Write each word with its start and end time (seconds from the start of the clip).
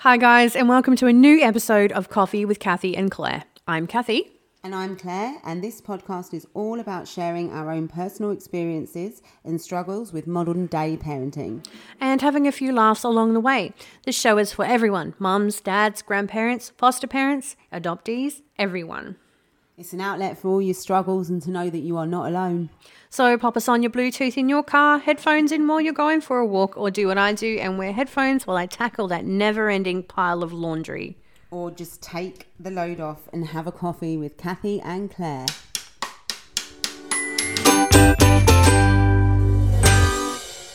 Hi, 0.00 0.16
guys, 0.16 0.56
and 0.56 0.66
welcome 0.66 0.96
to 0.96 1.08
a 1.08 1.12
new 1.12 1.42
episode 1.42 1.92
of 1.92 2.08
Coffee 2.08 2.46
with 2.46 2.58
Cathy 2.58 2.96
and 2.96 3.10
Claire. 3.10 3.44
I'm 3.68 3.86
Cathy. 3.86 4.32
And 4.64 4.74
I'm 4.74 4.96
Claire, 4.96 5.36
and 5.44 5.62
this 5.62 5.82
podcast 5.82 6.32
is 6.32 6.46
all 6.54 6.80
about 6.80 7.06
sharing 7.06 7.52
our 7.52 7.70
own 7.70 7.86
personal 7.86 8.30
experiences 8.30 9.20
and 9.44 9.60
struggles 9.60 10.10
with 10.10 10.26
modern 10.26 10.68
day 10.68 10.96
parenting. 10.96 11.66
And 12.00 12.22
having 12.22 12.46
a 12.46 12.52
few 12.52 12.72
laughs 12.72 13.04
along 13.04 13.34
the 13.34 13.40
way. 13.40 13.74
This 14.06 14.18
show 14.18 14.38
is 14.38 14.54
for 14.54 14.64
everyone 14.64 15.12
mums, 15.18 15.60
dads, 15.60 16.00
grandparents, 16.00 16.72
foster 16.78 17.06
parents, 17.06 17.54
adoptees, 17.70 18.40
everyone. 18.58 19.16
It's 19.80 19.94
an 19.94 20.00
outlet 20.02 20.36
for 20.36 20.48
all 20.48 20.60
your 20.60 20.74
struggles 20.74 21.30
and 21.30 21.40
to 21.40 21.50
know 21.50 21.70
that 21.70 21.78
you 21.78 21.96
are 21.96 22.06
not 22.06 22.28
alone. 22.28 22.68
So 23.08 23.38
pop 23.38 23.56
us 23.56 23.66
on 23.66 23.82
your 23.82 23.90
Bluetooth 23.90 24.36
in 24.36 24.46
your 24.46 24.62
car, 24.62 24.98
headphones 24.98 25.52
in 25.52 25.66
while 25.66 25.80
you're 25.80 25.94
going 25.94 26.20
for 26.20 26.38
a 26.38 26.44
walk, 26.44 26.76
or 26.76 26.90
do 26.90 27.06
what 27.06 27.16
I 27.16 27.32
do 27.32 27.56
and 27.58 27.78
wear 27.78 27.90
headphones 27.90 28.46
while 28.46 28.58
I 28.58 28.66
tackle 28.66 29.08
that 29.08 29.24
never 29.24 29.70
ending 29.70 30.02
pile 30.02 30.42
of 30.42 30.52
laundry. 30.52 31.16
Or 31.50 31.70
just 31.70 32.02
take 32.02 32.48
the 32.60 32.70
load 32.70 33.00
off 33.00 33.26
and 33.32 33.46
have 33.46 33.66
a 33.66 33.72
coffee 33.72 34.18
with 34.18 34.36
Cathy 34.36 34.82
and 34.82 35.10
Claire. 35.10 35.46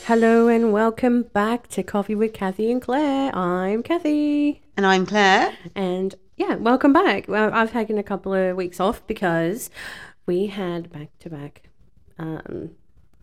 Hello 0.08 0.47
and 0.47 0.73
welcome 0.73 1.22
back 1.31 1.67
to 1.67 1.83
Coffee 1.83 2.16
with 2.16 2.33
Cathy 2.33 2.72
and 2.72 2.81
Claire. 2.81 3.35
I'm 3.35 3.83
Cathy. 3.83 4.63
And 4.75 4.83
I'm 4.83 5.05
Claire. 5.05 5.55
And 5.75 6.16
yeah, 6.38 6.55
welcome 6.55 6.91
back. 6.91 7.27
Well, 7.27 7.49
I've 7.53 7.71
taken 7.71 7.98
a 7.98 8.03
couple 8.03 8.34
of 8.34 8.55
weeks 8.57 8.80
off 8.80 9.05
because 9.07 9.70
we 10.25 10.48
had 10.48 10.91
back 10.91 11.17
to 11.20 11.30
back 11.30 11.70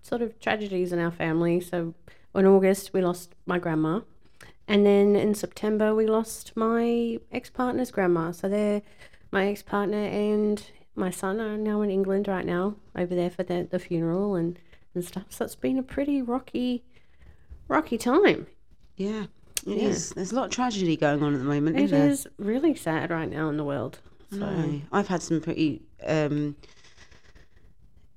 sort 0.02 0.22
of 0.22 0.38
tragedies 0.40 0.92
in 0.92 0.98
our 0.98 1.10
family. 1.10 1.60
So 1.60 1.94
in 2.34 2.46
August, 2.46 2.92
we 2.92 3.02
lost 3.02 3.34
my 3.46 3.58
grandma. 3.58 4.00
And 4.68 4.86
then 4.86 5.16
in 5.16 5.34
September, 5.34 5.94
we 5.94 6.06
lost 6.06 6.52
my 6.56 7.18
ex 7.30 7.50
partner's 7.50 7.90
grandma. 7.90 8.32
So 8.32 8.48
they're 8.48 8.82
my 9.30 9.46
ex 9.46 9.62
partner 9.62 10.04
and 10.04 10.64
my 10.94 11.10
son 11.10 11.40
are 11.40 11.56
now 11.56 11.80
in 11.82 11.90
England 11.90 12.28
right 12.28 12.44
now, 12.44 12.76
over 12.96 13.14
there 13.14 13.30
for 13.30 13.42
the, 13.42 13.66
the 13.70 13.78
funeral 13.78 14.34
and, 14.34 14.58
and 14.94 15.04
stuff. 15.04 15.26
So 15.30 15.44
it's 15.44 15.54
been 15.54 15.78
a 15.78 15.82
pretty 15.82 16.20
rocky, 16.20 16.84
rocky 17.68 17.96
time. 17.98 18.46
Yeah, 18.96 19.26
it 19.66 19.76
yeah. 19.76 19.88
is. 19.88 20.10
There's 20.10 20.32
a 20.32 20.34
lot 20.34 20.46
of 20.46 20.50
tragedy 20.50 20.96
going 20.96 21.22
on 21.22 21.34
at 21.34 21.38
the 21.38 21.44
moment. 21.44 21.78
It 21.78 21.92
isn't 21.92 22.32
really 22.38 22.74
sad 22.74 23.10
right 23.10 23.30
now 23.30 23.48
in 23.48 23.56
the 23.56 23.64
world. 23.64 23.98
So. 24.30 24.38
No, 24.38 24.80
I've 24.92 25.08
had 25.08 25.22
some 25.22 25.40
pretty, 25.40 25.82
um, 26.06 26.56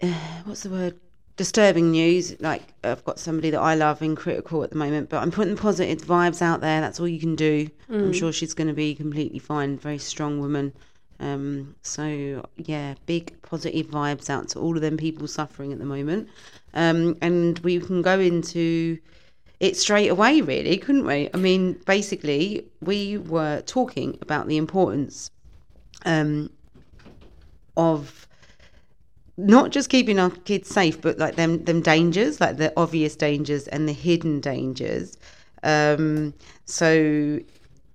uh, 0.02 0.14
what's 0.46 0.64
the 0.64 0.70
word? 0.70 1.00
disturbing 1.38 1.92
news. 1.92 2.40
Like 2.40 2.74
I've 2.84 3.04
got 3.04 3.20
somebody 3.20 3.50
that 3.52 3.60
I 3.60 3.76
love 3.76 4.02
in 4.02 4.16
critical 4.16 4.64
at 4.64 4.70
the 4.70 4.76
moment, 4.78 5.10
but 5.10 5.22
I'm 5.22 5.32
putting 5.32 5.56
positive 5.56 6.02
vibes 6.08 6.42
out 6.42 6.62
there. 6.62 6.82
That's 6.82 7.00
all 7.00 7.08
you 7.08 7.20
can 7.20 7.36
do. 7.36 7.68
Mm. 7.90 8.04
I'm 8.04 8.14
sure 8.14 8.32
she's 8.32 8.54
going 8.54 8.68
to 8.68 8.74
be 8.74 8.96
completely 8.96 9.40
fine. 9.40 9.78
Very 9.78 9.98
strong 9.98 10.40
woman. 10.40 10.74
Um, 11.20 11.76
so 11.82 12.46
yeah, 12.58 12.96
big 13.06 13.42
positive 13.42 13.88
vibes 13.88 14.30
out 14.30 14.50
to 14.50 14.60
all 14.60 14.76
of 14.76 14.82
them 14.82 14.98
people 14.98 15.28
suffering 15.28 15.72
at 15.72 15.80
the 15.80 15.86
moment. 15.86 16.30
Um, 16.74 17.18
and 17.22 17.60
we 17.60 17.80
can 17.80 18.02
go 18.02 18.20
into 18.20 18.98
it 19.60 19.78
straight 19.78 20.10
away, 20.10 20.42
really, 20.42 20.78
couldn't 20.78 21.06
we? 21.06 21.30
I 21.34 21.38
mean, 21.38 21.74
basically, 21.86 22.66
we 22.82 23.18
were 23.18 23.62
talking 23.62 24.18
about 24.22 24.48
the 24.48 24.58
importance 24.58 25.32
um, 26.06 26.50
of 27.78 28.28
not 29.38 29.72
just 29.72 29.90
keeping 29.90 30.20
our 30.20 30.30
kids 30.30 30.70
safe, 30.70 31.02
but 31.02 31.18
like 31.18 31.36
them 31.36 31.64
them 31.66 31.82
dangers, 31.82 32.40
like 32.40 32.58
the 32.58 32.74
obvious 32.78 33.16
dangers 33.16 33.68
and 33.68 33.88
the 33.88 33.94
hidden 33.94 34.40
dangers. 34.40 35.18
Um, 35.64 36.34
so 36.66 37.40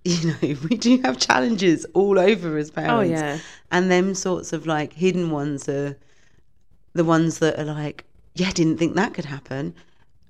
you 0.04 0.26
know, 0.26 0.56
we 0.70 0.76
do 0.76 1.00
have 1.02 1.18
challenges 1.18 1.84
all 1.92 2.18
over 2.18 2.56
as 2.56 2.70
parents. 2.70 2.92
Oh 2.92 3.14
yeah. 3.14 3.38
And 3.70 3.90
them 3.90 4.14
sorts 4.14 4.52
of 4.52 4.66
like 4.66 4.92
hidden 4.94 5.30
ones 5.30 5.68
are 5.68 5.96
the 6.94 7.04
ones 7.04 7.38
that 7.38 7.58
are 7.58 7.64
like, 7.64 8.04
yeah, 8.34 8.50
didn't 8.50 8.78
think 8.78 8.94
that 8.96 9.14
could 9.14 9.26
happen. 9.26 9.74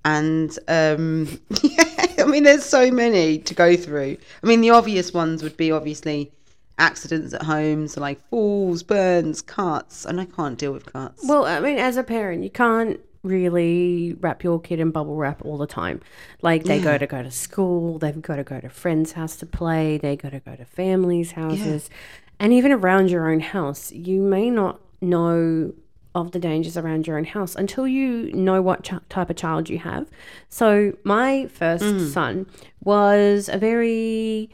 And 0.05 0.59
um 0.69 1.41
yeah, 1.63 2.07
I 2.19 2.25
mean 2.25 2.45
there's 2.45 2.65
so 2.65 2.91
many 2.91 3.39
to 3.39 3.55
go 3.55 3.77
through. 3.77 4.17
I 4.43 4.47
mean 4.47 4.61
the 4.61 4.71
obvious 4.71 5.13
ones 5.13 5.43
would 5.43 5.57
be 5.57 5.71
obviously 5.71 6.33
accidents 6.81 7.35
at 7.35 7.43
home, 7.43 7.87
so 7.87 8.01
like 8.01 8.21
falls, 8.29 8.83
burns, 8.83 9.43
cuts, 9.43 10.05
and 10.05 10.21
I 10.21 10.25
can't 10.25 10.59
deal 10.59 10.73
with 10.73 10.87
cuts. 10.87 11.23
Well, 11.29 11.45
I 11.45 11.61
mean, 11.61 11.79
as 11.79 11.97
a 11.97 12.03
parent, 12.03 12.43
you 12.43 12.51
can't 12.51 12.99
really 13.23 14.17
wrap 14.21 14.43
your 14.43 14.59
kid 14.59 14.81
in 14.81 14.91
bubble 14.91 15.17
wrap 15.17 15.45
all 15.45 15.59
the 15.59 15.67
time. 15.67 16.01
Like 16.41 16.65
they 16.65 16.79
yeah. 16.79 16.85
go 16.85 16.99
to 16.99 17.07
go 17.07 17.23
to 17.23 17.31
school, 17.31 17.99
they've 17.99 18.21
got 18.21 18.37
to 18.37 18.45
go 18.45 18.61
to 18.61 18.71
friends' 18.71 19.13
house 19.13 19.37
to 19.37 19.47
play, 19.47 19.99
they 19.99 20.17
got 20.17 20.31
to 20.31 20.41
go 20.41 20.57
to 20.57 20.65
families' 20.65 21.33
houses, 21.33 21.91
yeah. 21.91 21.97
and 22.41 22.53
even 22.53 22.73
around 22.73 23.11
your 23.11 23.31
own 23.31 23.41
house, 23.41 23.93
you 23.93 24.23
may 24.23 24.51
not 24.51 24.81
know 25.03 25.73
of 26.15 26.33
the 26.33 26.39
dangers 26.39 26.77
around 26.77 27.07
your 27.07 27.17
own 27.17 27.25
house 27.25 27.55
until 27.55 27.87
you 27.87 28.33
know 28.33 28.61
what 28.61 28.83
ch- 28.83 29.09
type 29.09 29.31
of 29.31 29.37
child 29.37 29.69
you 29.69 29.79
have. 29.79 30.09
So 30.49 30.97
my 31.05 31.47
first 31.47 31.85
mm. 31.85 32.13
son 32.13 32.47
was 32.83 33.49
a 33.49 33.59
very 33.59 34.51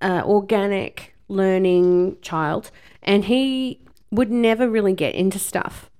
uh, 0.00 0.22
organic 0.24 1.14
learning 1.28 2.16
child, 2.22 2.70
and 3.02 3.24
he 3.24 3.80
would 4.10 4.30
never 4.30 4.68
really 4.68 4.92
get 4.92 5.14
into 5.14 5.38
stuff. 5.38 5.90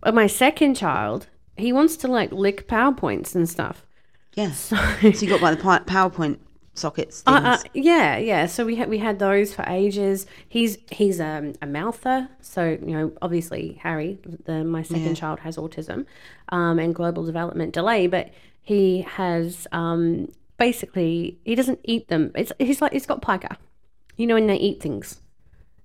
But 0.00 0.14
my 0.14 0.26
second 0.26 0.74
child, 0.74 1.28
he 1.56 1.72
wants 1.72 1.96
to 1.98 2.08
like 2.08 2.32
lick 2.32 2.68
PowerPoints 2.68 3.34
and 3.34 3.48
stuff. 3.48 3.86
Yes. 4.34 4.58
So, 4.58 4.76
so 4.76 5.24
you 5.24 5.28
got 5.28 5.40
by 5.40 5.54
the 5.54 5.62
PowerPoint 5.62 6.38
sockets. 6.80 7.22
Uh, 7.26 7.40
uh, 7.44 7.58
yeah, 7.74 8.16
yeah. 8.16 8.46
So 8.46 8.64
we 8.64 8.76
had 8.76 8.88
we 8.88 8.98
had 8.98 9.18
those 9.18 9.54
for 9.54 9.64
ages. 9.68 10.26
He's 10.48 10.78
he's 10.90 11.20
um, 11.20 11.54
a 11.62 11.66
mouther, 11.66 12.28
so 12.40 12.70
you 12.70 12.96
know 12.96 13.12
obviously 13.22 13.78
Harry, 13.82 14.18
the 14.44 14.64
my 14.64 14.82
second 14.82 15.04
yeah. 15.04 15.14
child, 15.14 15.40
has 15.40 15.56
autism, 15.56 16.06
um, 16.48 16.78
and 16.78 16.94
global 16.94 17.24
development 17.24 17.72
delay, 17.72 18.06
but 18.06 18.30
he 18.62 19.02
has 19.02 19.66
um, 19.72 20.28
basically 20.58 21.38
he 21.44 21.54
doesn't 21.54 21.80
eat 21.84 22.08
them. 22.08 22.32
It's 22.34 22.52
he's 22.58 22.80
like 22.82 22.92
he's 22.92 23.06
got 23.06 23.22
pica. 23.22 23.56
You 24.16 24.26
know 24.26 24.34
when 24.34 24.46
they 24.46 24.56
eat 24.56 24.82
things. 24.82 25.20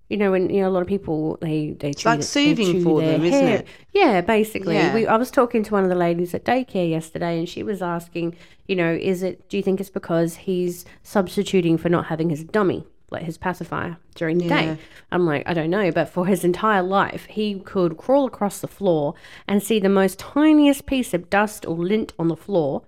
You 0.09 0.17
know 0.17 0.31
when 0.31 0.49
you 0.51 0.61
know 0.61 0.67
a 0.67 0.69
lot 0.69 0.81
of 0.81 0.88
people 0.88 1.38
they 1.41 1.71
they 1.79 1.89
it's 1.89 2.03
chew 2.03 2.09
like 2.09 2.23
soothing 2.23 2.83
for 2.83 3.01
them, 3.01 3.21
hair. 3.21 3.31
isn't 3.31 3.47
it? 3.47 3.67
Yeah, 3.91 4.21
basically. 4.21 4.75
Yeah. 4.75 4.93
We, 4.93 5.07
I 5.07 5.17
was 5.17 5.31
talking 5.31 5.63
to 5.63 5.73
one 5.73 5.83
of 5.83 5.89
the 5.89 5.95
ladies 5.95 6.33
at 6.35 6.45
daycare 6.45 6.89
yesterday, 6.89 7.39
and 7.39 7.49
she 7.49 7.63
was 7.63 7.81
asking, 7.81 8.35
you 8.67 8.75
know, 8.75 8.94
is 8.94 9.23
it? 9.23 9.49
Do 9.49 9.57
you 9.57 9.63
think 9.63 9.79
it's 9.79 9.89
because 9.89 10.35
he's 10.35 10.85
substituting 11.01 11.77
for 11.77 11.89
not 11.89 12.05
having 12.05 12.29
his 12.29 12.44
dummy? 12.44 12.85
like 13.11 13.23
his 13.23 13.38
pacifier 13.38 13.97
during 14.15 14.38
the 14.38 14.45
yeah. 14.45 14.61
day. 14.61 14.77
I'm 15.11 15.25
like, 15.25 15.44
I 15.45 15.53
don't 15.53 15.69
know, 15.69 15.91
but 15.91 16.09
for 16.09 16.25
his 16.25 16.44
entire 16.44 16.83
life, 16.83 17.25
he 17.25 17.59
could 17.59 17.97
crawl 17.97 18.25
across 18.25 18.59
the 18.59 18.67
floor 18.67 19.13
and 19.47 19.61
see 19.61 19.79
the 19.79 19.89
most 19.89 20.19
tiniest 20.19 20.85
piece 20.85 21.13
of 21.13 21.29
dust 21.29 21.65
or 21.65 21.75
lint 21.75 22.13
on 22.17 22.27
the 22.27 22.35
floor 22.35 22.83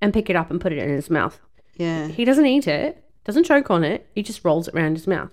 and 0.00 0.12
pick 0.12 0.30
it 0.30 0.36
up 0.36 0.50
and 0.50 0.60
put 0.60 0.72
it 0.72 0.78
in 0.78 0.88
his 0.88 1.10
mouth. 1.10 1.40
Yeah. 1.76 2.08
He 2.08 2.24
doesn't 2.24 2.46
eat 2.46 2.66
it, 2.66 3.04
doesn't 3.24 3.44
choke 3.44 3.70
on 3.70 3.84
it. 3.84 4.08
He 4.14 4.22
just 4.22 4.44
rolls 4.44 4.68
it 4.68 4.74
around 4.74 4.94
his 4.94 5.06
mouth. 5.06 5.32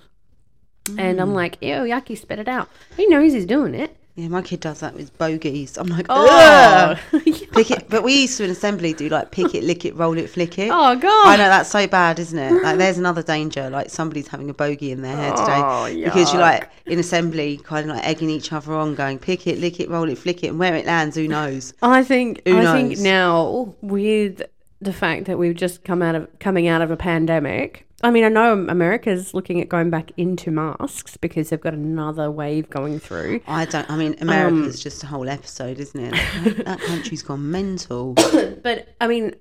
Mm. 0.86 1.00
And 1.00 1.22
I'm 1.22 1.30
mm. 1.30 1.36
like, 1.36 1.58
ew, 1.62 1.76
yucky, 1.76 2.18
spit 2.18 2.40
it 2.40 2.48
out. 2.48 2.70
He 2.98 3.08
knows 3.08 3.34
he's 3.34 3.46
doing 3.46 3.74
it. 3.74 3.96
Yeah, 4.16 4.28
my 4.28 4.44
kid 4.44 4.60
does 4.60 4.82
that 4.82 4.94
with 4.94 5.18
bogies. 5.18 5.76
I'm 5.76 5.88
like, 5.88 6.06
oh, 6.08 7.00
pick 7.12 7.72
it. 7.72 7.90
But 7.90 8.04
we 8.04 8.22
used 8.22 8.38
to 8.38 8.44
in 8.44 8.52
assembly 8.52 8.94
do 8.94 9.10
like 9.10 9.32
pick 9.32 9.56
it, 9.56 9.64
lick 9.64 9.86
it, 9.86 9.96
roll 9.96 10.16
it, 10.20 10.30
flick 10.30 10.60
it. 10.60 10.70
Oh 10.72 10.96
god, 10.96 11.28
I 11.28 11.36
know 11.36 11.50
that's 11.50 11.72
so 11.72 11.88
bad, 11.88 12.20
isn't 12.20 12.38
it? 12.38 12.62
Like, 12.62 12.78
there's 12.78 13.00
another 13.00 13.24
danger. 13.24 13.72
Like 13.72 13.90
somebody's 13.90 14.28
having 14.28 14.52
a 14.52 14.54
bogey 14.54 14.92
in 14.92 15.02
their 15.02 15.16
hair 15.16 15.32
today 15.32 15.56
oh, 15.56 16.04
because 16.04 16.32
you're 16.32 16.44
like 16.44 16.70
in 16.86 17.00
assembly, 17.00 17.58
kind 17.58 17.90
of 17.90 17.96
like 17.96 18.08
egging 18.08 18.30
each 18.30 18.54
other 18.54 18.74
on, 18.74 18.94
going 18.94 19.18
pick 19.18 19.48
it, 19.48 19.58
lick 19.58 19.80
it, 19.80 19.90
roll 19.90 20.08
it, 20.08 20.20
flick 20.20 20.44
it, 20.44 20.50
and 20.50 20.60
where 20.60 20.76
it 20.76 20.86
lands, 20.86 21.16
who 21.16 21.28
knows? 21.28 21.74
I 21.82 22.04
think 22.04 22.44
who 22.46 22.60
I 22.60 22.62
knows? 22.62 22.74
think 22.74 23.00
now 23.00 23.74
with 23.82 24.44
the 24.84 24.94
fact 24.94 25.26
that 25.26 25.38
we've 25.38 25.56
just 25.56 25.84
come 25.84 26.02
out 26.02 26.16
of 26.16 26.28
coming 26.40 26.68
out 26.68 26.82
of 26.82 26.92
a 26.92 26.98
pandemic. 26.98 27.88
I 28.04 28.12
mean, 28.12 28.26
I 28.26 28.30
know 28.30 28.52
America's 28.52 29.34
looking 29.34 29.62
at 29.62 29.70
going 29.70 29.90
back 29.90 30.12
into 30.18 30.52
masks 30.52 31.16
because 31.16 31.50
they've 31.50 31.62
got 31.62 31.74
another 31.74 32.30
wave 32.30 32.70
going 32.70 33.00
through. 33.00 33.40
I 33.48 33.66
don't. 33.66 33.90
I 33.90 33.96
mean, 33.96 34.16
America's 34.20 34.76
um, 34.76 34.82
just 34.82 35.04
a 35.04 35.08
whole 35.08 35.30
episode, 35.30 35.80
isn't 35.80 36.00
it? 36.00 36.12
that, 36.44 36.66
that 36.66 36.80
country's 36.82 37.24
gone 37.24 37.50
mental. 37.50 38.14
but 38.64 38.90
I 39.00 39.08
mean, 39.08 39.36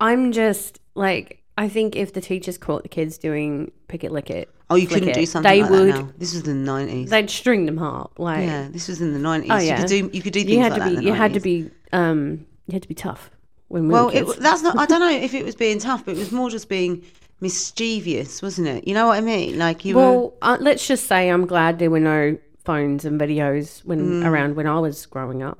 I'm 0.00 0.30
just 0.32 0.80
like 0.94 1.42
I 1.58 1.68
think 1.68 1.96
if 1.96 2.12
the 2.12 2.20
teachers 2.20 2.58
caught 2.58 2.82
the 2.82 2.88
kids 2.88 3.18
doing 3.18 3.72
pick 3.88 4.04
it, 4.04 4.12
lick 4.12 4.30
it. 4.30 4.50
Oh, 4.68 4.74
you 4.74 4.86
couldn't 4.86 5.10
it, 5.10 5.14
do 5.14 5.26
something 5.26 5.50
they 5.50 5.62
like 5.62 5.70
would, 5.70 5.94
that 5.94 6.00
now. 6.00 6.12
This 6.18 6.34
was 6.34 6.46
in 6.46 6.64
the 6.64 6.72
nineties. 6.72 7.10
They'd 7.10 7.30
string 7.30 7.66
them 7.66 7.78
up. 7.78 8.18
Like 8.18 8.46
yeah, 8.46 8.68
this 8.70 8.88
was 8.88 9.00
in 9.00 9.12
the 9.12 9.18
nineties. 9.18 9.50
Oh 9.50 9.58
yeah, 9.58 9.76
you 9.76 9.82
could 9.82 9.88
do 9.88 10.10
you 10.12 10.22
could 10.22 10.32
do 10.32 10.40
things 10.40 10.52
you 10.52 10.60
had 10.60 10.72
like 10.72 10.82
to 10.82 10.96
be, 10.98 11.04
You 11.04 11.12
had 11.12 11.34
to 11.34 11.40
be 11.40 11.70
um 11.92 12.46
you 12.66 12.72
had 12.74 12.82
to 12.82 12.88
be 12.88 12.94
tough 12.94 13.30
when 13.68 13.88
we 13.88 13.92
well, 13.92 14.06
were 14.06 14.12
kids. 14.12 14.30
It, 14.32 14.40
that's 14.40 14.62
not. 14.62 14.78
I 14.78 14.86
don't 14.86 15.00
know 15.00 15.10
if 15.24 15.34
it 15.34 15.44
was 15.44 15.54
being 15.54 15.78
tough, 15.78 16.04
but 16.04 16.16
it 16.16 16.18
was 16.18 16.32
more 16.32 16.50
just 16.50 16.68
being 16.68 17.04
mischievous, 17.40 18.42
wasn't 18.42 18.68
it? 18.68 18.86
You 18.86 18.94
know 18.94 19.08
what 19.08 19.18
I 19.18 19.20
mean? 19.20 19.58
Like 19.58 19.84
you. 19.84 19.96
Well, 19.96 20.22
were... 20.22 20.32
uh, 20.42 20.56
let's 20.60 20.86
just 20.86 21.06
say 21.06 21.28
I'm 21.28 21.46
glad 21.46 21.78
there 21.78 21.90
were 21.90 22.00
no 22.00 22.38
phones 22.64 23.04
and 23.04 23.20
videos 23.20 23.84
when 23.84 24.22
mm. 24.22 24.26
around 24.26 24.56
when 24.56 24.66
I 24.66 24.78
was 24.78 25.06
growing 25.06 25.42
up. 25.42 25.58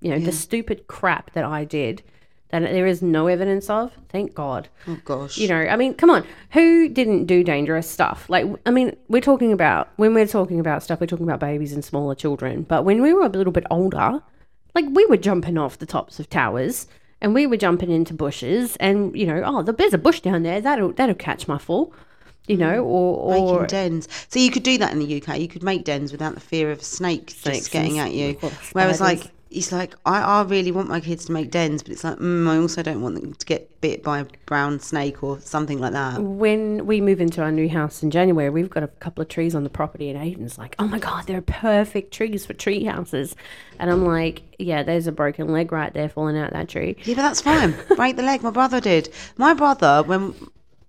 You 0.00 0.10
know, 0.10 0.16
yeah. 0.16 0.26
the 0.26 0.32
stupid 0.32 0.86
crap 0.86 1.32
that 1.32 1.44
I 1.44 1.64
did 1.64 2.02
that 2.50 2.62
there 2.62 2.86
is 2.86 3.02
no 3.02 3.26
evidence 3.26 3.68
of. 3.68 3.92
Thank 4.08 4.34
God. 4.34 4.68
Oh 4.86 4.98
gosh. 5.04 5.36
You 5.36 5.48
know, 5.48 5.60
I 5.60 5.76
mean, 5.76 5.94
come 5.94 6.10
on, 6.10 6.24
who 6.50 6.88
didn't 6.88 7.26
do 7.26 7.44
dangerous 7.44 7.88
stuff? 7.88 8.28
Like, 8.28 8.46
I 8.64 8.70
mean, 8.70 8.96
we're 9.08 9.20
talking 9.20 9.52
about 9.52 9.90
when 9.96 10.14
we're 10.14 10.26
talking 10.26 10.58
about 10.60 10.82
stuff, 10.82 11.00
we're 11.00 11.06
talking 11.06 11.26
about 11.26 11.40
babies 11.40 11.72
and 11.72 11.84
smaller 11.84 12.14
children. 12.14 12.62
But 12.62 12.84
when 12.84 13.02
we 13.02 13.12
were 13.12 13.26
a 13.26 13.28
little 13.28 13.52
bit 13.52 13.66
older, 13.70 14.22
like 14.74 14.86
we 14.90 15.04
were 15.06 15.16
jumping 15.16 15.58
off 15.58 15.78
the 15.78 15.86
tops 15.86 16.18
of 16.18 16.30
towers 16.30 16.86
and 17.20 17.34
we 17.34 17.46
were 17.46 17.56
jumping 17.56 17.90
into 17.90 18.14
bushes, 18.14 18.76
and 18.76 19.16
you 19.16 19.26
know, 19.26 19.42
oh, 19.44 19.62
there's 19.62 19.94
a 19.94 19.98
bush 19.98 20.20
down 20.20 20.42
there 20.42 20.60
that'll 20.60 20.92
that'll 20.92 21.14
catch 21.14 21.48
my 21.48 21.58
fall. 21.58 21.92
You 22.46 22.56
know, 22.56 22.82
mm. 22.82 22.86
or 22.86 23.30
Making 23.32 23.48
or 23.48 23.66
dens. 23.66 24.08
So 24.28 24.38
you 24.38 24.50
could 24.50 24.62
do 24.62 24.78
that 24.78 24.90
in 24.92 25.00
the 25.00 25.22
UK. 25.22 25.38
You 25.38 25.48
could 25.48 25.62
make 25.62 25.84
dens 25.84 26.12
without 26.12 26.34
the 26.34 26.40
fear 26.40 26.70
of 26.70 26.80
a 26.80 26.84
snake 26.84 27.30
Snakes 27.30 27.58
just 27.58 27.70
getting 27.70 27.98
at 27.98 28.12
you. 28.12 28.38
Whereas, 28.72 29.02
like, 29.02 29.30
it's 29.50 29.72
like 29.72 29.94
I, 30.04 30.20
I 30.20 30.42
really 30.42 30.72
want 30.72 30.88
my 30.88 31.00
kids 31.00 31.24
to 31.26 31.32
make 31.32 31.50
dens, 31.50 31.82
but 31.82 31.92
it's 31.92 32.04
like 32.04 32.18
mm, 32.18 32.48
I 32.48 32.58
also 32.58 32.82
don't 32.82 33.00
want 33.00 33.14
them 33.14 33.34
to 33.34 33.46
get 33.46 33.80
bit 33.80 34.02
by 34.02 34.20
a 34.20 34.26
brown 34.46 34.80
snake 34.80 35.22
or 35.22 35.40
something 35.40 35.78
like 35.78 35.92
that. 35.92 36.20
when 36.20 36.84
we 36.86 37.00
move 37.00 37.20
into 37.20 37.40
our 37.42 37.52
new 37.52 37.68
house 37.68 38.02
in 38.02 38.10
January, 38.10 38.50
we've 38.50 38.68
got 38.68 38.82
a 38.82 38.88
couple 38.88 39.22
of 39.22 39.28
trees 39.28 39.54
on 39.54 39.64
the 39.64 39.70
property, 39.70 40.10
and 40.10 40.18
Aiden's 40.18 40.58
like, 40.58 40.74
"Oh 40.78 40.86
my 40.86 40.98
god, 40.98 41.26
they're 41.26 41.40
perfect 41.42 42.12
trees 42.12 42.44
for 42.44 42.52
tree 42.52 42.84
houses," 42.84 43.36
and 43.78 43.90
I'm 43.90 44.04
like, 44.04 44.42
"Yeah, 44.58 44.82
there's 44.82 45.06
a 45.06 45.12
broken 45.12 45.48
leg 45.48 45.72
right 45.72 45.92
there 45.94 46.08
falling 46.08 46.36
out 46.36 46.52
that 46.52 46.68
tree." 46.68 46.96
Yeah, 47.04 47.14
but 47.14 47.22
that's 47.22 47.40
fine. 47.40 47.74
Break 47.96 48.16
the 48.16 48.22
leg. 48.22 48.42
My 48.42 48.50
brother 48.50 48.80
did. 48.80 49.08
My 49.36 49.54
brother, 49.54 50.02
when 50.04 50.34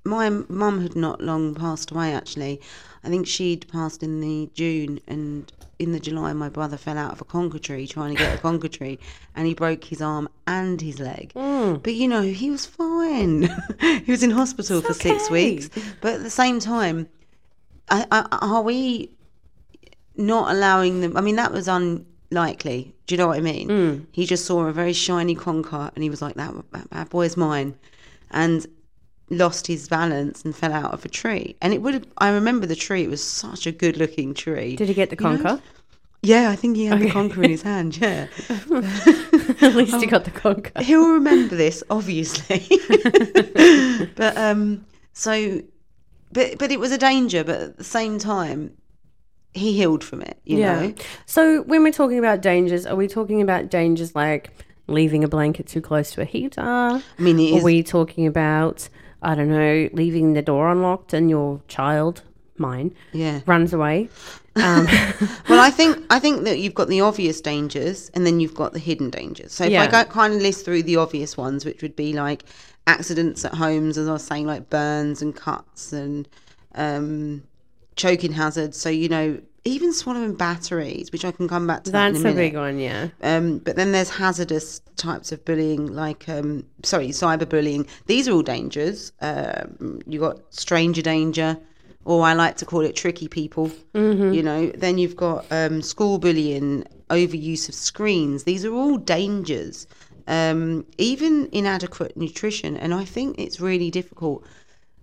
my 0.04 0.30
mum 0.30 0.82
had 0.82 0.96
not 0.96 1.22
long 1.22 1.56
passed 1.56 1.92
away, 1.92 2.14
actually, 2.14 2.60
I 3.04 3.10
think 3.10 3.28
she'd 3.28 3.68
passed 3.70 4.04
in 4.04 4.20
the 4.20 4.50
June, 4.54 5.00
and 5.08 5.52
in 5.80 5.94
the 5.94 6.00
July, 6.00 6.34
my 6.34 6.50
brother 6.50 6.76
fell 6.76 6.98
out 6.98 7.14
of 7.14 7.22
a 7.22 7.26
conker 7.26 7.60
tree 7.60 7.88
trying 7.88 8.16
to 8.16 8.22
get 8.22 8.38
a 8.38 8.38
conker 8.44 8.70
tree, 8.72 9.00
and 9.36 9.48
he 9.48 9.54
broke 9.54 9.86
his 9.86 10.02
arm 10.02 10.28
and 10.46 10.82
his 10.82 11.00
leg. 11.00 11.32
Hmm. 11.34 11.76
But 11.76 11.96
you 11.96 12.08
know, 12.08 12.22
he 12.22 12.52
was 12.52 12.66
fine. 12.66 13.50
he 13.80 14.12
was 14.12 14.22
in 14.22 14.32
hospital 14.32 14.82
for 14.82 14.94
six 14.94 15.30
weeks. 15.30 15.70
But 16.02 16.16
at 16.16 16.24
the 16.24 16.30
same 16.30 16.60
time, 16.60 17.08
I, 17.90 18.06
I, 18.12 18.28
are 18.42 18.62
we 18.62 19.16
not 20.18 20.52
allowing 20.52 21.00
them? 21.00 21.16
I 21.16 21.22
mean, 21.22 21.38
that 21.38 21.54
was 21.54 21.70
unlikely. 21.70 22.94
Do 23.08 23.16
you 23.16 23.18
know 23.18 23.28
what 23.28 23.38
I 23.38 23.42
mean? 23.42 23.70
Hmm. 23.70 24.04
He 24.12 24.26
just 24.26 24.46
saw 24.46 24.66
a 24.66 24.74
very 24.74 24.94
shiny 24.94 25.36
conker 25.36 25.92
and 25.96 26.04
he 26.04 26.10
was 26.10 26.22
like, 26.22 26.36
"That, 26.36 26.54
that 26.74 26.90
bad 26.90 27.10
boy's 27.10 27.38
mine," 27.38 27.76
and 28.32 28.68
lost 29.30 29.68
his 29.68 29.88
balance 29.88 30.44
and 30.44 30.56
fell 30.56 30.74
out 30.74 30.94
of 30.94 31.06
a 31.06 31.10
tree. 31.10 31.56
And 31.62 31.74
it 31.74 31.82
would 31.82 31.94
have. 31.94 32.06
I 32.18 32.30
remember 32.30 32.66
the 32.66 32.76
tree. 32.76 33.04
It 33.04 33.10
was 33.10 33.24
such 33.24 33.68
a 33.68 33.72
good-looking 33.72 34.34
tree. 34.34 34.76
Did 34.76 34.88
he 34.88 34.94
get 34.94 35.10
the 35.10 35.18
You 35.20 35.38
know? 35.38 35.44
conker? 35.44 35.62
Yeah, 36.22 36.50
I 36.50 36.56
think 36.58 36.76
he 36.76 36.86
had 36.86 37.00
the 37.00 37.06
conker 37.10 37.38
in 37.44 37.50
his 37.50 37.62
hand. 37.72 37.96
Yeah, 37.98 38.28
At 39.62 39.76
least 39.76 39.96
he 40.02 40.06
got 40.06 40.26
the 40.26 40.32
conker. 40.32 40.82
he'll 40.82 41.10
remember 41.14 41.56
this, 41.56 41.82
obviously. 41.90 42.66
but 44.16 44.36
um, 44.38 44.86
so, 45.14 45.62
but 46.34 46.58
but 46.58 46.72
it 46.72 46.80
was 46.80 46.92
a 46.92 46.98
danger. 46.98 47.44
But 47.44 47.62
at 47.62 47.78
the 47.78 47.84
same 47.84 48.20
time, 48.20 48.74
he 49.54 49.74
healed 49.78 50.04
from 50.04 50.22
it. 50.22 50.40
You 50.46 50.58
Yeah. 50.60 50.82
know. 50.88 50.94
So 51.26 51.62
when 51.64 51.84
we're 51.84 51.92
talking 51.94 52.20
about 52.20 52.42
dangers, 52.42 52.86
are 52.86 52.96
we 52.96 53.08
talking 53.08 53.42
about 53.42 53.70
dangers 53.70 54.14
like 54.16 54.50
leaving 54.88 55.24
a 55.24 55.28
blanket 55.28 55.68
too 55.68 55.82
close 55.82 56.12
to 56.12 56.22
a 56.22 56.26
heater? 56.26 56.62
I 56.62 57.02
mean, 57.18 57.58
Are 57.60 57.64
we 57.64 57.82
talking 57.84 58.28
about 58.28 58.90
I 59.22 59.36
don't 59.36 59.50
know, 59.50 59.90
leaving 59.94 60.34
the 60.34 60.42
door 60.42 60.70
unlocked 60.70 61.14
and 61.14 61.30
your 61.30 61.62
child, 61.68 62.24
mine, 62.58 62.96
yeah. 63.12 63.42
runs 63.46 63.74
away? 63.74 64.10
Um, 64.56 64.88
Well, 65.50 65.60
I 65.60 65.72
think 65.72 66.06
I 66.10 66.20
think 66.20 66.44
that 66.44 66.60
you've 66.60 66.74
got 66.74 66.88
the 66.88 67.02
obvious 67.02 67.42
dangers, 67.42 68.10
and 68.14 68.26
then 68.26 68.40
you've 68.40 68.54
got 68.56 68.74
the 68.74 68.80
hidden 68.80 69.10
dangers. 69.10 69.52
So 69.52 69.66
if 69.66 69.78
I 69.80 69.88
go 69.88 70.04
kind 70.10 70.34
of 70.34 70.42
list 70.42 70.64
through 70.66 70.84
the 70.84 70.98
obvious 70.98 71.36
ones, 71.38 71.66
which 71.66 71.82
would 71.82 71.96
be 71.96 72.14
like 72.14 72.44
accidents 72.88 73.44
at 73.46 73.54
homes, 73.54 73.98
as 73.98 74.08
I 74.08 74.14
was 74.14 74.24
saying, 74.24 74.46
like 74.46 74.70
burns 74.70 75.22
and 75.22 75.36
cuts 75.36 75.92
and 75.92 76.28
um, 76.76 77.44
choking 77.96 78.32
hazards. 78.32 78.80
So 78.80 78.90
you 78.90 79.10
know, 79.10 79.42
even 79.66 79.94
swallowing 79.94 80.36
batteries, 80.36 81.12
which 81.12 81.26
I 81.26 81.32
can 81.32 81.48
come 81.48 81.68
back 81.68 81.84
to. 81.84 81.92
that 81.92 82.14
that's 82.14 82.24
a 82.26 82.30
a 82.30 82.34
big 82.34 82.56
one, 82.56 82.80
yeah. 82.80 83.10
Um, 83.22 83.60
but 83.60 83.76
then 83.76 83.92
there's 83.92 84.10
hazardous 84.10 84.82
types 84.96 85.32
of 85.32 85.44
bullying, 85.46 85.88
like 85.88 86.28
um, 86.30 86.66
sorry, 86.84 87.10
cyberbullying. 87.10 87.88
These 88.06 88.28
are 88.28 88.32
all 88.34 88.42
dangers. 88.42 89.12
Um, 89.22 90.02
you 90.06 90.20
got 90.20 90.40
stranger 90.54 91.02
danger, 91.02 91.58
or 92.06 92.24
I 92.26 92.34
like 92.34 92.58
to 92.58 92.66
call 92.66 92.82
it 92.82 92.96
tricky 92.96 93.28
people. 93.28 93.72
You 94.34 94.44
know. 94.44 94.68
Then 94.68 94.98
you've 94.98 95.16
got 95.16 95.46
um, 95.52 95.82
school 95.82 96.18
bullying, 96.20 96.86
overuse 97.10 97.68
of 97.70 97.76
screens. 97.76 98.44
These 98.44 98.66
are 98.66 98.74
all 98.74 98.98
dangers. 98.98 99.88
Um, 100.28 100.86
even 101.00 101.50
inadequate 101.52 102.16
nutrition, 102.16 102.78
and 102.78 102.94
I 102.94 103.04
think 103.04 103.40
it's 103.40 103.60
really 103.60 103.90
difficult 103.90 104.46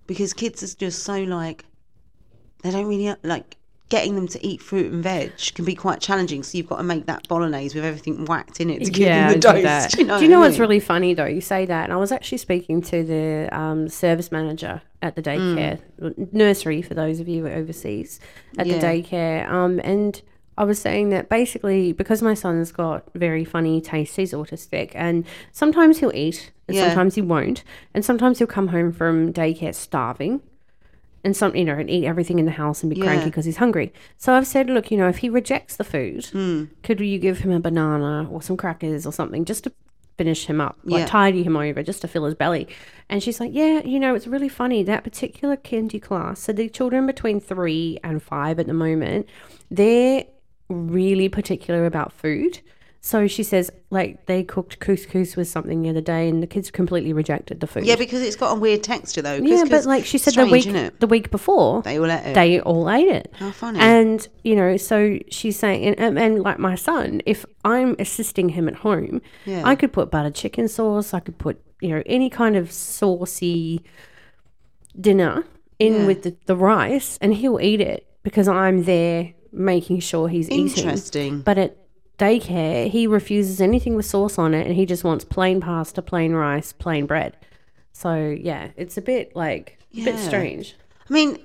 because 0.07 0.33
kids 0.33 0.63
are 0.63 0.75
just 0.77 1.03
so 1.03 1.21
like 1.23 1.65
they 2.63 2.71
don't 2.71 2.87
really 2.87 3.13
like 3.23 3.57
getting 3.89 4.15
them 4.15 4.27
to 4.27 4.45
eat 4.45 4.61
fruit 4.61 4.91
and 4.91 5.01
veg 5.01 5.31
can 5.55 5.63
be 5.63 5.73
quite 5.75 6.01
challenging. 6.01 6.43
So 6.43 6.57
you've 6.57 6.67
got 6.67 6.77
to 6.77 6.83
make 6.83 7.05
that 7.05 7.27
bolognese 7.27 7.73
with 7.75 7.85
everything 7.85 8.25
whacked 8.25 8.59
in 8.59 8.69
it 8.69 8.83
to 8.83 8.91
give 8.91 9.07
yeah, 9.07 9.29
them 9.31 9.39
the 9.39 9.61
dose. 9.61 9.87
Do 9.93 9.97
you 10.01 10.07
know, 10.07 10.17
do 10.17 10.23
you 10.25 10.29
know 10.29 10.39
what's 10.41 10.55
mean? 10.55 10.61
really 10.61 10.79
funny 10.79 11.13
though? 11.13 11.25
You 11.25 11.39
say 11.41 11.65
that, 11.65 11.85
and 11.85 11.93
I 11.93 11.97
was 11.97 12.11
actually 12.11 12.39
speaking 12.39 12.81
to 12.83 13.03
the 13.03 13.49
um, 13.57 13.87
service 13.87 14.31
manager 14.31 14.81
at 15.01 15.15
the 15.15 15.21
daycare 15.21 15.79
nursery 16.33 16.81
for 16.81 16.93
those 16.95 17.19
of 17.19 17.27
you 17.27 17.47
overseas 17.47 18.19
at 18.57 18.65
Mm. 18.65 18.69
Yeah. 18.71 18.79
the 18.79 18.85
daycare, 18.87 19.49
um, 19.49 19.79
and 19.83 20.21
I 20.57 20.63
was 20.63 20.79
saying 20.79 21.09
that 21.09 21.29
basically 21.29 21.91
because 21.93 22.21
my 22.23 22.33
son's 22.33 22.71
got 22.71 23.03
very 23.13 23.45
funny 23.45 23.79
taste, 23.79 24.15
he's 24.15 24.33
autistic, 24.33 24.91
and 24.95 25.23
sometimes 25.51 25.99
he'll 25.99 26.15
eat, 26.15 26.51
and 26.67 26.75
Yeah. 26.75 26.87
sometimes 26.87 27.15
he 27.15 27.21
won't, 27.21 27.63
and 27.93 28.03
sometimes 28.03 28.39
he'll 28.39 28.47
come 28.47 28.69
home 28.69 28.91
from 28.91 29.31
daycare 29.31 29.75
starving. 29.75 30.41
And 31.23 31.35
some, 31.35 31.55
you 31.55 31.65
know, 31.65 31.73
and 31.73 31.89
eat 31.89 32.05
everything 32.05 32.39
in 32.39 32.45
the 32.45 32.51
house 32.51 32.83
and 32.83 32.93
be 32.93 33.01
cranky 33.01 33.25
because 33.25 33.43
he's 33.45 33.57
hungry. 33.57 33.91
So 34.17 34.33
I've 34.33 34.47
said, 34.47 34.69
look, 34.69 34.91
you 34.91 34.97
know, 34.97 35.09
if 35.09 35.17
he 35.17 35.29
rejects 35.29 35.75
the 35.75 35.83
food, 35.83 36.25
Hmm. 36.27 36.65
could 36.83 36.99
you 37.01 37.19
give 37.19 37.39
him 37.39 37.51
a 37.51 37.59
banana 37.59 38.29
or 38.31 38.41
some 38.41 38.55
crackers 38.55 39.05
or 39.05 39.11
something 39.11 39.43
just 39.43 39.63
to 39.65 39.71
finish 40.17 40.45
him 40.45 40.61
up, 40.61 40.77
like 40.83 40.99
Yeah. 41.01 41.05
tidy 41.07 41.43
him 41.43 41.57
over, 41.57 41.83
just 41.83 42.01
to 42.01 42.07
fill 42.07 42.25
his 42.25 42.35
belly? 42.35 42.67
And 43.09 43.21
she's 43.21 43.39
like, 43.39 43.51
yeah, 43.53 43.81
you 43.83 43.99
know, 43.99 44.15
it's 44.15 44.27
really 44.27 44.47
funny. 44.49 44.83
That 44.83 45.03
particular 45.03 45.57
kindy 45.57 46.01
class, 46.01 46.39
so 46.39 46.53
the 46.53 46.69
children 46.69 47.05
between 47.05 47.39
three 47.39 47.99
and 48.03 48.21
five 48.23 48.57
at 48.59 48.67
the 48.67 48.73
moment, 48.73 49.27
they're 49.69 50.23
really 50.69 51.29
particular 51.29 51.85
about 51.85 52.13
food. 52.13 52.59
So 52.99 53.27
she 53.27 53.43
says, 53.43 53.71
like, 53.89 54.25
they 54.25 54.43
cooked 54.43 54.79
couscous 54.79 55.37
with 55.37 55.47
something 55.47 55.81
the 55.81 55.89
other 55.89 56.01
day, 56.01 56.27
and 56.27 56.43
the 56.43 56.47
kids 56.47 56.71
completely 56.71 57.13
rejected 57.13 57.59
the 57.61 57.67
food. 57.67 57.85
Yeah, 57.85 57.95
because 57.95 58.21
it's 58.21 58.35
got 58.35 58.57
a 58.57 58.59
weird 58.59 58.83
texture 58.83 59.21
though. 59.21 59.35
Yeah, 59.35 59.63
but 59.69 59.85
like 59.85 60.05
she 60.05 60.17
said, 60.17 60.31
strange, 60.33 60.65
the 60.65 60.71
week 60.73 60.99
the 60.99 61.07
week 61.07 61.31
before, 61.31 61.81
they 61.83 61.97
all 61.99 62.11
ate 62.11 62.25
it. 62.27 62.33
they 62.33 62.59
all 62.59 62.89
ate 62.89 63.07
it. 63.07 63.33
How 63.37 63.51
funny. 63.51 63.79
And 63.79 64.27
you 64.43 64.55
know, 64.55 64.75
so 64.77 65.19
she's 65.29 65.57
saying, 65.57 65.85
and, 65.85 65.99
and, 65.99 66.19
and 66.19 66.41
like 66.43 66.59
my 66.59 66.75
son, 66.75 67.21
if 67.25 67.45
I'm 67.63 67.95
assisting 67.99 68.49
him 68.49 68.67
at 68.67 68.75
home, 68.75 69.21
Yeah. 69.45 69.61
I 69.65 69.75
could 69.75 69.93
put 69.93 70.11
butter 70.11 70.31
chicken 70.31 70.67
sauce. 70.67 71.13
I 71.13 71.19
could 71.21 71.37
put 71.37 71.61
you 71.79 71.89
know 71.89 72.03
any 72.05 72.29
kind 72.29 72.55
of 72.57 72.71
saucy 72.71 73.83
dinner 74.99 75.45
in 75.79 75.93
Yeah. 75.93 76.05
with 76.07 76.23
the, 76.23 76.35
the 76.45 76.55
rice, 76.55 77.17
and 77.21 77.33
he'll 77.33 77.59
eat 77.61 77.79
it 77.81 78.07
because 78.23 78.47
I'm 78.47 78.83
there 78.83 79.33
making 79.51 79.99
sure 80.01 80.27
he's 80.27 80.49
eating. 80.49 80.67
Interesting. 80.67 81.41
But 81.41 81.57
at 81.57 81.77
daycare, 82.17 82.89
he 82.89 83.07
refuses 83.07 83.61
anything 83.61 83.95
with 83.95 84.05
sauce 84.05 84.37
on 84.37 84.53
it, 84.53 84.65
and 84.67 84.75
he 84.75 84.85
just 84.85 85.03
wants 85.03 85.23
plain 85.23 85.61
pasta, 85.61 86.01
plain 86.01 86.33
rice, 86.33 86.73
plain 86.73 87.05
bread. 87.05 87.37
So 87.93 88.35
yeah, 88.39 88.69
it's 88.75 88.97
a 88.97 89.01
bit 89.01 89.35
like 89.35 89.79
a 89.95 90.03
bit 90.03 90.19
strange. 90.19 90.75
I 91.09 91.13
mean, 91.13 91.39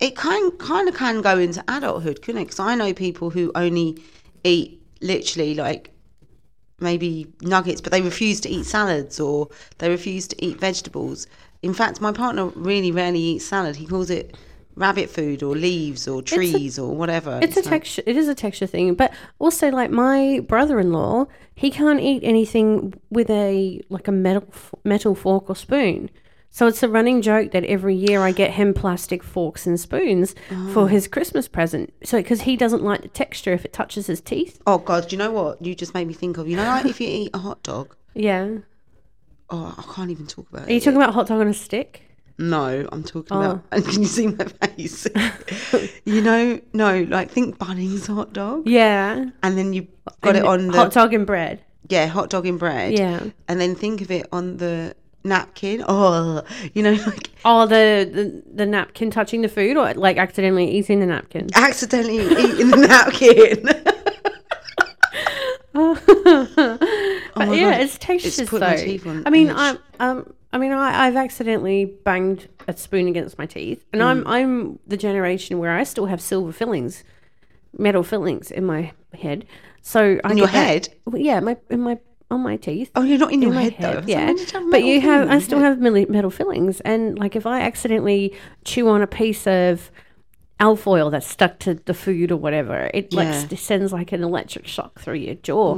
it 0.00 0.16
kind 0.16 0.58
kind 0.58 0.88
of 0.88 0.96
can 0.96 1.22
go 1.22 1.38
into 1.38 1.62
adulthood, 1.68 2.22
couldn't 2.22 2.42
it? 2.42 2.44
Because 2.46 2.60
I 2.60 2.74
know 2.74 2.92
people 2.92 3.30
who 3.30 3.52
only 3.54 4.02
eat 4.44 4.82
literally 5.00 5.54
like 5.54 5.90
maybe 6.80 7.32
nuggets, 7.40 7.80
but 7.80 7.92
they 7.92 8.02
refuse 8.02 8.40
to 8.40 8.48
eat 8.48 8.66
salads 8.66 9.18
or 9.18 9.48
they 9.78 9.88
refuse 9.88 10.26
to 10.28 10.44
eat 10.44 10.58
vegetables. 10.60 11.26
In 11.62 11.72
fact, 11.72 12.00
my 12.00 12.12
partner 12.12 12.46
really 12.48 12.92
rarely 12.92 13.18
eats 13.18 13.46
salad. 13.46 13.76
He 13.76 13.86
calls 13.86 14.10
it 14.10 14.36
rabbit 14.76 15.08
food 15.10 15.42
or 15.42 15.56
leaves 15.56 16.06
or 16.06 16.22
trees 16.22 16.78
or 16.78 16.94
whatever. 16.94 17.40
It's 17.42 17.56
a 17.56 17.60
like- 17.60 17.68
texture. 17.70 18.02
It 18.06 18.16
is 18.16 18.28
a 18.28 18.34
texture 18.34 18.66
thing, 18.66 18.94
but 18.94 19.12
also 19.38 19.70
like 19.70 19.90
my 19.90 20.40
brother-in-law, 20.46 21.26
he 21.54 21.70
can't 21.70 22.00
eat 22.00 22.22
anything 22.22 22.94
with 23.10 23.28
a 23.30 23.80
like 23.88 24.06
a 24.06 24.12
metal 24.12 24.44
metal 24.84 25.14
fork 25.14 25.48
or 25.50 25.56
spoon. 25.56 26.10
So 26.50 26.66
it's 26.66 26.82
a 26.82 26.88
running 26.88 27.20
joke 27.20 27.50
that 27.52 27.64
every 27.64 27.94
year 27.94 28.20
I 28.22 28.32
get 28.32 28.52
him 28.52 28.72
plastic 28.72 29.22
forks 29.22 29.66
and 29.66 29.78
spoons 29.78 30.34
Oh. 30.50 30.70
for 30.72 30.88
his 30.88 31.06
Christmas 31.06 31.48
present. 31.48 31.92
So 32.02 32.16
because 32.18 32.42
he 32.42 32.56
doesn't 32.56 32.82
like 32.82 33.02
the 33.02 33.08
texture 33.08 33.52
if 33.52 33.64
it 33.66 33.72
touches 33.74 34.06
his 34.06 34.22
teeth. 34.22 34.60
Oh 34.66 34.78
God, 34.78 35.08
do 35.08 35.16
you 35.16 35.18
know 35.18 35.32
what? 35.32 35.60
You 35.60 35.74
just 35.74 35.92
made 35.92 36.06
me 36.06 36.14
think 36.14 36.38
of. 36.38 36.48
You 36.48 36.56
know, 36.56 36.64
like 36.64 36.86
if 36.86 37.00
you 37.00 37.08
eat 37.08 37.30
a 37.34 37.38
hot 37.38 37.62
dog. 37.62 37.94
Yeah. 38.14 38.58
Oh, 39.50 39.74
I 39.78 39.94
can't 39.94 40.10
even 40.10 40.26
talk 40.26 40.48
about 40.50 40.62
it. 40.62 40.68
Are 40.68 40.72
you 40.72 40.78
it. 40.78 40.82
talking 40.82 40.96
about 40.96 41.12
hot 41.14 41.26
dog 41.28 41.40
on 41.40 41.48
a 41.48 41.54
stick? 41.54 42.02
No, 42.38 42.86
I'm 42.92 43.02
talking 43.02 43.36
Oh. 43.36 43.40
about. 43.40 43.62
And 43.72 43.84
can 43.84 44.02
you 44.02 44.08
see 44.08 44.26
my 44.28 44.44
face? 44.44 45.06
you 46.04 46.20
know, 46.20 46.60
no, 46.72 47.02
like 47.08 47.30
think 47.30 47.58
Bunnings 47.58 48.06
hot 48.06 48.32
dog, 48.32 48.66
Yeah. 48.66 49.26
and 49.42 49.56
then 49.58 49.72
you 49.72 49.86
got 50.22 50.36
And 50.36 50.38
it 50.38 50.44
on 50.44 50.66
the 50.68 50.72
hot 50.76 50.92
dog 50.92 51.14
and 51.14 51.26
bread. 51.26 51.62
yeah, 51.88 52.06
hot 52.06 52.28
dog 52.30 52.46
in 52.46 52.58
bread. 52.58 52.92
Yeah. 52.92 53.20
And 53.48 53.60
then 53.60 53.74
think 53.74 54.00
of 54.02 54.10
it 54.10 54.26
on 54.32 54.58
the 54.58 54.94
napkin. 55.24 55.82
Oh, 55.88 56.42
you 56.74 56.82
know, 56.82 56.92
like 56.92 57.30
Oh, 57.44 57.66
the, 57.66 58.08
the 58.12 58.42
the 58.54 58.66
napkin 58.66 59.10
touching 59.10 59.40
the 59.42 59.48
food, 59.48 59.76
or 59.76 59.94
like 59.94 60.18
accidentally 60.18 60.70
eating 60.70 61.00
the 61.00 61.06
napkin. 61.06 61.48
accidentally 61.54 62.18
eating 62.18 62.70
the 62.70 62.76
napkin. 62.76 63.68
but 66.24 67.48
my 67.48 67.54
yeah, 67.54 67.72
God. 67.72 67.80
it's 67.82 67.98
tasteless 67.98 68.38
It's 68.38 68.50
put 68.50 68.60
though. 68.60 68.66
my 68.68 68.76
teeth 68.76 69.06
on 69.06 69.26
I 69.26 69.30
mean. 69.30 69.50
I 69.50 69.76
um, 70.00 70.32
I 70.52 70.58
mean, 70.58 70.72
I, 70.72 71.06
I've 71.06 71.16
accidentally 71.16 71.84
banged 71.84 72.48
a 72.66 72.74
spoon 72.76 73.08
against 73.08 73.36
my 73.36 73.46
teeth, 73.46 73.84
and 73.92 74.00
Mm. 74.00 74.06
I'm 74.06 74.26
I'm 74.26 74.78
the 74.86 74.96
generation 74.96 75.58
where 75.58 75.72
I 75.76 75.82
still 75.84 76.06
have 76.06 76.20
silver 76.20 76.52
fillings, 76.52 77.04
metal 77.76 78.02
fillings 78.02 78.50
in 78.50 78.64
my 78.64 78.92
head. 79.12 79.44
So 79.82 80.18
I 80.24 80.30
In 80.30 80.38
your 80.38 80.46
get 80.46 80.52
that- 80.54 80.66
head? 80.66 80.88
Well, 81.04 81.20
yeah, 81.20 81.40
my 81.40 81.56
in 81.68 81.80
my 81.80 81.98
on 82.30 82.40
my 82.40 82.56
teeth. 82.56 82.90
oh, 82.96 83.02
you're 83.02 83.18
not 83.18 83.32
in 83.32 83.42
your 83.42 83.50
in 83.50 83.54
my 83.56 83.62
head, 83.64 83.72
head, 83.74 84.04
though. 84.04 84.06
Yeah. 84.08 84.30
you 84.30 84.70
But 84.70 84.82
you 84.82 85.00
have, 85.00 85.30
I 85.30 85.38
still 85.40 85.58
your 85.60 85.68
have 85.68 85.78
metal 85.78 86.30
fillings, 86.30 86.80
and 86.80 87.18
like 87.18 87.36
if 87.36 87.44
I 87.46 87.60
accidentally 87.60 88.34
chew 88.64 88.88
on 88.88 89.02
a 89.02 89.06
piece 89.06 89.46
of 89.46 89.90
alfoil 90.58 91.10
that's 91.10 91.26
stuck 91.26 91.58
to 91.60 91.74
the 91.74 91.92
food 91.92 92.32
or 92.32 92.36
whatever, 92.36 92.90
it 92.94 93.12
like 93.12 93.26
Yeah. 93.28 93.46
s- 93.52 93.60
sends 93.60 93.92
like 93.92 94.12
an 94.12 94.24
electric 94.24 94.66
shock 94.66 94.98
through 95.00 95.16
your 95.16 95.34
jaw. 95.34 95.76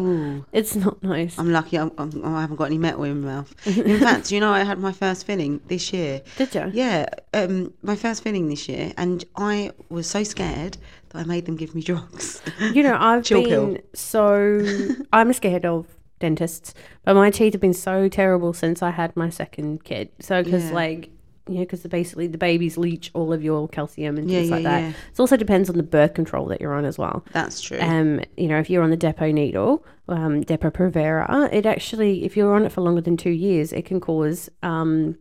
It's 0.52 0.76
not 0.76 1.02
nice. 1.02 1.36
I'm 1.38 1.50
lucky 1.52 1.76
I'm, 1.78 1.90
I'm, 1.98 2.24
I 2.24 2.40
haven't 2.42 2.56
got 2.56 2.64
any 2.66 2.78
metal 2.78 3.02
in 3.04 3.22
my 3.22 3.32
mouth. 3.34 3.54
In 3.76 3.98
fact, 3.98 4.30
you 4.30 4.38
know, 4.40 4.50
I 4.52 4.62
had 4.62 4.78
my 4.78 4.92
first 4.92 5.26
filling 5.26 5.60
this 5.66 5.92
year. 5.92 6.22
Did 6.36 6.54
you? 6.54 6.70
Yeah, 6.72 7.06
um, 7.34 7.72
my 7.82 7.96
first 7.96 8.22
filling 8.22 8.48
this 8.48 8.68
year, 8.68 8.92
and 8.96 9.24
I 9.36 9.72
was 9.88 10.06
so 10.08 10.22
scared 10.22 10.76
that 11.10 11.18
I 11.18 11.24
made 11.24 11.46
them 11.46 11.56
give 11.56 11.74
me 11.74 11.82
drugs. 11.90 12.40
You 12.72 12.82
know, 12.84 12.96
I've 12.98 13.24
Chill 13.24 13.42
been 13.42 13.74
pill. 13.74 13.82
so 13.94 14.64
I'm 15.12 15.32
scared 15.32 15.66
of 15.66 15.86
dentists, 16.20 16.72
but 17.04 17.14
my 17.14 17.30
teeth 17.30 17.54
have 17.54 17.60
been 17.60 17.74
so 17.74 18.08
terrible 18.08 18.52
since 18.52 18.82
I 18.82 18.90
had 18.90 19.16
my 19.16 19.28
second 19.30 19.82
kid. 19.84 20.10
So 20.20 20.42
because 20.42 20.66
Yeah. 20.68 20.74
like 20.74 21.10
you 21.48 21.54
know, 21.56 21.60
because 21.60 21.82
basically 21.82 22.26
the 22.26 22.38
babies 22.38 22.76
leach 22.78 23.10
all 23.14 23.32
of 23.32 23.42
your 23.42 23.68
calcium 23.68 24.16
and 24.18 24.30
Yeah, 24.30 24.38
things 24.40 24.50
like 24.50 24.62
yeah, 24.62 24.68
that. 24.70 24.80
yeah. 24.80 24.88
It 25.12 25.20
also 25.20 25.36
depends 25.36 25.68
on 25.70 25.76
the 25.76 25.82
birth 25.82 26.14
control 26.14 26.46
that 26.46 26.60
you're 26.60 26.74
on 26.74 26.84
as 26.84 26.98
well. 26.98 27.24
That's 27.32 27.60
true. 27.60 27.78
Um, 27.80 28.20
you 28.36 28.48
know, 28.48 28.58
if 28.58 28.68
you're 28.70 28.82
on 28.82 28.90
the 28.90 28.96
Depo 28.96 29.32
needle, 29.32 29.84
um, 30.08 30.42
Depo 30.44 30.70
Provera, 30.72 31.52
it 31.52 31.66
actually, 31.66 32.24
if 32.24 32.36
you're 32.36 32.54
on 32.54 32.64
it 32.64 32.72
for 32.72 32.80
longer 32.80 33.00
than 33.00 33.16
two 33.16 33.30
years, 33.30 33.72
it 33.72 33.84
can 33.84 34.00
cause 34.00 34.48
um, 34.62 35.16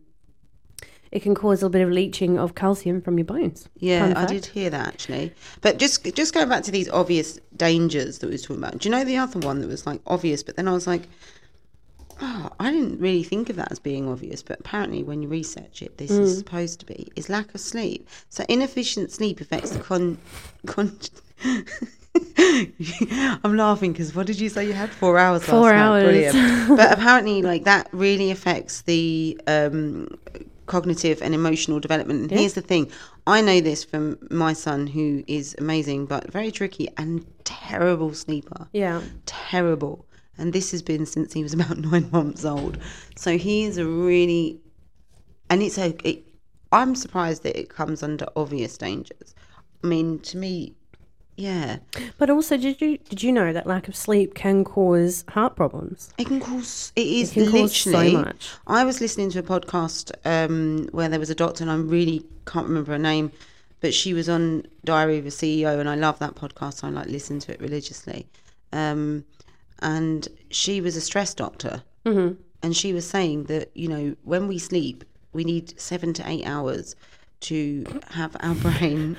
it 1.10 1.22
can 1.22 1.34
cause 1.34 1.62
a 1.62 1.66
little 1.66 1.70
bit 1.70 1.82
of 1.82 1.90
leaching 1.90 2.38
of 2.38 2.54
calcium 2.54 3.00
from 3.00 3.16
your 3.16 3.24
bones. 3.24 3.68
Yeah, 3.78 4.12
I 4.14 4.26
did 4.26 4.44
hear 4.44 4.68
that 4.70 4.88
actually. 4.88 5.32
But 5.62 5.78
just 5.78 6.04
just 6.14 6.34
going 6.34 6.48
back 6.50 6.64
to 6.64 6.70
these 6.70 6.88
obvious 6.90 7.38
dangers 7.56 8.18
that 8.18 8.26
we 8.26 8.32
were 8.34 8.38
talking 8.38 8.56
about. 8.58 8.78
Do 8.78 8.88
you 8.88 8.94
know 8.94 9.04
the 9.04 9.16
other 9.16 9.38
one 9.40 9.60
that 9.60 9.68
was 9.68 9.86
like 9.86 10.02
obvious? 10.06 10.42
But 10.42 10.56
then 10.56 10.68
I 10.68 10.72
was 10.72 10.86
like, 10.86 11.02
oh, 12.20 12.50
I 12.58 12.70
didn't 12.70 13.00
really 13.00 13.22
think 13.22 13.50
of 13.50 13.56
that 13.56 13.70
as 13.72 13.78
being 13.78 14.08
obvious. 14.08 14.42
But 14.42 14.60
apparently, 14.60 15.02
when 15.02 15.22
you 15.22 15.28
research 15.28 15.82
it, 15.82 15.98
this 15.98 16.10
Mm. 16.10 16.20
is 16.20 16.38
supposed 16.38 16.80
to 16.80 16.86
be 16.86 17.08
is 17.16 17.28
lack 17.28 17.54
of 17.54 17.60
sleep. 17.60 18.08
So 18.28 18.44
inefficient 18.48 19.10
sleep 19.12 19.40
affects 19.40 19.70
the 19.70 19.80
con 19.80 20.18
con. 20.66 20.98
I'm 23.44 23.56
laughing 23.56 23.92
because 23.92 24.14
what 24.14 24.26
did 24.26 24.40
you 24.40 24.48
say 24.48 24.66
you 24.66 24.72
had 24.72 24.90
four 24.90 25.18
hours? 25.18 25.44
Four 25.44 25.72
hours. 25.72 26.04
Brilliant. 26.04 26.68
but 26.76 26.92
apparently, 26.92 27.42
like 27.42 27.64
that 27.64 27.88
really 27.92 28.30
affects 28.30 28.82
the 28.82 29.40
um, 29.46 30.08
cognitive 30.66 31.22
and 31.22 31.34
emotional 31.34 31.80
development. 31.80 32.22
And 32.22 32.30
here's 32.40 32.54
the 32.54 32.60
thing: 32.62 32.90
I 33.26 33.40
know 33.40 33.60
this 33.60 33.84
from 33.84 34.18
my 34.30 34.52
son, 34.52 34.86
who 34.86 35.22
is 35.26 35.54
amazing 35.58 36.06
but 36.06 36.30
very 36.32 36.50
tricky 36.50 36.88
and 36.96 37.24
terrible 37.44 38.14
sleeper. 38.14 38.68
Yeah. 38.72 39.02
Terrible. 39.26 40.04
And 40.38 40.52
this 40.52 40.70
has 40.70 40.82
been 40.82 41.04
since 41.06 41.32
he 41.32 41.42
was 41.42 41.52
about 41.58 41.78
nine 41.78 42.08
months 42.10 42.44
old. 42.44 42.78
So 43.16 43.36
he 43.36 43.64
is 43.64 43.78
a 43.78 43.84
really, 43.84 44.60
and 45.50 45.62
it's 45.62 45.78
a. 45.78 45.94
It, 46.08 46.24
I'm 46.70 46.94
surprised 46.94 47.44
that 47.44 47.58
it 47.58 47.70
comes 47.70 48.02
under 48.02 48.26
obvious 48.36 48.76
dangers. 48.76 49.34
I 49.82 49.86
mean, 49.86 50.18
to 50.20 50.36
me, 50.36 50.74
yeah, 51.38 51.78
But 52.18 52.30
also, 52.30 52.56
did 52.56 52.80
you 52.80 52.98
did 52.98 53.22
you 53.22 53.30
know 53.30 53.52
that 53.52 53.64
lack 53.64 53.86
of 53.86 53.94
sleep 53.94 54.34
can 54.34 54.64
cause 54.64 55.24
heart 55.28 55.54
problems? 55.54 56.12
It 56.18 56.26
can 56.26 56.40
cause. 56.40 56.92
It 56.96 57.06
is 57.06 57.32
can 57.32 57.48
cause 57.48 57.76
so 57.76 57.90
literally. 57.90 58.16
much. 58.16 58.50
I 58.66 58.84
was 58.84 59.00
listening 59.00 59.30
to 59.30 59.38
a 59.38 59.42
podcast 59.44 60.10
um, 60.24 60.88
where 60.90 61.08
there 61.08 61.20
was 61.20 61.30
a 61.30 61.36
doctor, 61.36 61.62
and 61.62 61.70
I 61.70 61.76
really 61.76 62.24
can't 62.44 62.66
remember 62.66 62.90
her 62.90 62.98
name, 62.98 63.30
but 63.80 63.94
she 63.94 64.14
was 64.14 64.28
on 64.28 64.66
Diary 64.84 65.18
of 65.18 65.26
a 65.26 65.30
CEO, 65.30 65.78
and 65.78 65.88
I 65.88 65.94
love 65.94 66.18
that 66.18 66.34
podcast. 66.34 66.82
I 66.82 66.88
like 66.88 67.06
listen 67.06 67.38
to 67.38 67.52
it 67.52 67.60
religiously. 67.60 68.26
Um, 68.72 69.24
and 69.80 70.28
she 70.50 70.80
was 70.80 70.96
a 70.96 71.00
stress 71.00 71.34
doctor, 71.34 71.82
Mm-hmm. 72.04 72.40
and 72.62 72.76
she 72.76 72.92
was 72.92 73.06
saying 73.08 73.44
that 73.44 73.70
you 73.74 73.88
know 73.88 74.16
when 74.24 74.48
we 74.48 74.58
sleep, 74.58 75.04
we 75.32 75.44
need 75.44 75.78
seven 75.78 76.12
to 76.14 76.28
eight 76.28 76.46
hours 76.46 76.96
to 77.40 77.84
have 78.10 78.36
our 78.40 78.54
brain. 78.66 79.16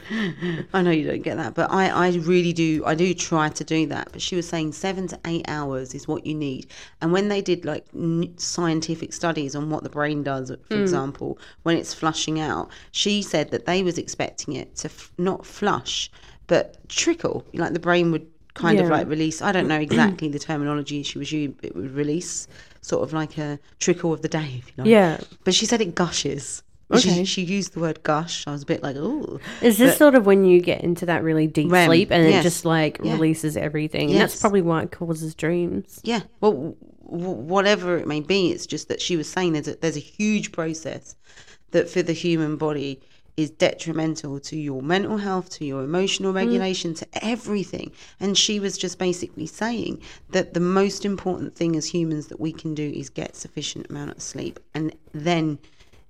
I 0.73 0.81
know 0.81 0.91
you 0.91 1.07
don't 1.07 1.21
get 1.21 1.37
that, 1.37 1.53
but 1.53 1.71
I, 1.71 1.87
I 1.87 2.11
really 2.17 2.51
do. 2.51 2.83
I 2.85 2.93
do 2.95 3.13
try 3.13 3.47
to 3.47 3.63
do 3.63 3.85
that. 3.87 4.09
But 4.11 4.21
she 4.21 4.35
was 4.35 4.45
saying 4.47 4.73
seven 4.73 5.07
to 5.07 5.19
eight 5.25 5.45
hours 5.47 5.93
is 5.93 6.05
what 6.05 6.25
you 6.25 6.35
need. 6.35 6.67
And 6.99 7.13
when 7.13 7.29
they 7.29 7.41
did 7.41 7.63
like 7.63 7.85
n- 7.95 8.33
scientific 8.37 9.13
studies 9.13 9.55
on 9.55 9.69
what 9.69 9.83
the 9.83 9.89
brain 9.89 10.23
does, 10.23 10.51
for 10.67 10.75
example, 10.81 11.39
when 11.63 11.77
it's 11.77 11.93
flushing 11.93 12.41
out, 12.41 12.69
she 12.91 13.21
said 13.21 13.51
that 13.51 13.65
they 13.65 13.83
was 13.83 13.97
expecting 13.97 14.53
it 14.55 14.75
to 14.77 14.89
f- 14.89 15.13
not 15.17 15.45
flush, 15.45 16.11
but 16.47 16.89
trickle. 16.89 17.45
Like 17.53 17.71
the 17.71 17.79
brain 17.79 18.11
would 18.11 18.27
kind 18.53 18.79
of 18.79 18.87
like 18.89 19.07
release. 19.07 19.41
I 19.41 19.51
don't 19.51 19.67
know 19.67 19.79
exactly 19.79 20.27
the 20.27 20.39
terminology 20.39 21.03
she 21.03 21.17
was 21.17 21.31
using. 21.31 21.57
It 21.61 21.75
would 21.75 21.91
release 21.91 22.47
sort 22.81 23.03
of 23.03 23.13
like 23.13 23.37
a 23.37 23.59
trickle 23.79 24.13
of 24.13 24.21
the 24.21 24.29
day, 24.29 24.55
if 24.59 24.67
you 24.67 24.73
like. 24.83 24.87
Yeah. 24.87 25.19
But 25.43 25.53
she 25.53 25.65
said 25.65 25.81
it 25.81 25.95
gushes. 25.95 26.63
Okay. 26.91 27.19
She, 27.19 27.25
she 27.25 27.41
used 27.43 27.73
the 27.73 27.81
word 27.81 28.01
gush. 28.01 28.47
I 28.47 28.51
was 28.51 28.63
a 28.63 28.65
bit 28.65 28.81
like, 28.81 28.95
oh. 28.97 29.39
Is 29.61 29.77
this 29.77 29.95
sort 29.97 30.15
of 30.15 30.25
when 30.25 30.43
you 30.43 30.59
get 30.59 30.81
into 30.83 31.05
that 31.05 31.23
really 31.23 31.45
deep 31.45 31.71
REM, 31.71 31.85
sleep 31.87 32.09
and 32.11 32.27
yes. 32.27 32.39
it 32.39 32.43
just 32.43 32.65
like 32.65 32.99
Yeah. 33.03 33.13
releases 33.13 33.55
everything? 33.55 34.09
And 34.09 34.19
that's 34.19 34.39
probably 34.41 34.63
why 34.63 34.81
it 34.83 34.91
causes 34.91 35.35
dreams. 35.35 35.99
Yeah. 36.03 36.21
Well, 36.41 36.75
w- 37.05 37.29
whatever 37.29 37.97
it 37.97 38.07
may 38.07 38.21
be, 38.21 38.51
it's 38.51 38.65
just 38.65 38.87
that 38.87 39.01
she 39.01 39.17
was 39.17 39.29
saying 39.29 39.53
there's 39.53 39.67
a, 39.67 39.75
there's 39.75 39.97
a 39.97 39.99
huge 40.01 40.51
process 40.51 41.15
that 41.71 41.87
for 41.87 42.01
the 42.01 42.13
human 42.13 42.57
body 42.57 42.99
is 43.37 43.49
detrimental 43.49 44.39
to 44.39 44.57
your 44.57 44.81
mental 44.81 45.17
health, 45.17 45.49
to 45.49 45.65
your 45.65 45.83
emotional 45.83 46.33
mm. 46.33 46.37
regulation, 46.37 46.93
to 46.93 47.07
everything. 47.25 47.91
And 48.19 48.37
she 48.37 48.59
was 48.59 48.77
just 48.77 48.99
basically 48.99 49.45
saying 49.45 50.01
that 50.29 50.53
the 50.53 50.59
most 50.59 51.05
important 51.05 51.55
thing 51.55 51.75
as 51.75 51.85
humans 51.85 52.27
that 52.27 52.39
we 52.39 52.51
can 52.51 52.73
do 52.75 52.89
is 52.89 53.09
get 53.09 53.35
sufficient 53.35 53.89
amount 53.89 54.11
of 54.11 54.21
sleep, 54.21 54.59
and 54.73 54.95
then 55.13 55.59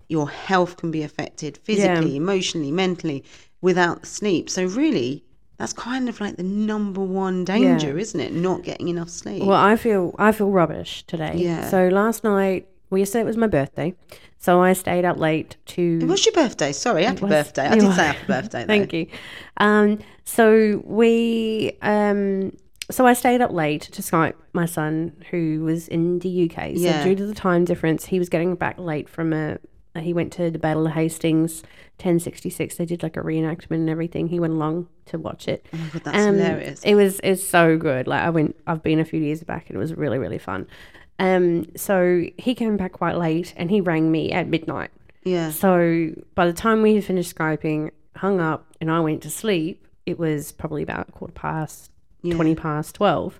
your 0.08 0.30
health 0.30 0.78
can 0.78 0.92
be 0.92 1.04
affected 1.04 1.58
physically, 1.58 2.16
emotionally, 2.16 2.72
mentally 2.72 3.24
without 3.62 4.06
sleep. 4.06 4.50
So 4.50 4.66
really. 4.66 5.24
That's 5.58 5.74
kind 5.74 6.08
of 6.08 6.22
like 6.22 6.38
the 6.38 6.44
number 6.44 7.02
one 7.02 7.44
danger, 7.44 8.00
isn't 8.00 8.18
it? 8.18 8.32
Not 8.32 8.64
getting 8.64 8.88
enough 8.88 9.10
sleep. 9.10 9.44
Well, 9.44 9.60
I 9.60 9.76
feel 9.76 10.16
I 10.18 10.32
feel 10.32 10.50
rubbish 10.52 11.04
today. 11.06 11.34
Yeah. 11.36 11.70
So 11.70 11.90
last 11.90 12.24
night, 12.24 12.69
well, 12.90 13.00
yesterday 13.00 13.22
it 13.22 13.26
was 13.26 13.38
my 13.38 13.48
birthday, 13.48 13.94
so 14.38 14.62
I 14.62 14.74
stayed 14.74 15.06
up 15.06 15.18
late 15.18 15.58
to. 15.68 16.00
It 16.02 16.08
was 16.08 16.26
your 16.26 16.34
birthday. 16.34 16.72
Sorry, 16.72 17.04
happy 17.04 17.22
was- 17.22 17.30
birthday. 17.30 17.68
I 17.68 17.76
did 17.76 17.84
was. 17.84 17.96
say 17.96 18.06
happy 18.08 18.26
birthday. 18.28 18.66
Thank 18.68 18.94
you. 18.94 19.08
Um, 19.58 20.00
so 20.26 20.82
we, 20.86 21.78
um, 21.82 22.56
so 22.92 23.06
I 23.06 23.14
stayed 23.14 23.42
up 23.42 23.52
late 23.52 23.82
to 23.84 24.02
Skype 24.02 24.34
my 24.54 24.66
son 24.66 25.24
who 25.32 25.62
was 25.64 25.88
in 25.88 26.20
the 26.20 26.50
UK. 26.50 26.76
So 26.76 26.82
Yeah. 26.82 27.04
due 27.04 27.16
to 27.16 27.26
the 27.26 27.34
time 27.36 27.66
difference, 27.66 28.06
he 28.06 28.18
was 28.20 28.30
getting 28.30 28.56
back 28.56 28.78
late 28.80 29.08
from 29.10 29.34
a. 29.34 29.58
He 30.00 30.14
went 30.14 30.32
to 30.34 30.50
the 30.52 30.60
Battle 30.60 30.86
of 30.86 30.94
Hastings, 30.94 31.62
1066. 31.98 32.78
They 32.78 32.86
did 32.86 33.04
like 33.04 33.18
a 33.18 33.22
reenactment 33.22 33.78
and 33.78 33.90
everything. 33.90 34.28
He 34.28 34.40
went 34.40 34.54
along 34.54 34.88
to 35.08 35.18
watch 35.18 35.48
it. 35.48 35.66
Oh 35.74 35.78
my 35.78 35.90
god, 35.90 36.02
that's 36.06 36.18
Um, 36.26 36.36
hilarious. 36.38 36.84
It 36.84 36.96
was 36.96 37.20
it's 37.24 37.44
so 37.46 37.76
good. 37.76 38.08
Like 38.08 38.22
I 38.22 38.30
went, 38.30 38.56
I've 38.68 38.82
been 38.84 39.00
a 39.00 39.06
few 39.06 39.20
years 39.20 39.44
back, 39.44 39.68
and 39.68 39.76
it 39.76 39.80
was 39.80 39.94
really 39.96 40.18
really 40.20 40.38
fun. 40.38 40.68
Um, 41.20 41.66
so 41.76 42.24
he 42.38 42.56
came 42.56 42.78
back 42.78 42.94
quite 42.94 43.18
late, 43.18 43.54
and 43.58 43.70
he 43.70 43.82
rang 43.82 44.10
me 44.12 44.32
at 44.32 44.48
midnight. 44.48 44.90
Yeah, 45.24 45.52
So 45.52 46.12
by 46.34 46.48
the 46.48 46.54
time 46.54 46.82
we 46.82 46.96
had 46.96 47.04
finished 47.04 47.36
skyping, 47.36 47.92
hung 48.16 48.40
up, 48.40 48.66
and 48.80 48.90
I 48.90 49.02
went 49.02 49.22
to 49.24 49.30
sleep, 49.30 49.86
it 50.06 50.18
was 50.18 50.52
probably 50.54 50.82
about 50.82 51.12
quarter 51.12 51.34
past, 51.34 51.92
Yeah. 52.24 52.36
twenty 52.36 52.56
past 52.56 52.96
twelve. 52.96 53.40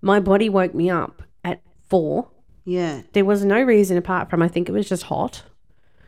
My 0.00 0.20
body 0.20 0.48
woke 0.48 0.74
me 0.74 0.90
up 0.90 1.22
at 1.44 1.60
four. 1.88 2.28
yeah, 2.64 3.02
There 3.12 3.24
was 3.24 3.44
no 3.44 3.60
reason 3.62 3.96
apart 3.98 4.30
from 4.30 4.40
I 4.42 4.48
think 4.48 4.68
it 4.68 4.72
was 4.72 4.88
just 4.88 5.02
hot. 5.04 5.42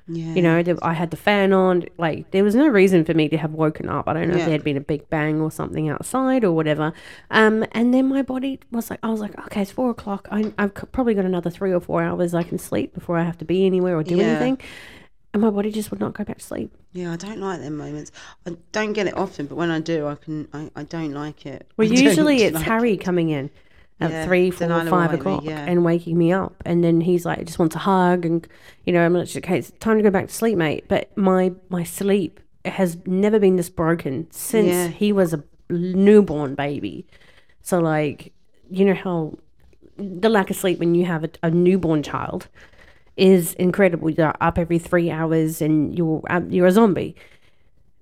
Yeah. 0.06 0.34
You 0.34 0.42
know, 0.42 0.62
I 0.82 0.92
had 0.92 1.10
the 1.10 1.16
fan 1.16 1.52
on. 1.52 1.84
Like, 1.96 2.30
there 2.30 2.44
was 2.44 2.54
no 2.54 2.66
reason 2.68 3.04
for 3.04 3.14
me 3.14 3.28
to 3.30 3.38
have 3.38 3.52
woken 3.52 3.88
up. 3.88 4.06
I 4.06 4.12
don't 4.12 4.28
know 4.28 4.34
if 4.36 4.42
there 4.44 4.50
had 4.52 4.62
been 4.64 4.76
a 4.76 4.80
big 4.80 5.08
bang 5.08 5.40
or 5.40 5.50
something 5.50 5.88
outside 5.88 6.44
or 6.44 6.52
whatever. 6.52 6.92
Um, 7.30 7.64
and 7.72 7.94
then 7.94 8.08
my 8.08 8.20
body 8.22 8.60
was 8.70 8.90
like, 8.90 8.98
I 9.02 9.08
was 9.10 9.20
like, 9.20 9.38
okay, 9.46 9.62
it's 9.62 9.70
four 9.70 9.90
o'clock. 9.90 10.28
I, 10.30 10.52
I've 10.58 10.74
probably 10.92 11.14
got 11.14 11.24
another 11.24 11.48
three 11.50 11.72
or 11.72 11.80
four 11.80 12.02
hours 12.02 12.34
I 12.34 12.42
can 12.42 12.58
sleep 12.58 12.92
before 12.92 13.16
I 13.16 13.22
have 13.24 13.38
to 13.38 13.44
be 13.46 13.64
anywhere 13.64 13.96
or 13.96 14.02
do 14.02 14.16
Yeah. 14.16 14.24
anything. 14.24 14.58
And 15.32 15.40
my 15.40 15.50
body 15.50 15.72
just 15.72 15.90
would 15.90 15.98
not 16.00 16.12
go 16.14 16.22
back 16.22 16.38
to 16.38 16.44
sleep. 16.44 16.70
yeah, 16.92 17.12
I 17.12 17.16
don't 17.16 17.40
like 17.40 17.60
them 17.60 17.76
moments. 17.76 18.12
I 18.46 18.56
don't 18.70 18.92
get 18.92 19.08
it 19.08 19.16
often, 19.16 19.46
but 19.46 19.56
when 19.56 19.68
I 19.70 19.80
do, 19.80 20.06
I 20.06 20.14
can. 20.14 20.46
I, 20.52 20.70
I 20.76 20.82
don't 20.84 21.10
like 21.12 21.44
it. 21.44 21.66
Well, 21.76 21.88
I 21.90 21.94
usually 21.94 22.42
it's 22.42 22.54
like 22.54 22.64
Harry 22.64 22.92
it. 22.92 22.98
coming 22.98 23.30
in. 23.30 23.50
At 24.00 24.10
Yeah, 24.10 24.24
three, 24.26 24.50
four, 24.50 24.68
five 24.86 25.14
o'clock 25.14 25.44
yeah. 25.44 25.64
and 25.64 25.84
waking 25.84 26.18
me 26.18 26.32
up. 26.32 26.54
And 26.66 26.82
then 26.82 27.00
he's 27.00 27.24
like, 27.24 27.44
just 27.46 27.58
wants 27.58 27.76
a 27.76 27.80
hug, 27.80 28.24
and 28.24 28.46
you 28.84 28.92
know, 28.92 29.04
I'm 29.04 29.14
like, 29.14 29.34
okay, 29.36 29.58
it's 29.58 29.70
time 29.80 29.96
to 29.98 30.02
go 30.02 30.10
back 30.10 30.28
to 30.28 30.34
sleep, 30.34 30.56
mate. 30.58 30.84
But 30.88 31.16
my 31.16 31.52
my 31.68 31.84
sleep 31.84 32.40
has 32.64 32.96
never 33.06 33.38
been 33.38 33.56
this 33.56 33.68
broken 33.68 34.26
since 34.30 34.68
Yeah. 34.68 34.88
he 34.88 35.12
was 35.12 35.32
a 35.34 35.44
newborn 35.70 36.54
baby. 36.54 37.06
So 37.62 37.78
like, 37.78 38.32
you 38.70 38.84
know 38.84 38.94
how 38.94 39.38
the 39.96 40.28
lack 40.28 40.50
of 40.50 40.56
sleep 40.56 40.78
when 40.80 40.94
you 40.94 41.04
have 41.04 41.24
a, 41.24 41.30
a 41.42 41.50
newborn 41.50 42.02
child 42.02 42.48
is 43.16 43.52
incredible. 43.54 44.10
You're 44.10 44.34
up 44.40 44.58
every 44.58 44.78
three 44.78 45.10
hours 45.10 45.62
and 45.62 45.96
you're 45.96 46.20
um, 46.30 46.50
you're 46.50 46.66
a 46.66 46.72
zombie. 46.72 47.14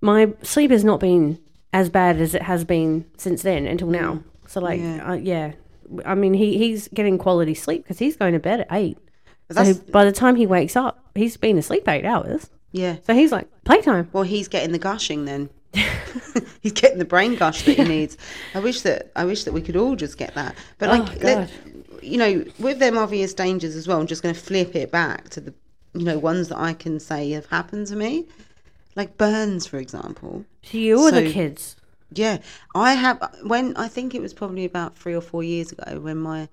My 0.00 0.32
sleep 0.42 0.70
has 0.70 0.84
not 0.84 1.00
been 1.00 1.38
as 1.72 1.88
bad 1.90 2.20
as 2.20 2.34
it 2.34 2.42
has 2.42 2.64
been 2.64 3.04
since 3.18 3.42
then 3.42 3.66
until 3.66 3.88
now. 3.88 4.22
So 4.46 4.60
like, 4.60 4.80
yeah, 4.80 5.10
uh, 5.10 5.14
yeah. 5.14 5.52
I 6.04 6.14
mean, 6.14 6.34
he 6.34 6.58
he's 6.58 6.88
getting 6.88 7.18
quality 7.18 7.54
sleep 7.54 7.82
because 7.84 7.98
he's 7.98 8.16
going 8.16 8.32
to 8.32 8.38
bed 8.38 8.60
at 8.60 8.68
eight. 8.70 8.98
So 9.50 9.74
by 9.74 10.04
the 10.04 10.12
time 10.12 10.36
he 10.36 10.46
wakes 10.46 10.76
up, 10.76 11.04
he's 11.14 11.36
been 11.36 11.58
asleep 11.58 11.86
eight 11.88 12.04
hours. 12.06 12.48
yeah. 12.72 12.96
So 13.06 13.14
he's 13.14 13.32
like 13.32 13.48
playtime. 13.64 14.08
Well, 14.12 14.22
he's 14.24 14.48
getting 14.48 14.72
the 14.72 14.78
gushing 14.78 15.24
then. 15.26 15.50
he's 16.62 16.72
getting 16.72 16.98
the 16.98 17.04
brain 17.04 17.34
gush 17.36 17.62
that 17.62 17.76
he 17.76 17.84
needs. 17.84 18.16
I 18.54 18.60
wish 18.60 18.80
that 18.82 19.10
I 19.16 19.24
wish 19.24 19.44
that 19.44 19.52
we 19.52 19.60
could 19.60 19.76
all 19.76 19.96
just 19.96 20.16
get 20.16 20.34
that. 20.34 20.54
But 20.78 20.88
Oh, 20.90 20.92
like, 21.22 21.50
you 22.02 22.18
know, 22.18 22.44
with 22.58 22.78
them 22.78 22.96
obvious 22.98 23.34
dangers 23.34 23.76
as 23.76 23.86
well. 23.86 24.00
I'm 24.00 24.06
just 24.06 24.22
going 24.22 24.34
to 24.34 24.40
flip 24.40 24.74
it 24.74 24.90
back 24.90 25.28
to 25.30 25.40
the, 25.40 25.54
you 25.94 26.04
know, 26.04 26.18
ones 26.18 26.48
that 26.48 26.58
I 26.58 26.72
can 26.72 26.98
say 26.98 27.30
have 27.30 27.46
happened 27.46 27.86
to 27.88 27.96
me, 27.96 28.26
like 28.96 29.16
burns, 29.18 29.66
for 29.66 29.76
example. 29.78 30.44
To 30.70 30.78
you 30.78 30.98
or 31.00 31.10
the 31.10 31.30
kids? 31.30 31.76
Yeah, 32.14 32.38
I 32.74 32.94
have. 32.94 33.18
When 33.42 33.76
I 33.76 33.88
think 33.88 34.14
it 34.14 34.20
was 34.20 34.34
probably 34.34 34.64
about 34.64 34.96
three 34.96 35.14
or 35.14 35.20
four 35.20 35.42
years 35.42 35.72
ago 35.72 36.00
when 36.00 36.18
my, 36.18 36.48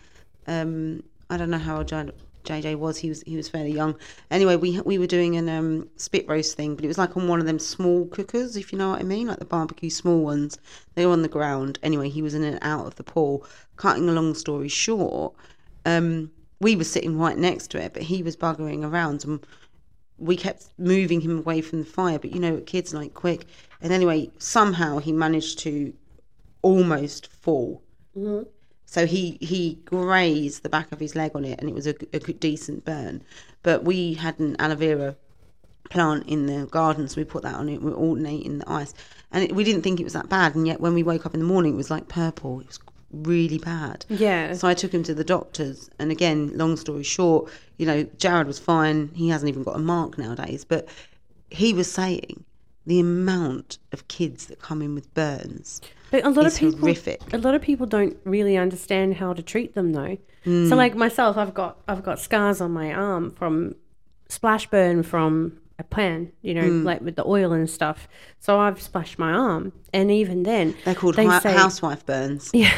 um, 0.48 1.04
I 1.30 1.38
don't 1.38 1.50
know 1.50 1.58
how 1.58 1.78
old 1.78 1.92
JJ 2.46 2.76
was. 2.78 2.98
He 2.98 3.10
was 3.10 3.22
he 3.24 3.36
was 3.36 3.50
fairly 3.50 3.72
young. 3.72 3.96
Anyway, 4.32 4.56
we 4.56 4.80
we 4.82 4.98
were 4.98 5.08
doing 5.08 5.36
an 5.36 5.50
um, 5.50 5.90
spit 5.98 6.28
roast 6.28 6.56
thing, 6.56 6.76
but 6.76 6.86
it 6.86 6.88
was 6.88 6.98
like 6.98 7.16
on 7.18 7.28
one 7.28 7.40
of 7.40 7.46
them 7.46 7.60
small 7.60 8.08
cookers, 8.08 8.56
if 8.58 8.72
you 8.72 8.78
know 8.78 8.90
what 8.90 9.00
I 9.00 9.04
mean, 9.04 9.28
like 9.28 9.40
the 9.40 9.46
barbecue 9.46 9.90
small 9.90 10.22
ones. 10.24 10.58
They 10.96 11.06
were 11.06 11.14
on 11.14 11.22
the 11.22 11.28
ground. 11.28 11.80
Anyway, 11.84 12.10
he 12.10 12.22
was 12.22 12.34
in 12.34 12.44
and 12.44 12.60
out 12.62 12.88
of 12.88 12.96
the 12.96 13.04
pool. 13.04 13.46
Cutting 13.76 14.10
a 14.10 14.14
long 14.14 14.34
story 14.34 14.70
short, 14.70 15.34
um, 15.86 16.32
we 16.60 16.76
were 16.76 16.84
sitting 16.84 17.18
right 17.18 17.38
next 17.38 17.68
to 17.72 17.82
it, 17.82 17.94
but 17.94 18.04
he 18.04 18.24
was 18.24 18.36
buggering 18.36 18.84
around 18.84 19.24
and 19.26 19.46
we 20.18 20.36
kept 20.36 20.66
moving 20.78 21.22
him 21.22 21.40
away 21.40 21.62
from 21.62 21.80
the 21.80 21.86
fire, 21.86 22.20
but 22.20 22.34
you 22.34 22.40
know, 22.40 22.58
kids 22.62 22.94
like 22.94 23.14
quick. 23.14 23.46
And 23.82 23.94
anyway, 23.94 24.30
somehow 24.38 25.00
he 25.00 25.12
managed 25.12 25.60
to 25.60 25.94
almost 26.62 27.32
fall. 27.32 27.82
Mm-hmm. 28.18 28.44
So 28.86 29.06
he 29.06 29.38
he 29.40 29.80
grazed 29.86 30.64
the 30.64 30.70
back 30.70 30.92
of 30.92 31.00
his 31.00 31.16
leg 31.16 31.32
on 31.36 31.46
it, 31.46 31.60
and 31.60 31.70
it 31.70 31.76
was 31.76 31.88
a, 31.88 31.94
a 32.12 32.20
decent 32.20 32.86
burn. 32.86 33.22
But 33.62 33.84
we 33.84 34.16
had 34.16 34.40
an 34.40 34.56
aloe 34.60 34.76
vera 34.76 35.16
plant 35.90 36.28
in 36.28 36.48
the 36.48 36.66
garden, 36.66 37.08
so 37.08 37.22
we 37.22 37.26
put 37.26 37.44
that 37.44 37.56
on 37.56 37.70
it. 37.70 37.82
We 37.82 37.92
were 37.92 37.98
alternating 37.98 38.58
the 38.58 38.70
ice, 38.70 38.94
and 39.32 39.44
it, 39.44 39.56
we 39.56 39.64
didn't 39.64 39.84
think 39.84 40.00
it 40.00 40.06
was 40.06 40.14
that 40.14 40.28
bad. 40.28 40.56
And 40.56 40.66
yet, 40.68 40.82
when 40.82 40.96
we 40.96 41.04
woke 41.04 41.26
up 41.26 41.34
in 41.34 41.40
the 41.40 41.46
morning, 41.46 41.74
it 41.74 41.78
was 41.78 41.92
like 41.92 42.08
purple. 42.08 42.62
It 42.62 42.68
was 42.68 42.80
really 43.12 43.60
bad. 43.60 44.06
Yeah. 44.10 44.54
So 44.54 44.68
I 44.68 44.74
took 44.74 44.92
him 44.92 45.04
to 45.04 45.14
the 45.14 45.24
doctors, 45.24 45.90
and 46.00 46.12
again, 46.12 46.52
long 46.58 46.76
story 46.76 47.04
short, 47.04 47.52
you 47.78 47.86
know, 47.86 48.04
Jared 48.18 48.48
was 48.48 48.58
fine. 48.58 49.12
He 49.14 49.30
hasn't 49.30 49.50
even 49.50 49.64
got 49.64 49.76
a 49.76 49.80
mark 49.80 50.18
nowadays, 50.18 50.66
but 50.66 50.88
he 51.52 51.74
was 51.74 51.92
saying 51.92 52.44
the 52.86 53.00
amount 53.00 53.78
of 53.92 54.08
kids 54.08 54.46
that 54.48 54.60
come 54.60 54.82
in 54.82 54.96
with 54.96 55.14
burns 55.14 55.82
But 56.12 56.26
a 56.26 56.30
lot 56.30 56.46
is 56.48 56.54
of 56.56 56.60
people, 56.60 56.80
horrific. 56.80 57.22
a 57.34 57.38
lot 57.38 57.54
of 57.56 57.62
people 57.62 57.86
don't 57.86 58.18
really 58.24 58.58
understand 58.58 59.16
how 59.16 59.34
to 59.34 59.42
treat 59.44 59.76
them, 59.76 59.94
though. 59.94 60.18
Mm. 60.46 60.70
So, 60.70 60.76
like 60.76 60.96
myself, 60.96 61.38
I've 61.38 61.54
got 61.54 61.78
I've 61.88 62.04
got 62.04 62.20
scars 62.20 62.62
on 62.62 62.72
my 62.72 62.92
arm 62.94 63.32
from 63.32 63.76
splash 64.30 64.68
burn 64.70 65.04
from 65.04 65.60
a 65.78 65.84
pan, 65.84 66.32
you 66.42 66.54
know, 66.54 66.64
Mm. 66.64 66.84
like 66.84 67.02
with 67.02 67.16
the 67.16 67.26
oil 67.28 67.52
and 67.54 67.70
stuff. 67.70 68.08
So 68.40 68.60
I've 68.60 68.82
splashed 68.82 69.18
my 69.20 69.32
arm, 69.32 69.72
and 69.94 70.10
even 70.12 70.44
then, 70.44 70.76
They're 70.86 70.96
called 70.96 71.16
they 71.16 71.26
hi- 71.26 71.40
say- 71.40 71.54
housewife 71.54 72.06
burns. 72.06 72.50
yeah. 72.54 72.74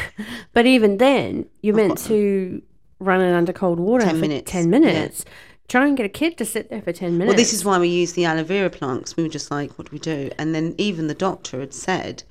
But 0.52 0.66
even 0.66 0.98
then, 0.98 1.46
you're 1.62 1.74
meant 1.74 1.98
to 2.06 2.62
run 3.00 3.20
it 3.20 3.32
under 3.34 3.52
cold 3.52 3.80
water 3.80 4.04
10 4.04 4.14
for 4.14 4.20
minutes, 4.20 4.50
ten 4.52 4.70
minutes. 4.70 5.24
Try 5.68 5.86
and 5.86 5.96
get 5.96 6.04
a 6.04 6.10
kid 6.10 6.36
to 6.38 6.44
sit 6.44 6.68
there 6.68 6.82
for 6.82 6.92
ten 6.92 7.12
minutes. 7.16 7.28
Well, 7.28 7.36
this 7.36 7.52
is 7.52 7.64
why 7.64 7.78
we 7.78 7.88
use 7.88 8.12
the 8.12 8.24
aloe 8.24 8.44
vera 8.44 8.68
plants. 8.70 9.16
We 9.16 9.22
were 9.22 9.28
just 9.28 9.50
like, 9.50 9.78
what 9.78 9.88
do 9.88 9.92
we 9.92 9.98
do? 9.98 10.30
And 10.38 10.54
then 10.54 10.74
even 10.76 11.06
the 11.06 11.14
doctor 11.14 11.60
had 11.60 11.72
said, 11.72 12.22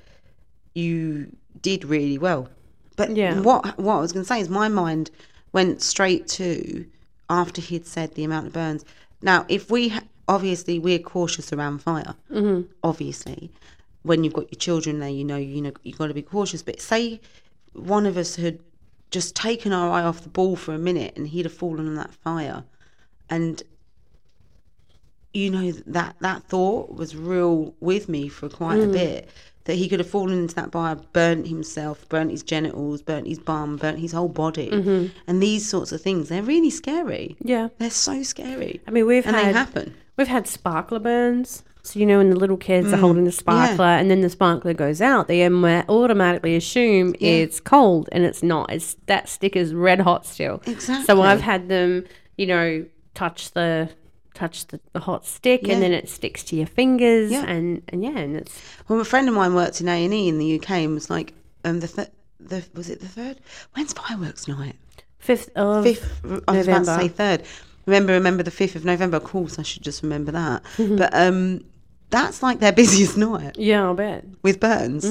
you 0.74 1.34
did 1.60 1.84
really 1.84 2.18
well. 2.18 2.48
But 2.96 3.16
Yeah. 3.16 3.40
what 3.40 3.78
what 3.78 3.96
I 3.96 4.00
was 4.00 4.12
going 4.12 4.24
to 4.24 4.28
say 4.28 4.40
is 4.40 4.48
my 4.48 4.68
mind 4.68 5.10
went 5.52 5.82
straight 5.82 6.28
to 6.28 6.86
after 7.28 7.60
he'd 7.60 7.86
said 7.86 8.14
the 8.14 8.24
amount 8.24 8.46
of 8.46 8.52
burns. 8.52 8.84
Now, 9.22 9.44
if 9.48 9.70
we 9.70 9.92
obviously 10.28 10.78
we're 10.78 10.98
cautious 10.98 11.52
around 11.52 11.78
fire, 11.82 12.14
mm-hmm. 12.30 12.70
obviously, 12.82 13.50
when 14.02 14.24
you've 14.24 14.34
got 14.34 14.52
your 14.52 14.58
children 14.58 15.00
there, 15.00 15.08
you 15.08 15.24
know, 15.24 15.36
you 15.36 15.60
know, 15.62 15.72
you've 15.82 15.98
got 15.98 16.08
to 16.08 16.14
be 16.14 16.22
cautious. 16.22 16.62
But 16.62 16.80
say 16.80 17.20
one 17.72 18.06
of 18.06 18.16
us 18.16 18.36
had 18.36 18.58
just 19.10 19.34
taken 19.34 19.72
our 19.72 19.90
eye 19.90 20.02
off 20.02 20.22
the 20.22 20.28
ball 20.28 20.56
for 20.56 20.74
a 20.74 20.78
minute 20.78 21.14
and 21.16 21.28
he'd 21.28 21.44
have 21.44 21.52
fallen 21.52 21.86
on 21.86 21.94
that 21.96 22.12
fire, 22.14 22.64
and 23.32 23.62
you 25.32 25.50
know 25.50 25.70
that 25.86 26.16
that 26.20 26.42
thought 26.44 26.94
was 26.94 27.16
real 27.16 27.74
with 27.80 28.08
me 28.08 28.28
for 28.28 28.48
quite 28.48 28.78
a 28.78 28.86
mm. 28.86 28.92
bit 28.92 29.28
that 29.64 29.74
he 29.74 29.88
could 29.88 30.00
have 30.00 30.10
fallen 30.10 30.40
into 30.40 30.54
that 30.54 30.72
fire 30.72 30.96
burnt 31.12 31.46
himself 31.46 32.06
burnt 32.08 32.30
his 32.30 32.42
genitals 32.42 33.00
burnt 33.00 33.26
his 33.26 33.38
bum 33.38 33.76
burnt 33.76 33.98
his 33.98 34.12
whole 34.12 34.28
body 34.28 34.68
mm-hmm. 34.68 35.06
and 35.26 35.42
these 35.42 35.68
sorts 35.68 35.92
of 35.92 36.00
things 36.02 36.28
they're 36.28 36.42
really 36.42 36.70
scary 36.70 37.36
yeah. 37.40 37.68
they're 37.78 37.90
so 37.90 38.22
scary 38.22 38.80
I 38.86 38.90
mean, 38.90 39.06
we've 39.06 39.26
and 39.26 39.36
had 39.36 39.46
they 39.46 39.52
happen 39.52 39.94
We've 40.16 40.28
had 40.28 40.46
sparkler 40.46 40.98
burns. 40.98 41.62
So, 41.82 41.98
you 41.98 42.06
know, 42.06 42.18
when 42.18 42.30
the 42.30 42.36
little 42.36 42.56
kids 42.56 42.92
are 42.92 42.96
mm. 42.96 43.00
holding 43.00 43.24
the 43.24 43.32
sparkler 43.32 43.84
and 43.84 44.08
then 44.10 44.20
the 44.20 44.30
sparkler 44.30 44.72
goes 44.72 45.00
out, 45.00 45.26
they 45.26 45.42
ama- 45.42 45.84
uh, 45.88 45.92
automatically 45.92 46.54
assume 46.54 47.16
it's 47.18 47.58
cold 47.58 48.08
and 48.12 48.24
it's 48.24 48.42
not. 48.42 48.70
It's 48.72 48.94
That 49.06 49.28
stick 49.28 49.56
is 49.56 49.74
red 49.74 50.00
hot 50.00 50.24
still. 50.24 50.62
Exactly. 50.66 51.06
So 51.06 51.22
I've 51.22 51.40
had 51.40 51.68
them, 51.68 52.04
you 52.36 52.46
know, 52.46 52.86
touch 53.14 53.50
the 53.52 53.90
touch 54.34 54.66
the, 54.68 54.80
the 54.94 55.00
hot 55.00 55.26
stick 55.26 55.60
Yeah. 55.64 55.74
and 55.74 55.82
then 55.82 55.92
it 55.92 56.08
sticks 56.08 56.42
to 56.44 56.56
your 56.56 56.66
fingers 56.66 57.30
Yeah. 57.30 57.44
and, 57.44 57.82
and 57.88 58.02
yeah, 58.02 58.16
and 58.18 58.36
it's 58.36 58.60
well 58.88 59.00
a 59.00 59.04
friend 59.04 59.28
of 59.28 59.34
mine 59.34 59.54
worked 59.54 59.80
in 59.80 59.88
A&E 59.88 60.28
in 60.28 60.38
the 60.38 60.56
UK 60.58 60.70
and 60.70 60.94
was 60.94 61.10
like 61.10 61.34
um 61.64 61.80
the 61.80 61.88
th- 61.88 62.08
the 62.40 62.64
was 62.74 62.88
it 62.88 63.00
the 63.00 63.08
third 63.08 63.38
when's 63.74 63.92
fireworks 63.92 64.48
night 64.48 64.76
5th 65.24 65.50
of 65.54 65.84
fifth. 65.84 66.20
I 66.24 66.28
was 66.28 66.38
about 66.42 66.46
to 66.48 66.54
November. 66.84 66.98
say 67.00 67.08
third. 67.08 67.42
Remember, 67.86 68.12
remember 68.14 68.42
the 68.42 68.50
fifth 68.50 68.74
of 68.74 68.84
November. 68.84 69.16
Of 69.18 69.24
course, 69.24 69.58
I 69.58 69.62
should 69.62 69.82
just 69.82 70.02
remember 70.02 70.32
that. 70.32 70.62
But 70.78 71.10
um, 71.14 71.64
that's 72.10 72.42
like 72.42 72.58
their 72.58 72.72
busiest 72.82 73.16
night 73.16 73.56
Yeah, 73.56 73.84
I'll 73.84 73.94
bet. 73.94 74.24
with 74.42 74.58
burns. 74.58 75.04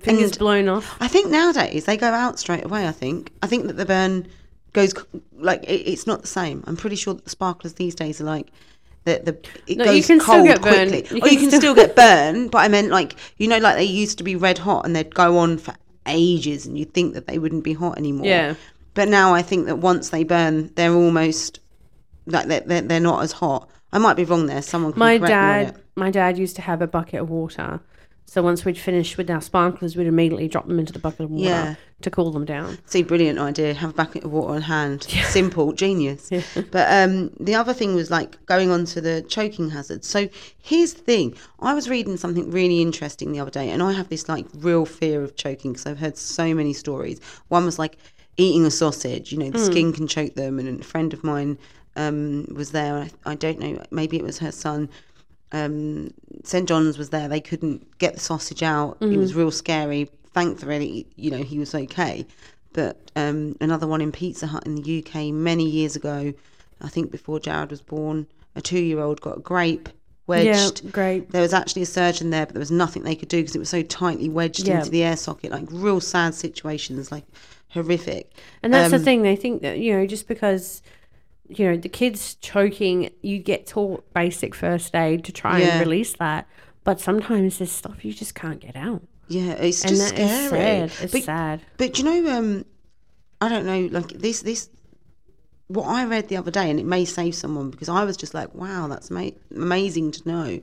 Fingers 0.00 0.30
And- 0.30 0.38
blown 0.38 0.68
off. 0.68 0.96
I 1.00 1.08
think 1.08 1.30
nowadays 1.30 1.84
they 1.84 1.96
go 1.96 2.06
out 2.08 2.38
straight 2.38 2.64
away. 2.64 2.86
I 2.86 2.92
think. 2.92 3.32
I 3.42 3.46
think 3.48 3.66
that 3.66 3.76
the 3.76 3.84
burn 3.86 4.28
goes 4.74 4.92
like 5.32 5.62
it, 5.64 5.88
it's 5.90 6.06
not 6.06 6.20
the 6.20 6.28
same. 6.28 6.62
I'm 6.66 6.76
pretty 6.76 6.96
sure 6.96 7.14
that 7.14 7.24
the 7.24 7.30
sparklers 7.30 7.74
these 7.74 7.94
days 7.94 8.20
are 8.20 8.24
like. 8.24 8.50
The, 9.06 9.20
the 9.22 9.48
it 9.70 9.76
No, 9.76 9.84
you 9.84 9.98
goes 10.00 10.06
can 10.06 10.18
still 10.20 10.34
cold 10.34 10.46
get 10.46 10.62
burned. 10.62 10.90
quickly. 10.90 11.18
You 11.18 11.22
or 11.22 11.28
you 11.28 11.36
can 11.36 11.40
can 11.40 11.48
still- 11.50 11.60
still 11.60 11.74
get 11.84 11.94
burned, 11.94 12.50
but 12.50 12.58
I 12.58 12.68
meant 12.68 12.88
like 12.90 13.16
you 13.36 13.48
know, 13.48 13.58
like 13.58 13.76
they 13.76 13.84
used 13.84 14.16
to 14.18 14.24
be 14.24 14.34
red 14.34 14.56
hot 14.58 14.86
and 14.86 14.96
they'd 14.96 15.14
go 15.14 15.36
on 15.38 15.58
for 15.58 15.74
ages, 16.06 16.64
and 16.66 16.78
you'd 16.78 16.94
think 16.94 17.12
that 17.14 17.26
they 17.26 17.38
wouldn't 17.38 17.64
be 17.64 17.74
hot 17.74 17.98
anymore. 17.98 18.26
Yeah. 18.26 18.54
But 18.94 19.08
now 19.08 19.34
I 19.34 19.42
think 19.42 19.66
that 19.66 19.76
once 19.76 20.08
they 20.08 20.24
burn, 20.24 20.72
they're 20.74 20.94
almost 20.94 21.58
like 22.26 22.46
they're, 22.46 22.60
they're, 22.60 22.80
they're 22.80 23.00
not 23.00 23.22
as 23.22 23.32
hot. 23.32 23.68
I 23.92 23.98
might 23.98 24.14
be 24.14 24.24
wrong 24.24 24.46
there. 24.46 24.62
Someone 24.62 24.92
can 24.92 24.98
My 25.00 25.18
correct 25.18 25.30
me 25.30 25.34
on 25.36 25.64
dad, 25.64 25.82
my 25.96 26.10
dad 26.10 26.38
used 26.38 26.56
to 26.56 26.62
have 26.62 26.80
a 26.80 26.86
bucket 26.86 27.20
of 27.20 27.28
water. 27.28 27.80
So 28.26 28.42
once 28.42 28.64
we'd 28.64 28.78
finished 28.78 29.16
with 29.16 29.30
our 29.30 29.40
sparklers, 29.40 29.96
we'd 29.96 30.06
immediately 30.08 30.48
drop 30.48 30.66
them 30.66 30.78
into 30.80 30.92
the 30.92 30.98
bucket 30.98 31.20
of 31.20 31.30
water 31.30 31.44
Yeah. 31.44 31.74
to 32.02 32.10
cool 32.10 32.32
them 32.32 32.44
down. 32.44 32.78
See, 32.86 33.02
brilliant 33.04 33.38
idea. 33.38 33.74
Have 33.74 33.90
a 33.90 33.92
bucket 33.92 34.24
of 34.24 34.32
water 34.32 34.54
on 34.54 34.62
hand. 34.62 35.04
Simple, 35.28 35.72
genius. 35.72 36.30
But 36.72 36.86
um, 36.90 37.30
the 37.38 37.54
other 37.54 37.72
thing 37.72 37.94
was 37.94 38.10
like 38.10 38.44
going 38.46 38.70
on 38.70 38.86
to 38.86 39.00
the 39.00 39.22
choking 39.28 39.70
hazard. 39.70 40.04
So 40.04 40.28
here's 40.60 40.94
the 40.94 41.02
thing. 41.02 41.34
I 41.60 41.74
was 41.74 41.88
reading 41.88 42.16
something 42.16 42.50
really 42.50 42.82
interesting 42.82 43.30
the 43.30 43.38
other 43.40 43.52
day, 43.52 43.70
and 43.70 43.82
I 43.82 43.92
have 43.92 44.08
this 44.08 44.28
like 44.28 44.46
real 44.54 44.84
fear 44.84 45.22
of 45.22 45.36
choking 45.36 45.72
because 45.72 45.86
I've 45.86 45.98
heard 45.98 46.16
so 46.16 46.54
many 46.54 46.72
stories. 46.72 47.20
One 47.48 47.64
was 47.64 47.78
like 47.78 47.98
eating 48.36 48.64
a 48.66 48.70
sausage. 48.70 49.30
You 49.30 49.38
know, 49.38 49.50
the 49.50 49.60
skin 49.60 49.92
can 49.92 50.08
choke 50.08 50.34
them. 50.34 50.58
And 50.58 50.80
a 50.80 50.84
friend 50.84 51.12
of 51.12 51.22
mine 51.22 51.56
um, 51.94 52.46
was 52.52 52.72
there. 52.72 52.96
I, 52.96 53.10
I 53.24 53.34
don't 53.36 53.60
know. 53.60 53.80
Maybe 53.92 54.16
it 54.16 54.24
was 54.24 54.38
her 54.38 54.50
son. 54.50 54.88
Um, 55.54 56.10
St 56.42 56.68
John's 56.68 56.98
was 56.98 57.10
there. 57.10 57.28
They 57.28 57.40
couldn't 57.40 57.98
get 57.98 58.14
the 58.14 58.20
sausage 58.20 58.62
out. 58.62 58.98
It 59.00 59.16
was 59.16 59.34
real 59.34 59.50
scary. 59.50 60.10
Thankfully, 60.34 61.06
you 61.16 61.30
know, 61.30 61.42
he 61.42 61.58
was 61.58 61.74
okay. 61.74 62.26
But 62.72 63.10
um, 63.14 63.56
another 63.60 63.86
one 63.86 64.00
in 64.00 64.10
Pizza 64.12 64.46
Hut 64.48 64.66
in 64.66 64.74
the 64.74 64.98
UK 65.06 65.26
many 65.32 65.64
years 65.68 65.94
ago, 65.96 66.32
I 66.82 66.88
think 66.88 67.10
before 67.12 67.38
Jared 67.38 67.70
was 67.70 67.80
born, 67.80 68.26
a 68.56 68.60
two-year-old 68.60 69.20
got 69.20 69.38
a 69.38 69.40
grape 69.40 69.88
wedged. 70.26 70.82
Yeah, 70.84 70.90
great. 70.90 71.30
There 71.30 71.42
was 71.42 71.54
actually 71.54 71.82
a 71.82 71.86
surgeon 71.86 72.30
there, 72.30 72.46
but 72.46 72.54
there 72.54 72.60
was 72.60 72.72
nothing 72.72 73.04
they 73.04 73.14
could 73.14 73.28
do 73.28 73.36
because 73.42 73.54
it 73.54 73.60
was 73.60 73.68
so 73.68 73.82
tightly 73.82 74.28
wedged 74.28 74.66
Yeah. 74.66 74.78
into 74.78 74.90
the 74.90 75.04
air 75.04 75.16
socket. 75.16 75.52
Like 75.52 75.66
real 75.70 76.00
sad 76.00 76.34
situations, 76.34 77.12
like 77.12 77.24
horrific. 77.68 78.32
And 78.62 78.74
that's 78.74 78.90
the 78.90 78.96
Um, 78.96 79.04
thing. 79.04 79.22
They 79.22 79.36
think 79.36 79.62
that, 79.62 79.78
you 79.78 79.92
know, 79.92 80.06
just 80.06 80.26
because, 80.26 80.82
you 81.48 81.66
know, 81.70 81.76
the 81.76 81.88
kid's 81.88 82.34
choking, 82.36 83.10
you 83.22 83.38
get 83.38 83.66
taught 83.66 84.12
basic 84.14 84.54
first 84.54 84.94
aid 84.94 85.24
to 85.24 85.32
try 85.32 85.60
Yeah. 85.60 85.66
and 85.78 85.80
release 85.80 86.14
that. 86.14 86.46
But 86.84 87.00
sometimes 87.00 87.58
there's 87.58 87.72
stuff 87.72 88.04
you 88.04 88.12
just 88.12 88.34
can't 88.34 88.60
get 88.60 88.76
out. 88.76 89.02
Yeah, 89.28 89.52
it's 89.52 89.82
And 89.82 89.90
just 89.96 90.08
scary. 90.08 90.48
sad. 90.88 90.92
It's 91.02 91.12
But 91.12 91.22
sad. 91.22 91.60
But 91.78 91.98
you 91.98 92.04
know, 92.04 92.36
um, 92.36 92.64
I 93.40 93.48
don't 93.48 93.64
know, 93.66 93.88
like 93.90 94.08
this, 94.08 94.42
this, 94.42 94.68
what 95.68 95.86
I 95.86 96.04
read 96.04 96.28
the 96.28 96.36
other 96.36 96.50
day, 96.50 96.68
and 96.70 96.78
it 96.78 96.84
may 96.86 97.04
save 97.06 97.34
someone 97.34 97.70
because 97.70 97.88
I 97.88 98.04
was 98.04 98.16
just 98.16 98.34
like, 98.34 98.54
wow, 98.54 98.86
that's 98.86 99.10
ma- 99.10 99.30
amazing 99.54 100.10
to 100.12 100.28
know. 100.28 100.60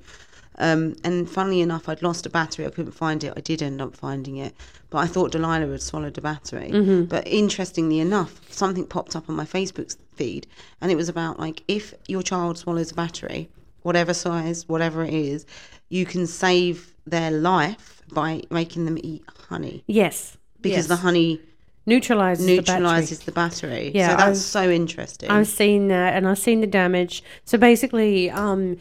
Um, 0.59 0.95
and 1.03 1.27
funnily 1.29 1.61
enough, 1.61 1.89
I'd 1.89 2.03
lost 2.03 2.25
a 2.25 2.29
battery. 2.29 2.65
I 2.67 2.69
couldn't 2.69 2.91
find 2.91 3.23
it. 3.23 3.33
I 3.35 3.39
did 3.41 3.63
end 3.63 3.81
up 3.81 3.95
finding 3.95 4.37
it, 4.37 4.53
but 4.91 4.99
I 4.99 5.07
thought 5.07 5.31
Delilah 5.31 5.65
had 5.71 5.81
swallowed 5.81 6.17
a 6.17 6.21
battery. 6.21 6.69
But 7.09 7.25
interestingly 7.27 7.99
enough, 7.99 8.39
something 8.51 8.85
popped 8.85 9.15
up 9.15 9.27
on 9.29 9.35
my 9.35 9.45
Facebook 9.45 9.95
feed, 10.21 10.47
and 10.81 10.91
it 10.91 10.95
was 11.01 11.09
about 11.15 11.39
like 11.45 11.57
if 11.67 11.93
your 12.07 12.23
child 12.31 12.57
swallows 12.57 12.91
a 12.91 12.95
battery, 12.95 13.41
whatever 13.87 14.13
size, 14.13 14.57
whatever 14.73 14.99
it 15.03 15.13
is, 15.13 15.45
you 15.89 16.05
can 16.05 16.27
save 16.27 16.75
their 17.05 17.31
life 17.31 18.01
by 18.13 18.41
making 18.59 18.85
them 18.85 18.97
eat 19.11 19.23
honey 19.49 19.83
Yes. 19.87 20.37
because 20.61 20.85
yes. 20.85 20.93
the 20.93 20.97
honey 21.07 21.39
neutralizes, 21.87 22.45
the 22.45 22.57
battery. 22.59 22.73
neutralizes 22.75 23.19
the 23.27 23.31
battery. 23.31 23.91
Yeah, 23.95 24.09
so 24.11 24.17
that's 24.17 24.27
I've- 24.29 24.35
so 24.37 24.63
interesting. 24.81 25.29
I've 25.31 25.47
seen 25.47 25.87
that, 25.87 26.09
and 26.15 26.27
I've 26.27 26.37
seen 26.47 26.59
the 26.61 26.67
damage. 26.81 27.23
So 27.45 27.57
basically, 27.57 28.29
um, 28.29 28.77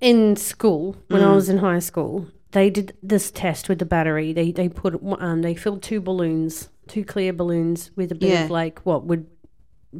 in 0.00 0.36
school 0.36 0.96
when 1.08 1.22
Mm. 1.22 1.26
I 1.30 1.34
was 1.34 1.48
in 1.48 1.58
high 1.58 1.78
school, 1.90 2.26
they 2.52 2.70
did 2.70 2.94
this 3.02 3.30
test 3.30 3.68
with 3.68 3.78
the 3.78 3.86
battery. 3.96 4.32
They 4.32 4.50
they 4.52 4.68
put 4.68 4.92
um 5.28 5.42
they 5.42 5.54
filled 5.54 5.82
two 5.82 6.00
balloons, 6.00 6.68
two 6.86 7.04
clear 7.04 7.32
balloons 7.32 7.90
with 7.96 8.10
a 8.12 8.14
bit 8.14 8.30
Yeah. 8.30 8.44
of 8.44 8.50
like 8.50 8.76
what 8.84 9.04
would 9.08 9.26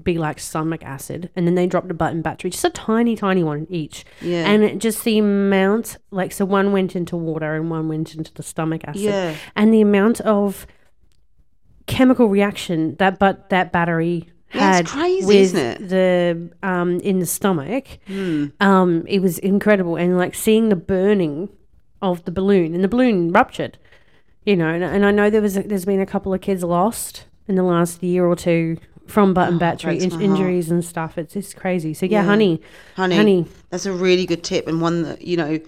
be 0.02 0.18
like 0.18 0.38
stomach 0.40 0.82
acid, 0.84 1.30
and 1.36 1.46
then 1.46 1.54
they 1.54 1.66
dropped 1.66 1.90
a 1.90 1.94
button 1.94 2.22
battery, 2.22 2.50
just 2.50 2.64
a 2.64 2.70
tiny 2.70 3.14
tiny 3.16 3.44
one 3.44 3.66
each. 3.70 4.04
Yeah. 4.20 4.48
and 4.50 4.64
it, 4.64 4.78
just 4.78 5.04
the 5.04 5.18
amount 5.18 5.96
like 6.10 6.32
so 6.32 6.44
one 6.44 6.72
went 6.72 6.96
into 6.96 7.16
water 7.16 7.54
and 7.54 7.70
one 7.70 7.88
went 7.88 8.14
into 8.14 8.32
the 8.34 8.42
stomach 8.42 8.82
acid 8.86 9.02
Yeah. 9.02 9.36
and 9.56 9.72
the 9.72 9.80
amount 9.80 10.20
of 10.22 10.66
chemical 11.86 12.28
reaction 12.28 12.96
that 12.96 13.18
but 13.18 13.50
that 13.50 13.70
battery 13.70 14.28
had 14.48 14.86
crazy, 14.86 15.26
with 15.26 15.36
isn't 15.36 15.58
it? 15.82 15.88
the 15.88 16.50
um 16.66 16.98
in 17.00 17.18
the 17.18 17.26
stomach 17.26 17.86
Hmm. 18.06 18.46
um 18.60 19.04
it 19.06 19.20
was 19.20 19.38
incredible 19.38 19.96
and 19.96 20.16
like 20.16 20.34
seeing 20.34 20.68
the 20.70 20.76
burning 20.76 21.48
of 22.00 22.24
the 22.24 22.30
balloon 22.30 22.74
and 22.74 22.82
the 22.82 22.88
balloon 22.88 23.32
ruptured 23.32 23.76
you 24.46 24.56
know 24.56 24.68
and, 24.68 24.82
and 24.84 25.04
i 25.04 25.10
know 25.10 25.28
there 25.28 25.42
was 25.42 25.56
a, 25.56 25.62
there's 25.62 25.84
been 25.84 26.00
a 26.00 26.06
couple 26.06 26.32
of 26.32 26.40
kids 26.40 26.62
lost 26.62 27.26
in 27.48 27.56
the 27.56 27.62
last 27.62 28.02
year 28.02 28.24
or 28.24 28.36
two 28.36 28.78
from 29.06 29.34
button 29.34 29.58
battery 29.58 29.98
in- 29.98 30.20
injuries 30.20 30.70
and 30.70 30.84
stuff 30.84 31.18
it's 31.18 31.36
it's 31.36 31.52
crazy 31.54 31.92
so 31.94 32.06
yeah, 32.06 32.20
Yeah. 32.20 32.26
honey 32.26 32.60
honey, 32.96 33.16
honey. 33.16 33.46
That's 33.70 33.86
a 33.86 33.92
really 33.92 34.26
good 34.26 34.42
tip 34.44 34.66
and 34.68 34.80
one 34.80 35.02
that 35.02 35.22
you 35.22 35.36
know. 35.36 35.58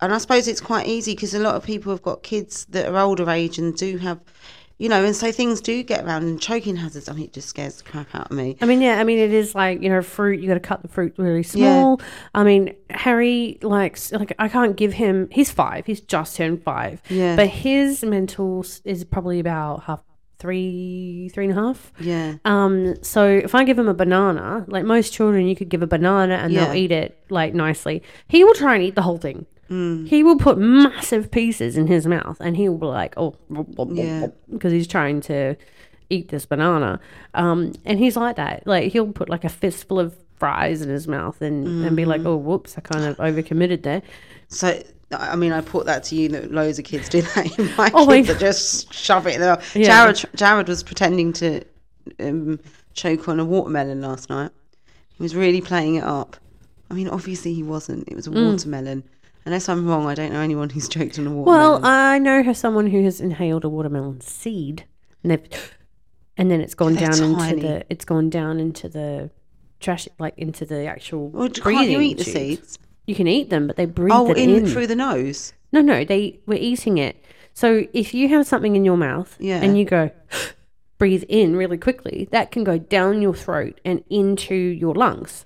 And 0.00 0.12
I 0.12 0.18
suppose 0.18 0.48
it's 0.48 0.60
quite 0.60 0.88
easy 0.88 1.14
because 1.14 1.32
a 1.32 1.38
lot 1.38 1.54
of 1.54 1.62
people 1.62 1.92
have 1.92 2.02
got 2.02 2.24
kids 2.24 2.64
that 2.70 2.88
are 2.88 2.98
older 2.98 3.30
age 3.30 3.56
and 3.58 3.72
do 3.76 3.98
have, 3.98 4.18
you 4.78 4.88
know, 4.88 5.04
and 5.04 5.14
so 5.14 5.30
things 5.30 5.60
do 5.60 5.84
get 5.84 6.04
around 6.04 6.24
and 6.24 6.40
choking 6.40 6.74
hazards. 6.74 7.08
I 7.08 7.12
mean, 7.12 7.26
it 7.26 7.32
just 7.32 7.46
scares 7.48 7.76
the 7.76 7.84
crap 7.84 8.12
out 8.12 8.32
of 8.32 8.36
me. 8.36 8.56
I 8.60 8.64
mean, 8.66 8.80
yeah, 8.80 8.98
I 8.98 9.04
mean, 9.04 9.18
it 9.20 9.32
is 9.32 9.54
like, 9.54 9.80
you 9.80 9.88
know, 9.88 10.02
fruit, 10.02 10.40
you 10.40 10.48
got 10.48 10.54
to 10.54 10.60
cut 10.60 10.82
the 10.82 10.88
fruit 10.88 11.14
really 11.18 11.44
small. 11.44 12.00
I 12.34 12.42
mean, 12.42 12.74
Harry 12.90 13.58
likes, 13.62 14.10
like, 14.10 14.34
I 14.40 14.48
can't 14.48 14.74
give 14.74 14.94
him, 14.94 15.28
he's 15.30 15.52
five, 15.52 15.86
he's 15.86 16.00
just 16.00 16.34
turned 16.34 16.64
five. 16.64 17.00
Yeah. 17.08 17.36
But 17.36 17.46
his 17.46 18.02
mental 18.02 18.66
is 18.84 19.04
probably 19.04 19.38
about 19.38 19.84
half, 19.84 20.02
three, 20.42 21.30
three 21.32 21.44
and 21.46 21.56
a 21.56 21.60
half. 21.62 21.92
Yeah, 22.00 22.34
Um, 22.44 22.96
so 23.02 23.26
if 23.26 23.54
I 23.54 23.64
give 23.64 23.78
him 23.78 23.88
a 23.88 23.94
banana, 23.94 24.64
like 24.68 24.84
most 24.84 25.12
children, 25.12 25.46
you 25.46 25.56
could 25.56 25.68
give 25.68 25.82
a 25.82 25.86
banana 25.86 26.34
and 26.34 26.52
Yeah. 26.52 26.66
they'll 26.66 26.74
eat 26.74 26.90
it 26.92 27.16
like 27.30 27.54
nicely. 27.54 28.02
He 28.28 28.44
will 28.44 28.54
try 28.54 28.74
and 28.74 28.82
eat 28.82 28.94
the 28.94 29.02
whole 29.02 29.18
thing. 29.18 29.46
Mm. 29.70 30.06
He 30.08 30.22
will 30.22 30.36
put 30.36 30.58
massive 30.58 31.30
pieces 31.30 31.76
in 31.78 31.86
his 31.86 32.06
mouth 32.06 32.38
and 32.40 32.56
he 32.56 32.68
will 32.68 32.78
be 32.78 32.86
like, 32.86 33.14
oh, 33.16 33.34
Yeah. 33.90 34.26
because 34.52 34.72
he's 34.72 34.86
trying 34.88 35.20
to 35.22 35.56
eat 36.10 36.28
this 36.28 36.44
banana. 36.44 37.00
Um, 37.34 37.72
and 37.86 37.98
he's 37.98 38.16
like 38.16 38.36
that. 38.36 38.66
Like 38.66 38.92
he'll 38.92 39.12
put 39.12 39.28
like 39.30 39.44
a 39.44 39.48
fistful 39.48 39.98
of 39.98 40.14
fries 40.38 40.82
in 40.82 40.88
his 40.90 41.06
mouth 41.08 41.40
and, 41.40 41.86
and 41.86 41.96
be 41.96 42.04
like, 42.04 42.22
oh, 42.24 42.36
whoops, 42.36 42.76
I 42.76 42.80
kind 42.80 43.04
of 43.04 43.16
overcommitted 43.18 43.82
there. 43.82 44.02
So, 44.48 44.82
I 45.12 45.36
mean, 45.36 45.52
I 45.52 45.60
put 45.60 45.86
that 45.86 46.04
to 46.04 46.14
you 46.16 46.28
that 46.30 46.52
loads 46.52 46.78
of 46.78 46.84
kids 46.84 47.08
do 47.08 47.22
that. 47.34 47.58
In 47.58 47.70
my 47.76 47.90
Oh 47.94 48.06
my 48.06 48.16
kids 48.16 48.28
that 48.28 48.38
just 48.40 48.92
shove 48.92 49.26
it 49.26 49.34
in 49.34 49.40
their 49.40 49.60
Yeah. 49.74 49.86
Jared, 50.12 50.24
Jared 50.34 50.68
was 50.68 50.82
pretending 50.82 51.32
to 51.34 51.62
um, 52.20 52.58
choke 52.94 53.28
on 53.28 53.38
a 53.40 53.44
watermelon 53.44 54.00
last 54.00 54.28
night. 54.30 54.50
He 55.16 55.22
was 55.22 55.34
really 55.36 55.60
playing 55.60 55.96
it 55.96 56.04
up. 56.04 56.36
I 56.90 56.94
mean, 56.94 57.08
obviously 57.08 57.54
he 57.54 57.62
wasn't. 57.62 58.08
It 58.08 58.14
was 58.16 58.26
a 58.26 58.30
Mm. 58.30 58.52
watermelon. 58.52 59.04
Unless 59.44 59.68
I'm 59.68 59.86
wrong, 59.88 60.06
I 60.06 60.14
don't 60.14 60.32
know 60.32 60.40
anyone 60.40 60.70
who's 60.70 60.88
choked 60.88 61.18
on 61.18 61.26
a 61.26 61.30
watermelon. 61.32 61.82
Well, 61.82 61.90
I 61.90 62.18
know 62.18 62.42
her 62.44 62.54
someone 62.54 62.86
who 62.88 63.02
has 63.02 63.20
inhaled 63.20 63.64
a 63.64 63.68
watermelon 63.68 64.20
seed, 64.20 64.84
and 65.22 65.32
they've, 65.32 65.74
and 66.36 66.48
then 66.50 66.60
it's 66.60 66.74
gone 66.74 66.94
They're 66.94 67.10
down 67.10 67.22
into 67.40 67.56
the 67.56 67.84
it's 67.90 68.04
gone 68.04 68.30
down 68.30 68.60
into 68.60 68.88
the 68.88 69.30
trash, 69.80 70.06
like 70.20 70.34
into 70.36 70.64
the 70.64 70.84
actual 70.86 71.28
Well, 71.30 71.48
can't 71.48 71.88
you 71.88 72.00
eat 72.00 72.18
the 72.18 72.24
tube. 72.24 72.34
seeds? 72.34 72.78
You 73.06 73.14
can 73.14 73.26
eat 73.26 73.50
them, 73.50 73.66
but 73.66 73.76
they 73.76 73.86
breathe 73.86 74.12
Oh, 74.14 74.30
it 74.30 74.38
in, 74.38 74.50
in. 74.50 74.66
through 74.66 74.86
the 74.86 74.96
nose. 74.96 75.52
No, 75.72 75.80
no, 75.80 76.04
they 76.04 76.40
we're 76.46 76.58
eating 76.58 76.98
it. 76.98 77.16
So 77.54 77.86
if 77.92 78.14
you 78.14 78.28
have 78.28 78.46
something 78.46 78.76
in 78.76 78.84
your 78.84 78.96
mouth 78.96 79.36
Yeah. 79.40 79.60
and 79.62 79.76
you 79.78 79.84
go 79.84 80.10
breathe 80.98 81.24
in 81.28 81.56
really 81.56 81.78
quickly, 81.78 82.28
that 82.30 82.50
can 82.52 82.64
go 82.64 82.78
down 82.78 83.20
your 83.22 83.34
throat 83.34 83.80
and 83.84 84.04
into 84.08 84.54
your 84.54 84.94
lungs. 84.94 85.44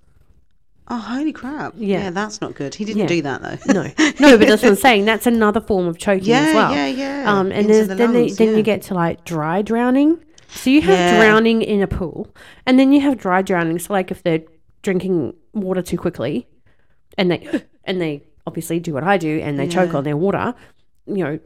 Oh, 0.89 0.99
holy 0.99 1.33
crap! 1.33 1.75
Yeah. 1.77 2.05
Yeah, 2.05 2.11
that's 2.11 2.41
not 2.41 2.55
good. 2.55 2.75
He 2.77 2.85
didn't 2.85 3.01
Yeah. 3.03 3.07
do 3.09 3.23
that 3.23 3.43
though. 3.43 3.73
No, 3.73 3.83
no, 4.21 4.39
but 4.39 4.47
that's 4.47 4.63
what 4.63 4.69
I'm 4.71 4.77
saying. 4.89 5.05
That's 5.05 5.27
another 5.27 5.61
form 5.61 5.87
of 5.89 5.99
choking 5.99 6.29
Yeah, 6.29 6.41
as 6.43 6.55
well. 6.55 6.73
yeah, 6.73 6.87
yeah. 6.87 7.25
Um, 7.33 7.51
and 7.51 7.69
the 7.69 7.93
then 7.95 8.13
they, 8.13 8.31
then 8.31 8.57
you 8.57 8.63
get 8.63 8.83
to 8.83 8.95
like 8.95 9.25
dry 9.25 9.63
drowning. 9.63 10.23
So 10.49 10.71
you 10.71 10.81
have 10.83 11.21
drowning 11.21 11.63
in 11.63 11.83
a 11.83 11.89
pool, 11.89 12.29
and 12.67 12.79
then 12.79 12.93
you 12.93 13.01
have 13.01 13.19
dry 13.19 13.43
drowning. 13.43 13.81
So 13.81 13.93
like 13.95 14.13
if 14.13 14.23
they're 14.23 14.43
drinking 14.83 15.35
water 15.55 15.83
too 15.83 15.99
quickly, 15.99 16.47
and 17.19 17.31
they 17.31 17.63
and 17.85 18.01
they 18.01 18.23
obviously 18.47 18.79
do 18.81 18.95
what 18.95 19.05
I 19.05 19.19
do, 19.19 19.41
and 19.41 19.59
they 19.59 19.67
choke 19.67 19.95
on 19.95 20.05
their 20.05 20.17
water, 20.17 20.55
you 21.07 21.25
know, 21.25 21.39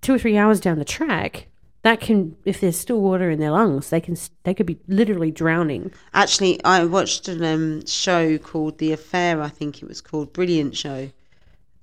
two 0.00 0.14
or 0.14 0.18
three 0.18 0.36
hours 0.36 0.60
down 0.60 0.78
the 0.78 0.84
track, 0.84 1.46
that 1.82 2.00
can 2.00 2.36
if 2.44 2.60
there's 2.60 2.78
still 2.78 3.00
water 3.00 3.30
in 3.30 3.38
their 3.38 3.50
lungs, 3.50 3.90
they 3.90 4.00
can 4.00 4.16
they 4.44 4.54
could 4.54 4.66
be 4.66 4.78
literally 4.88 5.30
drowning. 5.30 5.92
Actually, 6.14 6.62
I 6.64 6.84
watched 6.84 7.28
a 7.28 7.54
um, 7.54 7.86
show 7.86 8.38
called 8.38 8.78
The 8.78 8.92
Affair. 8.92 9.40
I 9.40 9.48
think 9.48 9.82
it 9.82 9.88
was 9.88 10.00
called 10.00 10.32
Brilliant 10.32 10.76
Show, 10.76 11.10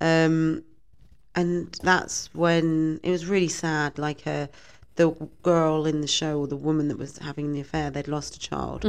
um, 0.02 0.64
and 1.34 1.72
that's 1.82 2.34
when 2.34 3.00
it 3.04 3.10
was 3.10 3.26
really 3.26 3.48
sad. 3.48 3.98
Like 3.98 4.28
uh, 4.28 4.48
the 4.96 5.12
girl 5.44 5.86
in 5.86 6.02
the 6.02 6.08
show, 6.08 6.40
or 6.40 6.48
the 6.48 6.58
woman 6.58 6.88
that 6.90 6.98
was 6.98 7.18
having 7.20 7.54
the 7.54 7.62
affair, 7.62 7.90
they'd 7.90 8.08
lost 8.08 8.36
a 8.36 8.40
child 8.40 8.84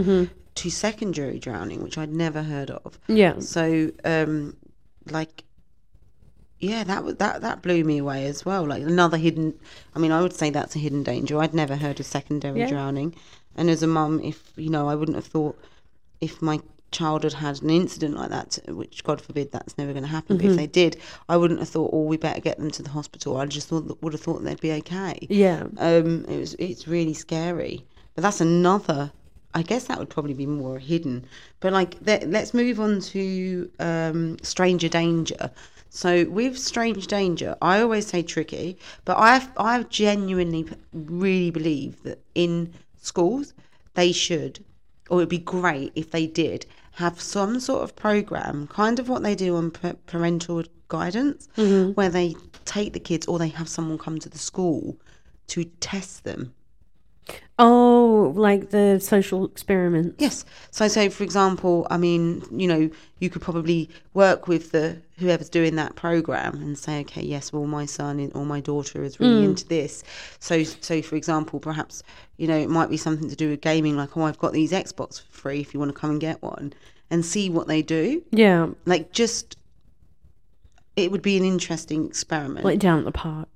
to 0.57 0.71
secondary 0.71 1.38
drowning, 1.38 1.83
which 1.83 1.97
I'd 1.99 2.12
never 2.12 2.42
heard 2.42 2.71
of. 2.71 2.99
Yeah, 3.09 3.38
So, 3.40 3.90
um, 4.05 4.57
like, 5.11 5.45
yeah, 6.59 6.85
that 6.85 7.05
was 7.05 7.16
that 7.16 7.42
that 7.42 7.62
blew 7.62 7.85
me 7.85 7.99
away 7.99 8.27
as 8.27 8.45
well. 8.45 8.64
Like 8.66 8.83
another 8.83 9.19
hidden. 9.19 9.55
I 9.95 9.99
mean, 9.99 10.11
I 10.12 10.23
would 10.23 10.33
say 10.33 10.51
that's 10.51 10.75
a 10.75 10.79
hidden 10.79 11.03
danger. 11.03 11.38
I'd 11.40 11.53
never 11.55 11.77
heard 11.77 12.01
of 12.01 12.07
secondary 12.07 12.61
Yeah. 12.61 12.69
drowning, 12.69 13.14
and 13.57 13.69
as 13.69 13.83
a 13.83 13.87
mum, 13.87 14.21
if 14.23 14.53
you 14.57 14.71
know, 14.71 14.88
I 14.88 14.95
wouldn't 14.95 15.16
have 15.16 15.27
thought 15.27 15.59
if 16.21 16.40
my 16.40 16.61
child 16.92 17.25
had 17.25 17.35
had 17.35 17.61
an 17.62 17.69
incident 17.69 18.14
like 18.16 18.31
that, 18.31 18.59
which 18.69 19.05
God 19.05 19.21
forbid 19.21 19.53
that's 19.53 19.77
never 19.77 19.92
going 19.92 20.05
to 20.05 20.09
happen. 20.09 20.38
Mm-hmm. 20.38 20.47
But 20.47 20.53
if 20.53 20.57
they 20.57 20.66
did, 20.66 20.97
I 21.29 21.37
wouldn't 21.37 21.61
have 21.61 21.69
thought, 21.69 21.90
oh, 21.92 22.05
we 22.05 22.16
better 22.16 22.40
get 22.40 22.57
them 22.59 22.71
to 22.71 22.83
the 22.83 22.88
hospital. 22.90 23.37
I 23.37 23.45
just 23.45 23.69
thought 23.69 24.03
would 24.03 24.14
have 24.14 24.23
thought 24.23 24.42
they'd 24.42 24.61
be 24.61 24.73
okay. 24.73 25.19
yeah, 25.29 25.64
Um, 25.77 26.25
it 26.27 26.38
was 26.38 26.55
it's 26.59 26.88
really 26.88 27.12
scary. 27.14 27.85
But 28.14 28.23
that's 28.23 28.40
another. 28.40 29.12
I 29.57 29.62
guess 29.62 29.85
that 29.85 29.99
would 29.99 30.11
probably 30.11 30.35
be 30.35 30.45
more 30.45 30.79
hidden. 30.79 31.25
But 31.61 31.73
like, 31.73 31.97
let, 32.05 32.29
let's 32.29 32.53
move 32.53 32.79
on 32.79 33.01
to 33.01 33.71
um, 33.79 34.37
stranger 34.42 34.88
danger. 34.88 35.51
So 35.88 36.27
with 36.29 36.59
strange 36.59 37.07
danger, 37.07 37.57
I 37.62 37.81
always 37.81 38.07
say 38.07 38.23
tricky, 38.23 38.77
but 39.07 39.16
I 39.16 39.49
I 39.57 39.85
genuinely 39.85 40.66
really 40.92 41.51
believe 41.51 42.03
that 42.03 42.19
in 42.35 42.75
schools 43.01 43.55
they 43.95 44.12
should, 44.12 44.62
or 45.09 45.21
it'd 45.21 45.31
be 45.31 45.38
great 45.38 45.92
if 45.95 46.11
they 46.11 46.27
did 46.27 46.66
have 46.92 47.19
some 47.19 47.59
sort 47.59 47.83
of 47.83 47.97
program, 47.97 48.66
kind 48.66 48.99
of 48.99 49.09
what 49.09 49.23
they 49.23 49.35
do 49.35 49.57
on 49.57 49.71
pa- 49.71 49.95
parental 50.07 50.64
guidance, 50.88 51.49
where 51.95 52.11
they 52.11 52.35
take 52.66 52.92
the 52.92 53.01
kids 53.01 53.27
or 53.27 53.38
they 53.38 53.49
have 53.49 53.71
someone 53.71 53.97
come 53.97 54.19
to 54.19 54.29
the 54.29 54.38
school 54.51 54.99
to 55.47 55.64
test 55.81 56.25
them 56.25 56.53
Oh, 57.58 58.34
like 58.36 58.70
the 58.70 59.00
social 59.00 59.46
experiments. 59.46 60.16
Yes. 60.18 60.44
So, 60.70 60.88
so 60.88 61.08
for 61.08 61.24
example, 61.24 61.86
I 61.90 61.96
mean, 61.96 62.42
you 62.50 62.68
know, 62.68 62.90
you 63.18 63.30
could 63.30 63.40
probably 63.40 63.88
work 64.12 64.46
with 64.46 64.72
the 64.72 64.98
whoever's 65.18 65.48
doing 65.48 65.76
that 65.76 65.96
program 65.96 66.56
and 66.56 66.76
say, 66.76 67.00
okay, 67.00 67.22
yes, 67.22 67.54
well, 67.54 67.64
my 67.64 67.86
son 67.86 68.30
or 68.34 68.44
my 68.44 68.60
daughter 68.60 69.02
is 69.02 69.18
really 69.18 69.42
mm. 69.42 69.50
into 69.50 69.66
this. 69.66 70.04
So, 70.38 70.64
so 70.64 71.00
for 71.00 71.16
example, 71.16 71.58
perhaps 71.58 72.02
you 72.36 72.46
know, 72.46 72.56
it 72.56 72.68
might 72.68 72.90
be 72.90 72.96
something 72.96 73.28
to 73.28 73.36
do 73.36 73.50
with 73.50 73.60
gaming, 73.60 73.96
like, 73.96 74.16
oh, 74.16 74.22
I've 74.22 74.38
got 74.38 74.52
these 74.52 74.72
Xbox 74.72 75.22
for 75.22 75.32
free 75.32 75.60
if 75.60 75.72
you 75.72 75.80
want 75.80 75.92
to 75.94 75.98
come 75.98 76.10
and 76.10 76.20
get 76.20 76.42
one, 76.42 76.72
and 77.10 77.24
see 77.24 77.48
what 77.50 77.66
they 77.66 77.82
do. 77.82 78.22
Yeah, 78.30 78.68
Like, 78.84 79.12
just 79.12 79.56
it 80.96 81.10
would 81.10 81.22
be 81.22 81.36
an 81.36 81.44
interesting 81.44 82.06
experiment. 82.06 82.64
like 82.64 82.78
down 82.78 82.98
at 83.00 83.04
the 83.04 83.12
park. 83.12 83.48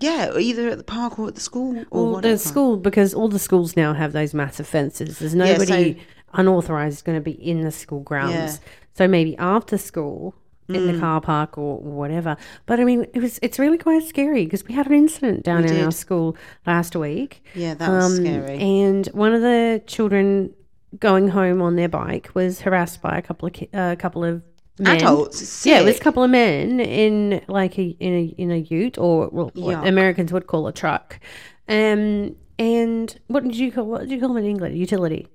Yeah, 0.00 0.36
either 0.38 0.68
at 0.70 0.78
the 0.78 0.84
park 0.84 1.18
or 1.18 1.28
at 1.28 1.34
the 1.34 1.40
school 1.40 1.78
or 1.78 1.86
Well, 2.04 2.12
whatever. 2.14 2.34
the 2.34 2.38
school 2.38 2.76
because 2.76 3.14
all 3.14 3.28
the 3.28 3.38
schools 3.38 3.76
now 3.76 3.94
have 3.94 4.12
those 4.12 4.34
massive 4.34 4.66
fences. 4.66 5.18
There's 5.18 5.34
nobody 5.34 5.94
so- 5.94 6.00
unauthorized 6.34 7.04
going 7.04 7.16
to 7.16 7.22
be 7.22 7.32
in 7.32 7.62
the 7.62 7.70
school 7.70 8.00
grounds. 8.00 8.32
Yeah. 8.34 8.46
Mm. 8.48 8.58
So 8.94 9.08
maybe 9.08 9.36
after 9.38 9.78
school 9.78 10.34
in 10.68 10.86
the 10.92 10.98
car 11.00 11.18
park 11.18 11.56
or 11.56 11.78
whatever. 11.78 12.36
But 12.66 12.78
I 12.78 12.84
mean, 12.84 13.06
it 13.14 13.20
was 13.22 13.38
it's 13.40 13.58
really 13.58 13.78
quite 13.78 14.02
scary 14.02 14.44
because 14.44 14.66
we 14.66 14.74
had 14.74 14.86
an 14.86 14.92
incident 14.92 15.42
down 15.42 15.62
We 15.64 15.70
in 15.70 15.82
our 15.82 15.90
school 15.90 16.36
last 16.66 16.94
week. 16.94 17.42
Yeah, 17.54 17.72
that 17.72 17.88
was 17.90 18.18
Um, 18.18 18.24
scary. 18.26 18.58
And 18.58 19.06
one 19.08 19.32
of 19.32 19.40
the 19.40 19.82
children 19.86 20.52
going 21.00 21.28
home 21.28 21.62
on 21.62 21.76
their 21.76 21.88
bike 21.88 22.30
was 22.34 22.60
harassed 22.60 23.00
by 23.00 23.16
a 23.16 23.22
couple 23.22 23.46
of 23.48 23.54
ki- 23.54 23.70
uh, 23.72 23.92
a 23.92 23.96
couple 23.96 24.22
of 24.24 24.42
men. 24.80 24.96
Adults, 24.96 25.40
it's 25.42 25.66
Yeah, 25.66 25.80
it 25.80 25.84
was 25.84 25.96
a 25.96 26.00
couple 26.00 26.22
of 26.22 26.30
men 26.30 26.80
in 26.80 27.42
like 27.48 27.78
a 27.78 27.96
in 28.00 28.14
a 28.14 28.24
in 28.38 28.50
a 28.50 28.58
ute 28.58 28.98
or 28.98 29.28
well, 29.30 29.50
what 29.54 29.86
Americans 29.86 30.32
would 30.32 30.46
call 30.46 30.66
a 30.66 30.72
truck. 30.72 31.20
Um, 31.68 32.36
and 32.58 33.18
what 33.28 33.44
did 33.44 33.56
you 33.56 33.70
call 33.70 33.86
what 33.86 34.00
did 34.02 34.10
you 34.10 34.20
call 34.20 34.28
them 34.28 34.38
in 34.38 34.46
England? 34.46 34.76
Utility. 34.76 35.28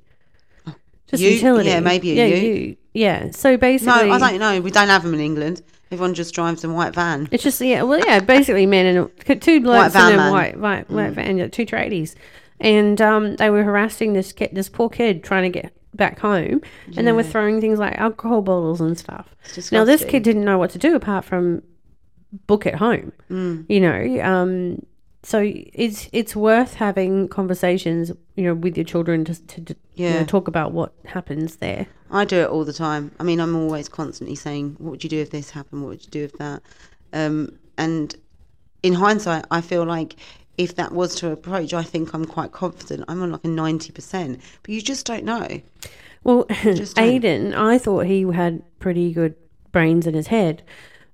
Just 1.07 1.21
Ute? 1.21 1.33
utility. 1.33 1.69
Yeah, 1.69 1.79
maybe 1.79 2.11
a 2.11 2.27
yeah, 2.27 2.35
ute. 2.35 2.77
Yeah. 2.93 3.31
So 3.31 3.55
basically, 3.55 4.07
No, 4.07 4.13
I 4.13 4.17
don't 4.17 4.39
know. 4.39 4.61
We 4.61 4.71
don't 4.71 4.87
have 4.87 5.03
them 5.03 5.13
in 5.13 5.19
England. 5.19 5.61
Everyone 5.91 6.15
just 6.15 6.33
drives 6.33 6.63
a 6.63 6.69
white 6.69 6.95
van. 6.95 7.27
It's 7.31 7.43
just 7.43 7.61
yeah, 7.61 7.83
well 7.83 7.99
yeah, 7.99 8.19
basically 8.19 8.65
men 8.65 8.85
and 8.87 9.11
a- 9.27 9.35
two 9.35 9.61
blokes 9.61 9.93
van 9.93 10.13
and 10.13 10.21
a 10.21 10.31
white 10.31 10.59
white 10.59 10.89
white 10.89 11.11
van, 11.11 11.51
two 11.51 11.67
tradies, 11.67 12.15
and 12.59 12.99
um, 12.99 13.35
they 13.35 13.51
were 13.51 13.63
harassing 13.63 14.13
this 14.13 14.31
kid, 14.31 14.49
this 14.53 14.69
poor 14.69 14.89
kid 14.89 15.23
trying 15.23 15.43
to 15.43 15.61
get 15.61 15.71
back 15.95 16.19
home, 16.19 16.61
and 16.97 17.05
then 17.07 17.15
were 17.15 17.23
throwing 17.23 17.61
things 17.61 17.79
like 17.79 17.95
alcohol 17.97 18.41
bottles 18.41 18.81
and 18.81 18.97
stuff. 18.97 19.35
Now 19.71 19.83
this 19.85 20.03
kid 20.05 20.23
didn't 20.23 20.45
know 20.45 20.57
what 20.57 20.71
to 20.71 20.77
do 20.79 20.95
apart 20.95 21.25
from 21.25 21.61
book 22.47 22.65
it 22.65 22.75
home, 22.75 23.11
Mm. 23.29 23.65
you 23.69 23.79
know. 23.79 24.21
Um, 24.23 24.85
so 25.21 25.39
it's 25.45 26.09
it's 26.11 26.35
worth 26.35 26.73
having 26.75 27.27
conversations, 27.29 28.11
you 28.35 28.43
know, 28.43 28.53
with 28.55 28.75
your 28.77 28.83
children 28.85 29.23
to 29.25 29.35
to, 29.47 29.61
to 29.61 29.75
you 29.95 30.09
know, 30.09 30.25
talk 30.25 30.47
about 30.47 30.71
what 30.71 30.93
happens 31.05 31.57
there. 31.57 31.87
I 32.11 32.25
do 32.25 32.37
it 32.37 32.49
all 32.49 32.65
the 32.65 32.73
time. 32.73 33.11
I 33.19 33.23
mean, 33.23 33.39
I'm 33.39 33.55
always 33.55 33.87
constantly 33.87 34.35
saying, 34.35 34.75
"What 34.79 34.91
would 34.91 35.03
you 35.03 35.09
do 35.09 35.19
if 35.19 35.29
this 35.29 35.51
happened? 35.51 35.81
What 35.83 35.89
would 35.89 36.03
you 36.03 36.09
do 36.11 36.23
if 36.23 36.33
that?" 36.33 36.61
Um, 37.13 37.57
and 37.77 38.15
in 38.81 38.93
hindsight, 38.93 39.45
I 39.49 39.61
feel 39.61 39.85
like 39.85 40.15
if 40.57 40.75
that 40.75 40.91
was 40.91 41.15
to 41.15 41.31
approach, 41.31 41.73
I 41.73 41.83
think 41.83 42.13
I'm 42.13 42.25
quite 42.25 42.51
confident. 42.51 43.05
I'm 43.07 43.21
on 43.23 43.31
like 43.31 43.43
a 43.43 43.47
ninety 43.47 43.91
percent, 43.91 44.39
but 44.61 44.69
you 44.73 44.81
just 44.81 45.05
don't 45.05 45.23
know. 45.25 45.61
Well, 46.23 46.45
Just 46.63 46.95
don't. 46.95 47.21
Aiden, 47.21 47.53
I 47.53 47.77
thought 47.77 48.05
he 48.05 48.21
had 48.23 48.63
pretty 48.79 49.11
good 49.11 49.35
brains 49.71 50.07
in 50.07 50.13
his 50.13 50.27
head. 50.27 50.63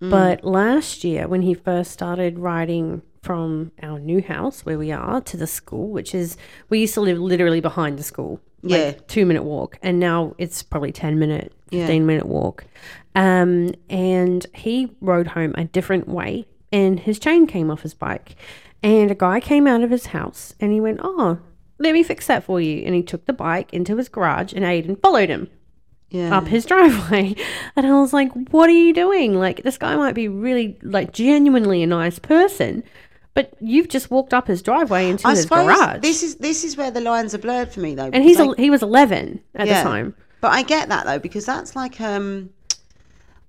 Mm. 0.01 0.11
But 0.11 0.43
last 0.43 1.03
year, 1.03 1.27
when 1.27 1.41
he 1.41 1.53
first 1.53 1.91
started 1.91 2.37
riding 2.39 3.01
from 3.23 3.71
our 3.81 3.99
new 3.99 4.21
house 4.21 4.65
where 4.65 4.77
we 4.77 4.91
are 4.91 5.19
to 5.21 5.35
the 5.35 5.47
school, 5.47 5.89
which 5.89 6.13
is, 6.15 6.37
we 6.69 6.79
used 6.81 6.93
to 6.93 7.01
live 7.01 7.17
literally 7.19 7.59
behind 7.59 7.97
the 7.99 8.03
school. 8.03 8.39
like 8.61 8.71
Yeah. 8.79 8.91
two 9.07 9.25
minute 9.25 9.43
walk. 9.43 9.77
And 9.81 9.99
now 9.99 10.35
it's 10.37 10.61
probably 10.63 10.91
10 10.91 11.17
minute, 11.17 11.51
Yeah. 11.69 11.81
15 11.87 12.05
minute 12.05 12.25
walk. 12.27 12.65
Um, 13.15 13.71
and 13.89 14.45
he 14.53 14.91
rode 15.01 15.27
home 15.27 15.53
a 15.57 15.63
different 15.65 16.07
way 16.07 16.45
and 16.71 16.99
his 16.99 17.19
chain 17.19 17.47
came 17.47 17.71
off 17.71 17.81
his 17.81 17.93
bike. 17.93 18.35
And 18.81 19.11
a 19.11 19.15
guy 19.15 19.39
came 19.39 19.67
out 19.67 19.81
of 19.83 19.91
his 19.91 20.07
house 20.07 20.53
and 20.59 20.71
he 20.71 20.79
went, 20.79 20.99
Oh, 21.03 21.39
let 21.79 21.93
me 21.93 22.03
fix 22.03 22.27
that 22.27 22.43
for 22.43 22.59
you. 22.61 22.83
And 22.85 22.95
he 22.95 23.03
took 23.03 23.25
the 23.25 23.33
bike 23.33 23.73
into 23.73 23.97
his 23.97 24.09
garage 24.09 24.53
and 24.53 24.63
Aiden 24.65 24.99
followed 25.01 25.29
him 25.29 25.49
Yeah, 26.09 26.35
up 26.37 26.47
his 26.47 26.65
driveway. 26.71 27.35
And 27.75 27.85
I 27.85 27.99
was 27.99 28.13
like, 28.13 28.31
what 28.51 28.69
are 28.69 28.73
you 28.73 28.93
doing? 28.93 29.35
Like, 29.37 29.63
this 29.63 29.77
guy 29.77 29.95
might 29.95 30.15
be 30.15 30.27
really, 30.27 30.77
like, 30.81 31.11
genuinely 31.13 31.83
a 31.83 31.87
nice 31.87 32.19
person, 32.19 32.83
but 33.33 33.53
you've 33.61 33.89
just 33.89 34.09
walked 34.11 34.33
up 34.33 34.47
his 34.47 34.61
driveway 34.61 35.09
into 35.09 35.27
I 35.27 35.31
his 35.31 35.45
garage. 35.45 36.01
this 36.01 36.23
is 36.23 36.35
this 36.37 36.63
is 36.63 36.75
where 36.77 36.91
the 36.91 36.99
lines 37.01 37.33
are 37.35 37.37
blurred 37.37 37.71
for 37.71 37.79
me 37.79 37.95
though. 37.95 38.09
and 38.11 38.23
he's 38.23 38.39
a, 38.39 38.53
he 38.57 38.69
was 38.69 38.81
11 38.81 39.39
at 39.55 39.67
Yeah. 39.67 39.83
the 39.83 39.89
time. 39.89 40.15
But 40.41 40.51
I 40.53 40.63
get 40.63 40.89
that 40.89 41.05
though 41.05 41.19
because 41.19 41.45
that's 41.45 41.75
like 41.75 41.99
um, 42.01 42.49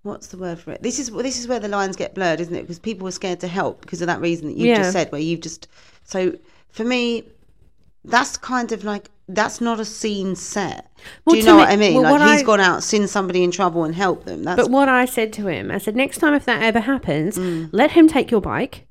what's 0.02 0.28
the 0.28 0.36
word 0.38 0.58
for 0.58 0.72
it? 0.72 0.82
This 0.82 0.98
is 0.98 1.10
this 1.10 1.38
is 1.38 1.46
where 1.48 1.60
the 1.60 1.68
lines 1.68 1.96
get 1.96 2.14
blurred, 2.14 2.40
isn't 2.40 2.54
it? 2.54 2.62
Because 2.62 2.78
people 2.78 3.06
are 3.08 3.12
scared 3.12 3.40
to 3.40 3.48
help 3.48 3.80
because 3.82 4.00
of 4.00 4.06
that 4.06 4.20
reason 4.20 4.48
that 4.48 4.56
you 4.56 4.68
Yeah. 4.68 4.78
just 4.78 4.92
said, 4.92 5.10
where 5.12 5.20
you've 5.20 5.40
just 5.40 5.68
so 6.04 6.34
for 6.70 6.84
me, 6.84 7.24
that's 8.04 8.36
kind 8.36 8.72
of 8.72 8.84
like 8.84 9.10
that's 9.28 9.60
not 9.60 9.78
a 9.78 9.84
scene 9.84 10.34
set. 10.34 10.90
Well, 11.24 11.34
Do 11.34 11.40
you 11.40 11.46
know 11.46 11.52
me- 11.54 11.58
what 11.60 11.68
I 11.68 11.76
mean? 11.76 12.02
well, 12.02 12.18
like 12.18 12.30
he's 12.32 12.40
I- 12.42 12.44
gone 12.44 12.58
out, 12.60 12.82
seen 12.82 13.06
somebody 13.06 13.44
in 13.44 13.52
trouble, 13.52 13.84
and 13.84 13.94
helped 13.94 14.26
them. 14.26 14.42
That's 14.42 14.60
But 14.62 14.70
what 14.72 14.88
I 14.88 15.04
said 15.04 15.32
to 15.34 15.46
him, 15.46 15.70
I 15.70 15.78
said, 15.78 15.94
next 15.94 16.18
time 16.18 16.34
if 16.34 16.44
that 16.46 16.62
ever 16.62 16.80
happens, 16.80 17.38
Mm. 17.38 17.68
let 17.70 17.92
him 17.92 18.08
take 18.08 18.30
your 18.32 18.40
bike 18.40 18.86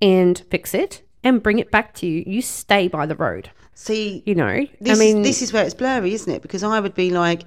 and 0.00 0.42
fix 0.50 0.72
it 0.74 1.02
and 1.22 1.42
bring 1.42 1.58
it 1.58 1.70
back 1.70 1.92
to 1.96 2.06
you. 2.06 2.24
You 2.26 2.40
stay 2.40 2.88
by 2.88 3.04
the 3.06 3.16
road. 3.16 3.50
see. 3.78 4.22
You 4.24 4.34
know, 4.34 4.64
This 4.80 4.96
I 4.96 4.98
mean, 4.98 5.20
this 5.20 5.42
is 5.42 5.52
where 5.52 5.62
it's 5.62 5.74
blurry, 5.74 6.14
isn't 6.14 6.32
it? 6.32 6.40
Because 6.40 6.62
I 6.62 6.80
would 6.80 6.94
be 6.94 7.10
like, 7.10 7.42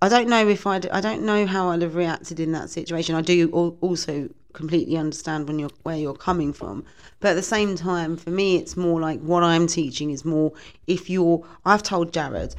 I 0.00 0.08
don't 0.08 0.28
know 0.28 0.46
if 0.46 0.66
I'd, 0.66 0.88
I 0.90 1.00
don't 1.00 1.22
know 1.22 1.44
how 1.46 1.70
I'd 1.70 1.82
have 1.82 1.96
reacted 1.96 2.38
in 2.38 2.52
that 2.52 2.70
situation. 2.70 3.14
I 3.16 3.20
do 3.20 3.48
also 3.80 4.28
completely 4.52 4.96
understand 4.96 5.46
when 5.48 5.58
you're 5.58 5.70
where 5.82 5.96
you're 5.96 6.14
coming 6.14 6.52
from, 6.52 6.84
but 7.20 7.30
at 7.30 7.34
the 7.34 7.42
same 7.42 7.74
time, 7.76 8.16
for 8.16 8.30
me, 8.30 8.56
it's 8.56 8.76
more 8.76 9.00
like 9.00 9.20
what 9.20 9.42
I'm 9.42 9.66
teaching 9.66 10.10
is 10.10 10.24
more 10.24 10.52
if 10.86 11.10
you're. 11.10 11.44
I've 11.64 11.82
told 11.82 12.12
Jared, 12.12 12.54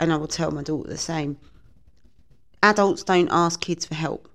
and 0.00 0.12
I 0.12 0.16
will 0.16 0.26
tell 0.28 0.50
my 0.50 0.62
daughter 0.62 0.88
the 0.88 0.98
same. 0.98 1.36
Adults 2.62 3.04
don't 3.04 3.28
ask 3.30 3.60
kids 3.60 3.86
for 3.86 3.94
help 3.94 4.28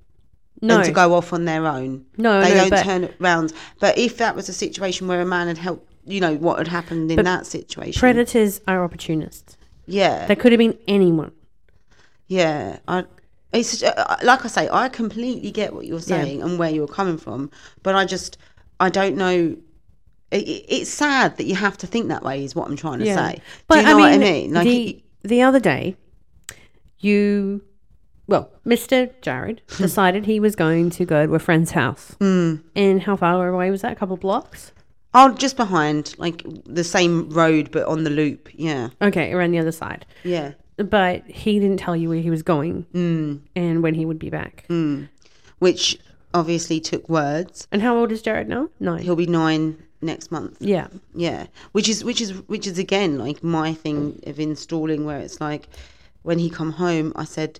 no, 0.61 0.77
and 0.77 0.85
to 0.85 0.91
go 0.91 1.13
off 1.13 1.31
on 1.33 1.45
their 1.45 1.67
own. 1.67 2.05
No, 2.17 2.41
they 2.41 2.49
no, 2.49 2.55
don't 2.61 2.69
but- 2.69 2.83
turn 2.83 3.13
around. 3.21 3.53
But 3.79 3.97
if 3.97 4.17
that 4.17 4.35
was 4.35 4.49
a 4.49 4.53
situation 4.53 5.07
where 5.07 5.21
a 5.21 5.25
man 5.25 5.47
had 5.47 5.57
helped, 5.57 5.91
you 6.05 6.21
know 6.21 6.35
what 6.35 6.57
had 6.57 6.67
happened 6.69 7.11
in 7.11 7.17
But 7.17 7.25
that 7.25 7.45
situation. 7.45 7.99
predators 7.99 8.61
are 8.67 8.83
opportunists. 8.83 9.57
yeah, 9.85 10.25
They 10.25 10.35
could 10.35 10.51
have 10.53 10.59
been 10.59 10.77
anyone. 10.87 11.31
Yeah, 12.27 12.79
I. 12.87 13.03
It's 13.53 13.81
uh, 13.83 14.17
like 14.23 14.43
I 14.43 14.47
say, 14.49 14.67
I 14.69 14.89
completely 14.89 15.49
get 15.51 15.73
what 15.73 15.85
you're 15.85 16.01
saying 16.01 16.41
and 16.41 16.59
where 16.59 16.69
you're 16.69 16.87
coming 16.87 17.17
from, 17.17 17.49
but 17.83 17.95
I 17.95 18.03
just 18.05 18.37
I 18.79 18.89
don't 18.89 19.15
know. 19.15 19.55
It, 20.31 20.47
it- 20.47 20.65
it's 20.67 20.89
sad 20.89 21.37
that 21.37 21.45
you 21.45 21.55
have 21.55 21.77
to 21.77 21.87
think 21.87 22.09
that 22.09 22.23
way. 22.23 22.43
Is 22.43 22.55
what 22.55 22.67
I'm 22.67 22.75
trying 22.75 22.99
to 22.99 23.05
say. 23.05 23.39
But 23.67 23.75
Do 23.75 23.81
you 23.81 23.87
know 23.87 23.97
what 23.99 24.11
I 24.11 24.17
mean? 24.17 24.53
Like, 24.53 24.65
the, 24.65 25.03
the 25.23 25.41
other 25.43 25.59
day, 25.59 25.95
you, 26.99 27.61
well, 28.27 28.49
Mr. 28.65 29.09
Jared 29.21 29.61
decided 29.77 30.25
he 30.25 30.39
was 30.39 30.55
going 30.55 30.89
to 30.91 31.05
go 31.05 31.25
to 31.25 31.35
a 31.35 31.39
friend's 31.39 31.71
house. 31.71 32.15
Mm. 32.19 32.63
And 32.75 33.03
how 33.03 33.15
far 33.15 33.47
away 33.47 33.71
was 33.71 33.81
that? 33.81 33.91
A 33.93 33.95
couple 33.95 34.17
blocks? 34.17 34.71
oh, 35.17 35.33
just 35.33 35.55
behind, 35.55 36.13
like 36.17 36.43
the 36.65 36.83
same 36.83 37.29
road 37.29 37.71
but 37.71 37.85
on 37.87 38.03
the 38.03 38.09
loop. 38.09 38.49
Yeah, 38.53 38.89
Okay, 39.01 39.31
around 39.31 39.51
the 39.51 39.59
other 39.59 39.71
side. 39.71 40.05
yeah. 40.23 40.53
But 40.77 41.23
he 41.25 41.59
didn't 41.59 41.77
tell 41.77 41.95
you 41.95 42.09
where 42.09 42.19
he 42.21 42.29
was 42.29 42.43
going 42.43 42.85
Mm. 42.93 43.39
and 43.55 43.81
when 43.83 43.93
he 43.93 44.05
would 44.05 44.19
be 44.19 44.29
back. 44.29 44.65
Which 45.59 45.97
obviously 46.33 46.79
took 46.81 47.07
words. 47.07 47.67
And 47.71 47.81
how 47.81 47.97
old 47.97 48.11
is 48.11 48.21
Jared 48.21 48.49
now? 48.49 48.69
Nine. 48.79 49.01
He'll 49.01 49.15
be 49.15 49.25
nine 49.25 49.77
next 50.01 50.31
month. 50.31 50.57
Yeah. 50.59 50.87
Yeah, 51.13 51.47
which 51.71 51.87
is 51.87 52.03
which 52.03 52.19
is 52.19 52.31
which 52.47 52.67
is 52.67 52.77
again 52.77 53.17
like 53.17 53.41
my 53.43 53.73
thing 53.73 54.21
of 54.27 54.39
installing 54.39 55.05
where 55.05 55.19
it's 55.19 55.39
like 55.39 55.69
when 56.23 56.39
he 56.39 56.49
come 56.49 56.71
home, 56.73 57.13
I 57.15 57.23
said 57.23 57.59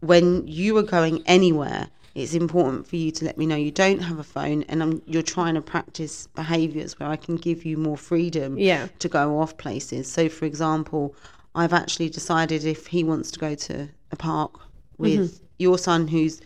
when 0.00 0.46
you 0.46 0.76
are 0.76 0.82
going 0.82 1.22
anywhere, 1.26 1.88
it's 2.14 2.34
important 2.34 2.86
for 2.86 2.96
you 2.96 3.10
to 3.12 3.24
let 3.24 3.38
me 3.38 3.46
know 3.46 3.56
you 3.56 3.70
don't 3.70 4.00
have 4.00 4.18
a 4.18 4.24
phone 4.24 4.64
and 4.64 4.82
I'm, 4.82 5.00
you're 5.06 5.22
trying 5.22 5.54
to 5.54 5.62
practice 5.62 6.26
behaviours 6.34 6.98
where 6.98 7.08
I 7.08 7.16
can 7.16 7.36
give 7.36 7.64
you 7.64 7.76
more 7.78 7.96
freedom 7.96 8.58
Yeah. 8.58 8.88
to 8.98 9.08
go 9.08 9.38
off 9.40 9.56
places. 9.56 10.10
So, 10.10 10.28
for 10.28 10.44
example, 10.44 11.14
I've 11.54 11.72
actually 11.72 12.08
decided 12.08 12.64
if 12.64 12.86
he 12.86 13.04
wants 13.04 13.30
to 13.32 13.38
go 13.38 13.54
to 13.54 13.88
a 14.10 14.16
park 14.16 14.58
with 14.98 15.20
Mm-hmm. 15.32 15.44
your 15.58 15.78
son, 15.78 16.08
who's 16.08 16.40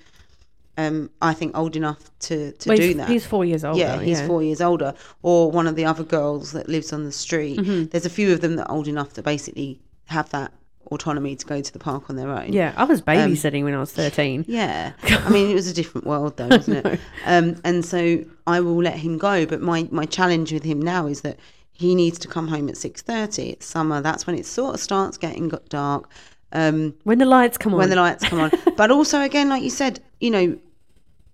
um, 0.78 1.10
I 1.22 1.32
think 1.32 1.56
old 1.56 1.74
enough 1.74 2.10
to, 2.20 2.52
to 2.52 2.68
Well, 2.68 2.76
do 2.76 2.94
that 2.94 3.08
he's 3.08 3.24
four 3.24 3.44
years 3.46 3.64
old. 3.64 3.78
yeah, 3.78 4.00
he's 4.00 4.20
four 4.26 4.42
years 4.42 4.60
older, 4.60 4.94
or 5.22 5.50
one 5.50 5.66
of 5.66 5.74
the 5.74 5.84
other 5.86 6.04
girls 6.04 6.52
that 6.52 6.68
lives 6.68 6.92
on 6.92 7.04
the 7.04 7.12
street. 7.12 7.58
Mm-hmm. 7.58 7.86
There's 7.86 8.04
a 8.04 8.10
few 8.10 8.32
of 8.32 8.40
them 8.42 8.56
that 8.56 8.66
are 8.68 8.72
old 8.76 8.86
enough 8.88 9.14
to 9.14 9.22
basically 9.22 9.80
have 10.06 10.28
that 10.30 10.52
autonomy 10.92 11.34
to 11.34 11.46
go 11.46 11.60
to 11.62 11.72
the 11.72 11.78
park 11.78 12.10
on 12.10 12.16
their 12.16 12.30
own. 12.30 12.52
Yeah, 12.52 12.72
I 12.76 12.84
was 12.84 13.00
Um, 13.00 13.06
babysitting 13.06 13.64
when 13.64 13.74
I 13.74 13.78
was 13.80 13.90
13. 13.92 14.44
Yeah. 14.48 14.92
I 15.02 15.28
mean, 15.30 15.50
it 15.50 15.54
was 15.54 15.66
a 15.66 15.72
different 15.74 16.06
world 16.06 16.36
though, 16.36 16.46
wasn't 16.50 16.84
it? 16.86 17.00
Um, 17.24 17.56
and 17.64 17.84
so 17.84 18.22
I 18.46 18.60
will 18.60 18.76
let 18.82 18.96
him 18.98 19.16
go. 19.18 19.46
But 19.46 19.62
my, 19.62 19.88
my 19.90 20.04
challenge 20.04 20.52
with 20.52 20.62
him 20.62 20.80
now 20.80 21.06
is 21.06 21.22
that 21.22 21.38
he 21.78 21.94
needs 21.94 22.18
to 22.20 22.28
come 22.28 22.48
home 22.48 22.68
at 22.68 22.76
six 22.76 23.02
thirty. 23.02 23.50
It's 23.50 23.66
summer. 23.66 24.00
That's 24.00 24.26
when 24.26 24.36
it 24.38 24.46
sort 24.46 24.74
of 24.74 24.80
starts 24.80 25.16
getting 25.18 25.50
dark. 25.68 26.08
Um, 26.52 26.94
When 27.04 27.18
the 27.18 27.26
lights 27.26 27.58
come 27.58 27.74
on. 27.74 27.78
when 27.80 27.90
the 27.90 27.96
lights 27.96 28.24
come 28.24 28.40
on. 28.40 28.50
but 28.76 28.90
also, 28.90 29.20
again, 29.20 29.48
like 29.48 29.62
you 29.62 29.70
said, 29.70 30.00
you 30.20 30.30
know, 30.30 30.58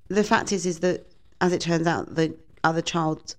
the 0.09 0.25
fact 0.25 0.53
is, 0.53 0.67
is 0.67 0.81
that 0.81 1.07
as 1.41 1.53
it 1.53 1.61
turns 1.61 1.87
out, 1.87 2.15
the 2.15 2.35
other 2.65 2.81
child's 2.83 3.37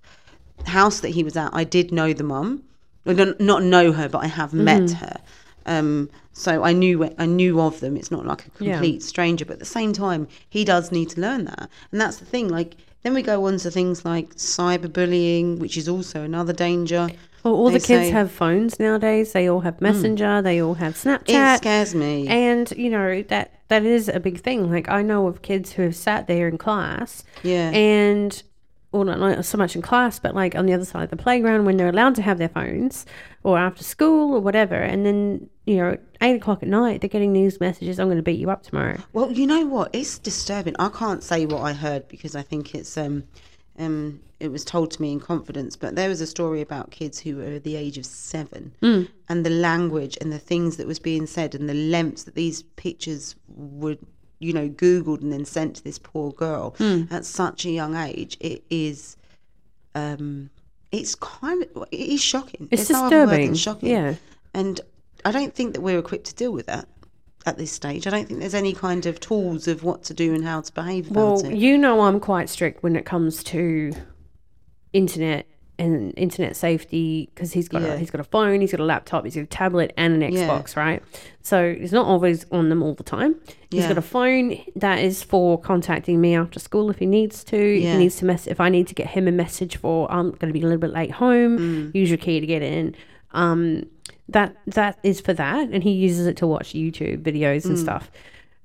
house 0.66 1.00
that 1.02 1.10
he 1.10 1.24
was 1.24 1.36
at, 1.36 1.50
I 1.54 1.64
did 1.64 1.92
know 1.92 2.14
the 2.14 2.24
mum. 2.24 2.64
I 3.06 3.14
don't 3.14 3.40
not 3.40 3.64
know 3.64 3.92
her, 3.92 4.08
but 4.08 4.20
I 4.20 4.28
have 4.28 4.54
met 4.54 4.92
her. 4.92 5.18
Um, 5.66 6.10
so 6.32 6.64
I 6.64 6.72
knew 6.74 7.10
I 7.18 7.26
knew 7.26 7.60
of 7.60 7.80
them. 7.82 7.98
It's 7.98 8.12
not 8.12 8.26
like 8.26 8.46
a 8.46 8.64
Yeah. 8.64 8.74
complete 8.74 9.04
stranger, 9.04 9.44
but 9.46 9.54
at 9.54 9.60
the 9.60 9.66
same 9.66 9.92
time, 9.94 10.28
he 10.50 10.64
does 10.64 10.92
need 10.92 11.10
to 11.10 11.22
learn 11.22 11.46
that, 11.46 11.70
and 11.92 12.00
that's 12.00 12.18
the 12.18 12.26
thing. 12.26 12.48
Like 12.50 12.76
then 13.04 13.14
we 13.14 13.22
go 13.22 13.46
on 13.46 13.58
to 13.58 13.70
things 13.72 14.04
like 14.06 14.34
cyberbullying, 14.36 15.60
which 15.60 15.78
is 15.78 15.88
also 15.88 16.24
another 16.24 16.54
danger. 16.54 17.10
well, 17.44 17.54
all 17.54 17.68
they 17.70 17.78
the 17.78 17.86
kids 17.86 18.08
say- 18.08 18.12
have 18.12 18.32
phones 18.32 18.80
nowadays. 18.80 19.34
They 19.34 19.50
all 19.50 19.62
have 19.62 19.78
hmm. 19.78 19.86
Messenger. 19.86 20.42
They 20.42 20.62
all 20.62 20.76
have 20.76 20.94
Snapchat. 20.96 21.56
It 21.56 21.58
scares 21.58 21.94
me. 21.94 22.28
And 22.28 22.72
you 22.72 22.90
know 22.90 23.22
that 23.24 23.54
that 23.68 23.86
is 23.86 24.08
a 24.10 24.20
big 24.20 24.40
thing. 24.42 24.72
Like 24.72 24.90
I 24.90 25.02
know 25.02 25.28
of 25.28 25.42
kids 25.42 25.74
who 25.74 25.84
have 25.84 25.96
sat 25.96 26.28
there 26.28 26.48
in 26.48 26.58
class, 26.58 27.24
Yeah. 27.44 27.70
and 27.72 28.42
well, 28.94 29.04
not, 29.04 29.20
not 29.20 29.44
so 29.44 29.58
much 29.58 29.76
in 29.76 29.82
class, 29.82 30.20
but 30.20 30.36
like 30.36 30.56
on 30.56 30.68
the 30.68 30.74
other 30.74 30.86
side 30.86 31.04
of 31.04 31.10
the 31.10 31.18
playground 31.18 31.66
when 31.66 31.78
they're 31.78 31.90
allowed 31.90 32.16
to 32.16 32.22
have 32.22 32.38
their 32.38 32.48
phones, 32.50 33.06
or 33.44 33.58
after 33.58 33.84
school 33.84 34.34
or 34.34 34.40
whatever. 34.40 34.76
And 34.76 35.06
then 35.06 35.50
you 35.66 35.78
know, 35.78 35.98
eight 36.22 36.36
o'clock 36.36 36.62
at 36.62 36.70
night, 36.70 37.02
they're 37.02 37.10
getting 37.10 37.34
these 37.34 37.60
messages. 37.60 38.00
I'm 38.00 38.08
going 38.08 38.18
to 38.18 38.24
beat 38.24 38.40
you 38.40 38.52
up 38.52 38.64
tomorrow. 38.64 38.98
Well, 39.14 39.32
you 39.32 39.48
know 39.48 39.66
what? 39.66 39.90
It's 39.94 40.20
disturbing. 40.20 40.76
I 40.78 40.90
can't 40.90 41.24
say 41.24 41.46
what 41.46 41.62
I 41.62 41.74
heard 41.74 42.08
because 42.08 42.36
I 42.36 42.44
think 42.44 42.76
it's 42.76 42.98
um 42.98 43.24
um 43.80 44.22
it 44.40 44.52
was 44.52 44.66
told 44.66 44.92
to 44.92 45.02
me 45.02 45.14
in 45.14 45.20
confidence. 45.20 45.76
But 45.76 45.96
there 45.96 46.10
was 46.10 46.22
a 46.22 46.28
story 46.28 46.62
about 46.62 46.92
kids 46.92 47.20
who 47.20 47.38
were 47.38 47.60
the 47.60 47.76
age 47.76 47.98
of 47.98 48.06
seven, 48.06 48.74
and 49.30 49.46
the 49.46 49.50
language 49.50 50.18
and 50.22 50.32
the 50.32 50.40
things 50.40 50.78
that 50.78 50.86
was 50.86 51.00
being 51.00 51.26
said 51.26 51.56
and 51.56 51.68
the 51.68 51.74
lengths 51.74 52.24
that 52.24 52.36
these 52.36 52.62
pictures 52.76 53.36
would 53.48 54.00
you 54.44 54.54
know 54.54 54.68
googled 54.70 55.22
and 55.22 55.32
then 55.32 55.46
sent 55.46 55.78
to 55.78 55.84
this 55.84 55.98
poor 56.00 56.32
girl 56.32 56.76
at 57.10 57.26
such 57.26 57.66
a 57.66 57.70
young 57.72 57.96
age. 57.96 58.38
It 58.40 58.64
is 58.70 59.16
um 59.96 60.50
it's 60.92 61.16
kind 61.16 61.64
of 61.76 61.88
it 61.92 62.00
is 62.00 62.22
shocking. 62.22 62.68
It's 62.72 62.88
There's 62.88 63.00
no 63.02 63.06
other 63.08 63.20
word 63.22 63.30
than 63.30 63.52
disturbing. 63.52 63.56
shocking. 63.56 63.90
Yeah. 63.90 64.16
And 64.54 64.82
I 65.26 65.32
don't 65.32 65.54
think 65.56 65.74
that 65.74 65.82
we're 65.82 65.98
equipped 66.00 66.26
to 66.28 66.36
deal 66.36 66.52
with 66.52 66.66
that 66.68 66.88
at 67.46 67.58
this 67.58 67.72
stage. 67.72 68.06
I 68.08 68.10
don't 68.10 68.28
think 68.28 68.40
there's 68.40 68.54
any 68.54 68.74
kind 68.74 69.06
of 69.06 69.20
tools 69.20 69.68
of 69.68 69.84
what 69.84 70.04
to 70.04 70.14
do 70.14 70.34
and 70.34 70.44
how 70.46 70.62
to 70.62 70.72
behave 70.74 71.10
about 71.12 71.16
Well, 71.44 71.46
it. 71.46 71.56
you 71.56 71.78
know 71.78 72.02
I'm 72.02 72.20
quite 72.20 72.50
strict 72.50 72.84
when 72.84 72.96
it 72.96 73.06
comes 73.06 73.44
to 73.46 73.92
internet 74.94 75.48
and 75.80 76.14
internet 76.18 76.56
safety 76.56 77.30
because 77.34 77.52
he's 77.54 77.68
got 77.68 77.82
Yeah. 77.82 77.94
a, 77.94 77.98
he's 77.98 78.12
got 78.12 78.22
a 78.22 78.24
phone, 78.24 78.62
he's 78.62 78.72
got 78.72 78.80
a 78.80 78.84
laptop, 78.86 79.24
he's 79.26 79.36
got 79.36 79.42
a 79.42 79.46
tablet 79.48 79.92
and 79.98 80.22
an 80.22 80.32
Yeah. 80.34 80.48
Xbox, 80.48 80.76
right? 80.76 81.02
So 81.42 81.74
he's 81.74 81.92
not 81.92 82.06
always 82.06 82.46
on 82.52 82.70
them 82.70 82.84
all 82.84 82.94
the 82.94 83.04
time. 83.04 83.36
he's 83.72 83.88
got 83.88 83.98
a 83.98 84.04
phone 84.04 84.60
that 84.76 85.00
is 85.00 85.24
for 85.24 85.60
contacting 85.60 86.22
me 86.22 86.36
after 86.36 86.60
school 86.60 86.92
if 86.92 87.00
he 87.00 87.08
needs 87.08 87.44
to. 87.46 87.58
If 87.58 87.82
he 87.84 87.98
needs 87.98 88.16
to 88.18 88.26
mess, 88.26 88.46
if 88.46 88.60
I 88.60 88.70
need 88.70 88.86
to 88.88 88.94
get 88.94 89.08
him 89.08 89.28
a 89.28 89.32
message 89.32 89.78
for 89.78 90.10
I'm 90.12 90.30
going 90.30 90.54
to 90.54 90.54
be 90.54 90.60
a 90.62 90.64
little 90.64 90.78
bit 90.78 90.92
late 90.94 91.10
home, 91.12 91.58
Mm. 91.58 91.96
use 91.96 92.10
your 92.10 92.20
key 92.20 92.40
to 92.40 92.46
get 92.46 92.62
in. 92.62 92.96
Um, 93.32 93.88
that 94.30 94.56
that 94.68 95.00
is 95.04 95.20
for 95.22 95.34
that, 95.34 95.70
and 95.70 95.84
he 95.84 95.92
uses 95.92 96.28
it 96.28 96.38
to 96.38 96.46
watch 96.48 96.74
YouTube 96.74 97.24
videos 97.24 97.64
Mm. 97.64 97.70
and 97.72 97.80
stuff. 97.80 98.12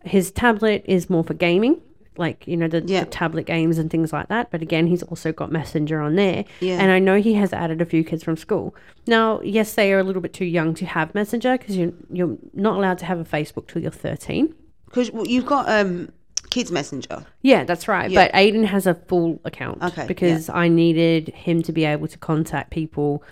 His 0.05 0.31
tablet 0.31 0.85
is 0.87 1.09
more 1.09 1.25
for 1.25 1.33
gaming, 1.35 1.81
like 2.19 2.47
you 2.47 2.57
know 2.57 2.69
the, 2.69 2.83
Yeah. 2.85 3.01
the 3.05 3.11
tablet 3.11 3.47
games 3.47 3.79
and 3.79 3.91
things 3.91 4.13
like 4.13 4.29
that. 4.29 4.51
But 4.51 4.61
again, 4.63 4.87
he's 4.87 5.03
also 5.05 5.33
got 5.33 5.51
Messenger 5.53 6.01
on 6.01 6.17
there, 6.17 6.45
Yeah. 6.61 6.79
and 6.81 6.91
I 6.93 6.99
know 6.99 7.21
he 7.21 7.35
has 7.35 7.53
added 7.53 7.81
a 7.81 7.85
few 7.87 8.05
kids 8.05 8.23
from 8.25 8.37
school. 8.37 8.75
Now, 9.07 9.41
yes, 9.43 9.75
they 9.75 9.93
are 9.93 9.99
a 9.99 10.03
little 10.05 10.21
bit 10.23 10.33
too 10.33 10.45
young 10.45 10.75
to 10.75 10.87
have 10.87 11.15
Messenger 11.15 11.57
because 11.59 11.77
you're 11.77 11.93
you're 12.11 12.37
not 12.53 12.77
allowed 12.77 12.99
to 12.99 13.05
have 13.07 13.19
a 13.21 13.25
Facebook 13.25 13.69
till 13.69 13.81
you're 13.83 13.91
thirteen. 13.91 14.55
Because 14.87 15.11
well, 15.11 15.27
you've 15.27 15.47
got 15.47 15.69
um, 15.69 16.11
Kids 16.51 16.73
Messenger. 16.73 17.27
Yeah, 17.43 17.65
that's 17.65 17.89
right. 17.89 18.11
Yeah. 18.11 18.25
But 18.27 18.33
Aiden 18.35 18.65
has 18.65 18.87
a 18.87 18.95
full 18.95 19.41
account 19.45 19.83
Okay, 19.83 20.07
because 20.07 20.49
I 20.49 20.69
needed 20.69 21.29
him 21.29 21.63
to 21.63 21.73
be 21.73 21.85
able 21.85 22.09
to 22.09 22.17
contact 22.19 22.71
people 22.71 23.23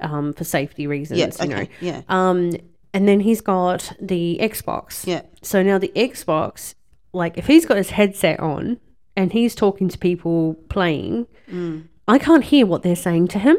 um, 0.00 0.32
for 0.32 0.44
safety 0.44 0.86
reasons. 0.86 1.20
Yeah, 1.20 1.30
you 1.44 1.48
know. 1.48 1.56
okay, 1.62 1.70
yeah. 1.80 2.02
Um, 2.08 2.56
and 2.92 3.06
then 3.06 3.20
he's 3.20 3.40
got 3.40 3.92
the 4.00 4.38
Xbox. 4.40 5.06
Yeah. 5.06 5.22
So 5.42 5.62
now 5.62 5.78
the 5.78 5.92
Xbox, 5.94 6.74
like 7.12 7.36
if 7.38 7.46
he's 7.46 7.66
got 7.66 7.76
his 7.76 7.90
headset 7.90 8.40
on 8.40 8.78
and 9.16 9.32
he's 9.32 9.54
talking 9.54 9.88
to 9.88 9.98
people 9.98 10.54
playing, 10.68 11.26
I 12.08 12.18
can't 12.18 12.44
hear 12.44 12.66
what 12.66 12.82
they're 12.82 12.96
saying 12.96 13.28
to 13.28 13.38
him. 13.38 13.58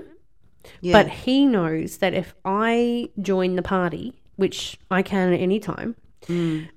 Yeah. 0.82 0.94
But 0.94 1.10
he 1.10 1.46
knows 1.46 1.98
that 1.98 2.14
if 2.14 2.36
I 2.46 3.10
join 3.20 3.56
the 3.56 3.62
party, 3.64 4.22
which 4.36 4.78
I 4.90 5.02
can 5.02 5.34
at 5.34 5.40
any 5.40 5.60
time 5.60 5.96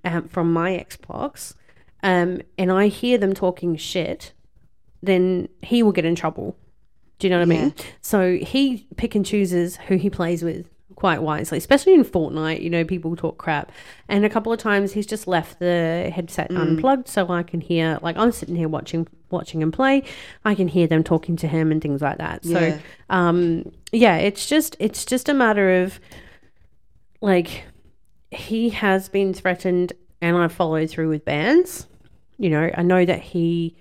um, 0.04 0.28
from 0.28 0.52
my 0.52 0.70
Xbox, 0.70 1.54
um, 2.02 2.40
and 2.58 2.72
I 2.72 2.88
hear 2.88 3.18
them 3.18 3.34
talking 3.34 3.76
shit, 3.76 4.32
then 5.02 5.48
he 5.62 5.82
will 5.82 5.92
get 5.92 6.04
in 6.04 6.14
trouble. 6.14 6.56
Do 7.18 7.26
you 7.26 7.30
know 7.30 7.38
what 7.38 7.42
I 7.42 7.46
mean? 7.46 7.74
So 8.00 8.36
he 8.36 8.86
pick 8.96 9.14
and 9.14 9.24
chooses 9.24 9.76
who 9.88 9.96
he 9.96 10.10
plays 10.10 10.42
with 10.42 10.68
quite 10.96 11.22
wisely, 11.22 11.58
especially 11.58 11.94
in 11.94 12.04
Fortnite. 12.04 12.62
You 12.62 12.70
know, 12.70 12.84
people 12.84 13.16
talk 13.16 13.38
crap, 13.38 13.72
and 14.08 14.24
a 14.24 14.30
couple 14.30 14.52
of 14.52 14.58
times 14.58 14.92
he's 14.92 15.06
just 15.06 15.26
left 15.26 15.58
the 15.58 16.10
headset 16.14 16.50
unplugged, 16.50 17.08
so 17.08 17.28
I 17.28 17.42
can 17.42 17.60
hear. 17.60 17.98
Like 18.02 18.16
I'm 18.16 18.32
sitting 18.32 18.56
here 18.56 18.68
watching 18.68 19.06
watching 19.30 19.60
him 19.60 19.72
play, 19.72 20.02
I 20.44 20.54
can 20.54 20.68
hear 20.68 20.86
them 20.86 21.02
talking 21.02 21.34
to 21.36 21.48
him 21.48 21.72
and 21.72 21.82
things 21.82 22.00
like 22.00 22.18
that. 22.18 22.44
So, 22.44 22.60
Yeah. 22.60 22.78
um, 23.10 23.72
yeah, 23.90 24.16
it's 24.18 24.46
just 24.46 24.76
it's 24.78 25.04
just 25.04 25.28
a 25.28 25.34
matter 25.34 25.82
of 25.82 25.98
like 27.20 27.64
he 28.30 28.70
has 28.70 29.08
been 29.08 29.32
threatened, 29.34 29.92
and 30.20 30.36
I 30.36 30.48
follow 30.48 30.86
through 30.86 31.08
with 31.08 31.24
bans. 31.24 31.86
You 32.38 32.50
know, 32.50 32.70
I 32.76 32.82
know 32.82 33.04
that 33.04 33.20
he 33.20 33.76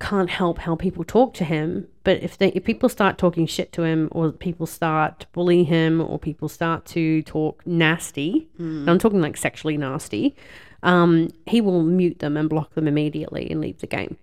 can't 0.00 0.28
help 0.30 0.58
how 0.58 0.74
people 0.74 1.04
talk 1.04 1.34
to 1.34 1.44
him, 1.44 1.86
but 2.04 2.22
if 2.22 2.36
they 2.38 2.48
if 2.48 2.64
people 2.64 2.88
start 2.88 3.18
talking 3.18 3.46
shit 3.46 3.72
to 3.72 3.82
him, 3.82 4.08
or 4.12 4.32
people 4.32 4.66
start 4.66 5.20
to 5.20 5.26
bully 5.32 5.64
him, 5.64 6.00
or 6.00 6.18
people 6.18 6.48
start 6.48 6.84
to 6.86 7.22
talk 7.22 7.62
nasty, 7.66 8.48
and 8.58 8.88
I'm 8.90 8.98
talking 8.98 9.20
like 9.20 9.36
sexually 9.36 9.76
nasty, 9.76 10.34
um, 10.82 11.28
he 11.46 11.60
will 11.60 11.82
mute 11.82 12.18
them 12.18 12.36
and 12.36 12.48
block 12.48 12.74
them 12.74 12.88
immediately 12.88 13.48
and 13.50 13.60
leave 13.60 13.78
the 13.78 13.86
game 13.86 14.16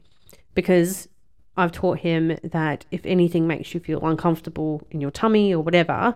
because 0.56 1.08
I've 1.58 1.72
taught 1.72 2.00
him 2.00 2.38
that 2.44 2.86
if 2.92 3.06
anything 3.06 3.48
makes 3.48 3.74
you 3.74 3.80
feel 3.80 4.06
uncomfortable 4.06 4.86
in 4.92 5.00
your 5.02 5.12
tummy 5.12 5.54
or 5.54 5.62
whatever, 5.64 6.16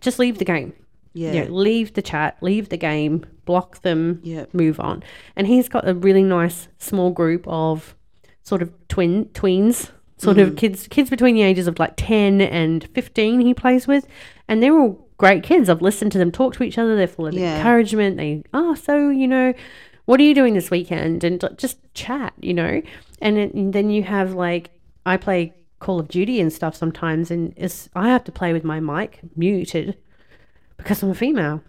just 0.00 0.18
leave 0.18 0.38
the 0.38 0.44
game. 0.44 0.72
Yeah. 1.14 1.32
You 1.32 1.44
know, 1.44 1.54
leave 1.54 1.94
the 1.94 2.02
chat, 2.02 2.36
leave 2.42 2.68
the 2.68 2.76
game, 2.76 3.24
block 3.44 3.80
them, 3.82 4.20
Yeah. 4.22 4.44
move 4.52 4.78
on. 4.78 5.02
And 5.36 5.46
he's 5.46 5.68
got 5.68 5.88
a 5.88 5.94
really 5.94 6.22
nice 6.22 6.68
small 6.78 7.10
group 7.10 7.44
of 7.48 7.94
sort 8.42 8.62
of 8.62 8.70
twin 8.88 9.26
tweens, 9.26 9.90
sort 10.18 10.36
Mm. 10.36 10.42
of 10.42 10.56
kids 10.56 10.86
kids 10.88 11.10
between 11.10 11.34
the 11.34 11.42
ages 11.42 11.66
of 11.66 11.78
like 11.78 11.94
10 11.96 12.40
and 12.40 12.84
15 12.94 13.40
he 13.40 13.54
plays 13.54 13.86
with. 13.86 14.06
And 14.48 14.62
they're 14.62 14.76
all 14.78 15.06
great 15.16 15.42
kids. 15.42 15.68
I've 15.68 15.82
listened 15.82 16.12
to 16.12 16.18
them 16.18 16.30
talk 16.30 16.54
to 16.54 16.62
each 16.62 16.78
other. 16.78 16.94
They're 16.96 17.06
full 17.06 17.26
of 17.26 17.34
Yeah. 17.34 17.56
encouragement. 17.58 18.16
They, 18.16 18.42
oh, 18.54 18.74
so, 18.74 19.10
you 19.10 19.26
know, 19.28 19.52
what 20.06 20.20
are 20.20 20.22
you 20.24 20.34
doing 20.34 20.54
this 20.54 20.70
weekend? 20.70 21.24
And 21.24 21.42
just 21.56 21.78
chat, 21.94 22.32
you 22.40 22.54
know? 22.54 22.82
And, 23.20 23.36
it, 23.38 23.52
and 23.54 23.72
then 23.72 23.90
you 23.90 24.02
have 24.04 24.34
like, 24.34 24.70
I 25.04 25.16
play 25.16 25.52
Call 25.80 26.00
of 26.00 26.08
Duty 26.08 26.40
and 26.40 26.52
stuff 26.52 26.74
sometimes, 26.74 27.30
and 27.30 27.54
I 27.94 28.08
have 28.08 28.24
to 28.24 28.32
play 28.32 28.52
with 28.52 28.64
my 28.64 28.80
mic 28.80 29.20
muted 29.36 29.96
because 30.76 31.02
I'm 31.02 31.10
a 31.10 31.14
female. 31.14 31.62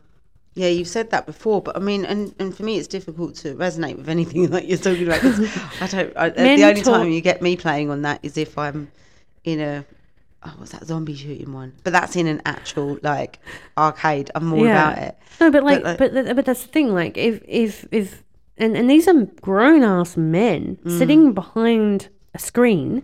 Yeah, 0.59 0.67
you've 0.77 0.87
said 0.97 1.09
that 1.11 1.25
before, 1.25 1.61
but 1.61 1.75
I 1.77 1.79
mean, 1.79 2.03
and, 2.11 2.35
and 2.39 2.55
for 2.55 2.63
me, 2.63 2.77
it's 2.79 2.87
difficult 2.97 3.35
to 3.43 3.55
resonate 3.55 3.95
with 3.97 4.09
anything 4.09 4.47
that 4.55 4.65
you're 4.67 4.77
talking 4.77 5.05
about. 5.07 5.21
'cause 5.21 5.39
I 5.81 5.87
don't. 5.87 6.17
I, 6.17 6.29
the 6.29 6.63
only 6.69 6.81
time 6.81 7.09
you 7.15 7.21
get 7.21 7.41
me 7.41 7.55
playing 7.55 7.89
on 7.89 8.01
that 8.01 8.19
is 8.23 8.37
if 8.37 8.57
I'm 8.57 8.91
in 9.43 9.59
a. 9.61 9.85
Oh, 10.43 10.53
what's 10.57 10.71
that 10.71 10.85
zombie 10.85 11.15
shooting 11.15 11.51
one? 11.53 11.73
But 11.83 11.91
that's 11.93 12.15
in 12.15 12.25
an 12.27 12.41
actual 12.45 12.97
like 13.03 13.39
arcade. 13.77 14.31
I'm 14.35 14.51
all 14.53 14.65
about 14.65 14.97
it. 14.97 15.17
No, 15.39 15.51
but 15.51 15.63
like, 15.63 15.83
like- 15.83 15.97
but 15.97 16.13
but 16.35 16.45
that's 16.45 16.63
the 16.63 16.71
thing. 16.75 16.93
Like, 16.93 17.17
if 17.17 17.41
if 17.47 17.85
if 17.91 18.23
and 18.57 18.75
and 18.77 18.89
these 18.89 19.07
are 19.07 19.25
grown 19.41 19.83
ass 19.83 20.17
men 20.17 20.77
Mm. 20.85 20.97
sitting 20.97 21.33
behind 21.33 22.09
a 22.33 22.39
screen 22.39 23.03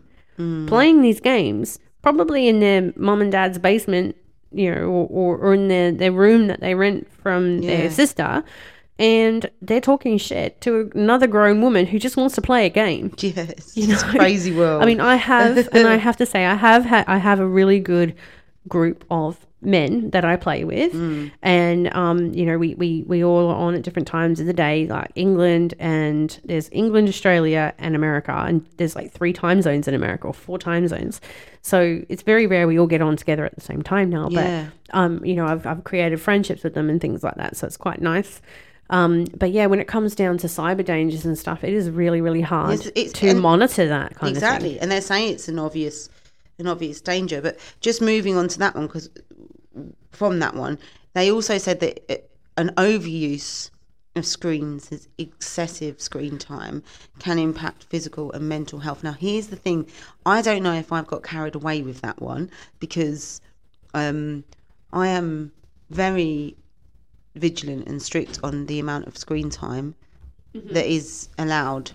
playing 0.67 1.02
these 1.02 1.21
games, 1.21 1.79
probably 2.02 2.50
in 2.50 2.60
their 2.60 2.92
mom 2.98 3.21
and 3.21 3.32
dad's 3.32 3.58
basement, 3.60 4.15
you 4.56 4.73
know, 4.73 4.81
or 4.87 5.08
or, 5.10 5.37
or 5.37 5.53
in 5.53 5.67
their 5.67 5.91
their 5.91 6.12
room 6.12 6.47
that 6.47 6.60
they 6.62 6.73
rent 6.75 7.08
from 7.21 7.60
Yeah. 7.60 7.77
their 7.77 7.91
sister. 7.91 8.43
And 8.97 9.49
they're 9.62 9.81
talking 9.81 10.17
shit 10.17 10.62
to 10.62 10.89
another 10.95 11.27
grown 11.27 11.62
woman 11.62 11.85
who 11.85 11.99
just 11.99 12.15
wants 12.15 12.33
to 12.35 12.41
play 12.41 12.65
a 12.65 12.69
game. 12.69 13.13
Yes, 13.21 13.75
You 13.75 13.91
it's 13.91 14.03
a 14.03 14.08
know? 14.08 14.12
crazy 14.13 14.53
world. 14.53 14.81
I 14.81 14.85
mean, 14.85 15.01
I 15.01 15.15
have, 15.17 15.58
and 15.73 15.85
I 15.85 15.97
have 16.08 16.15
to 16.17 16.25
say, 16.25 16.45
I 16.45 16.56
have 16.56 16.85
had, 16.85 17.03
I 17.06 17.17
have 17.17 17.41
a 17.41 17.45
really 17.45 17.79
good 17.81 18.15
group 18.69 19.03
of 19.12 19.45
men 19.66 20.10
that 20.12 20.24
I 20.24 20.36
play 20.36 20.63
with, 20.63 20.94
and 21.42 21.94
um, 21.96 22.34
you 22.34 22.46
know, 22.46 22.58
we, 22.58 22.76
we 22.76 23.04
we 23.08 23.24
all 23.24 23.50
are 23.50 23.56
on 23.56 23.76
at 23.76 23.82
different 23.82 24.08
times 24.08 24.40
of 24.40 24.46
the 24.46 24.54
day, 24.54 24.88
like 24.88 25.12
England, 25.16 25.74
and 25.80 26.40
there's 26.46 26.70
England, 26.72 27.10
Australia, 27.10 27.74
and 27.78 27.96
America, 27.96 28.32
and 28.32 28.66
there's 28.78 28.96
like 28.96 29.12
three 29.12 29.34
time 29.34 29.62
zones 29.62 29.88
in 29.88 29.94
America 29.94 30.28
or 30.28 30.34
four 30.34 30.58
time 30.60 30.88
zones, 30.88 31.20
so 31.62 32.02
it's 32.10 32.22
very 32.24 32.48
rare 32.48 32.68
we 32.68 32.80
all 32.80 32.88
get 32.88 33.02
on 33.02 33.18
together 33.18 33.46
at 33.46 33.56
the 33.56 33.62
same 33.62 33.82
time 33.82 34.10
now. 34.10 34.30
Yeah. 34.30 34.68
But 34.92 34.98
um, 34.98 35.26
you 35.26 35.36
know, 35.36 35.46
I've 35.48 35.66
I've 35.66 35.84
created 35.84 36.22
friendships 36.22 36.63
with 36.63 36.74
them 36.74 36.90
and 36.90 37.02
things 37.02 37.24
like 37.24 37.36
that, 37.36 37.58
so 37.58 37.68
it's 37.68 37.78
quite 37.78 38.02
nice. 38.02 38.42
Um, 38.92 39.26
but 39.36 39.52
yeah, 39.52 39.66
when 39.66 39.80
it 39.80 39.88
comes 39.88 40.13
down 40.13 40.38
to 40.38 40.48
cyber 40.48 40.86
dangers 40.86 41.26
and 41.26 41.36
stuff, 41.38 41.63
it 41.63 41.74
is 41.74 41.90
really 41.90 42.22
really 42.22 42.42
hard 42.42 42.74
It's- 42.76 42.92
it's- 42.96 43.13
to 43.13 43.34
monitor 43.34 43.88
that 43.88 44.13
kind 44.16 44.16
of 44.16 44.20
thing. 44.20 44.36
exactly 44.36 44.80
and 44.80 44.92
they're 44.92 45.02
saying 45.02 45.34
it's 45.34 45.48
an 45.48 45.58
obvious 45.58 46.08
an 46.60 46.68
obvious 46.68 47.02
danger 47.02 47.42
but 47.42 47.58
just 47.82 48.00
moving 48.02 48.38
on 48.38 48.48
to 48.48 48.60
that 48.60 48.76
one 48.76 48.86
because 48.86 49.10
from 50.16 50.40
that 50.40 50.56
one 50.56 50.78
they 51.13 51.32
also 51.32 51.58
said 51.58 51.80
that 51.80 52.12
it, 52.12 52.30
an 52.58 52.70
overuse 52.78 53.70
of 54.16 54.26
screens 54.26 54.92
is 54.92 55.08
excessive 55.18 56.00
screen 56.02 56.38
time 56.38 56.82
can 57.20 57.38
impact 57.38 57.84
physical 57.84 58.32
and 58.32 58.48
mental 58.48 58.80
health 58.80 59.04
now 59.04 59.12
here's 59.13 59.48
the 59.48 59.56
thing 59.56 59.86
i 60.26 60.42
don't 60.42 60.63
know 60.63 60.74
if 60.74 60.92
i've 60.92 61.08
got 61.08 61.22
carried 61.24 61.56
away 61.56 61.82
with 61.82 62.02
that 62.02 62.22
one 62.22 62.50
because 62.80 63.42
um, 63.94 64.44
i 64.94 65.08
am 65.08 65.52
very 65.90 66.56
vigilant 67.36 67.86
and 67.88 68.02
strict 68.02 68.40
on 68.44 68.66
the 68.68 68.80
amount 68.80 69.06
of 69.08 69.18
screen 69.18 69.50
time 69.50 69.94
that 70.54 70.86
is 70.86 71.28
allowed 71.38 71.92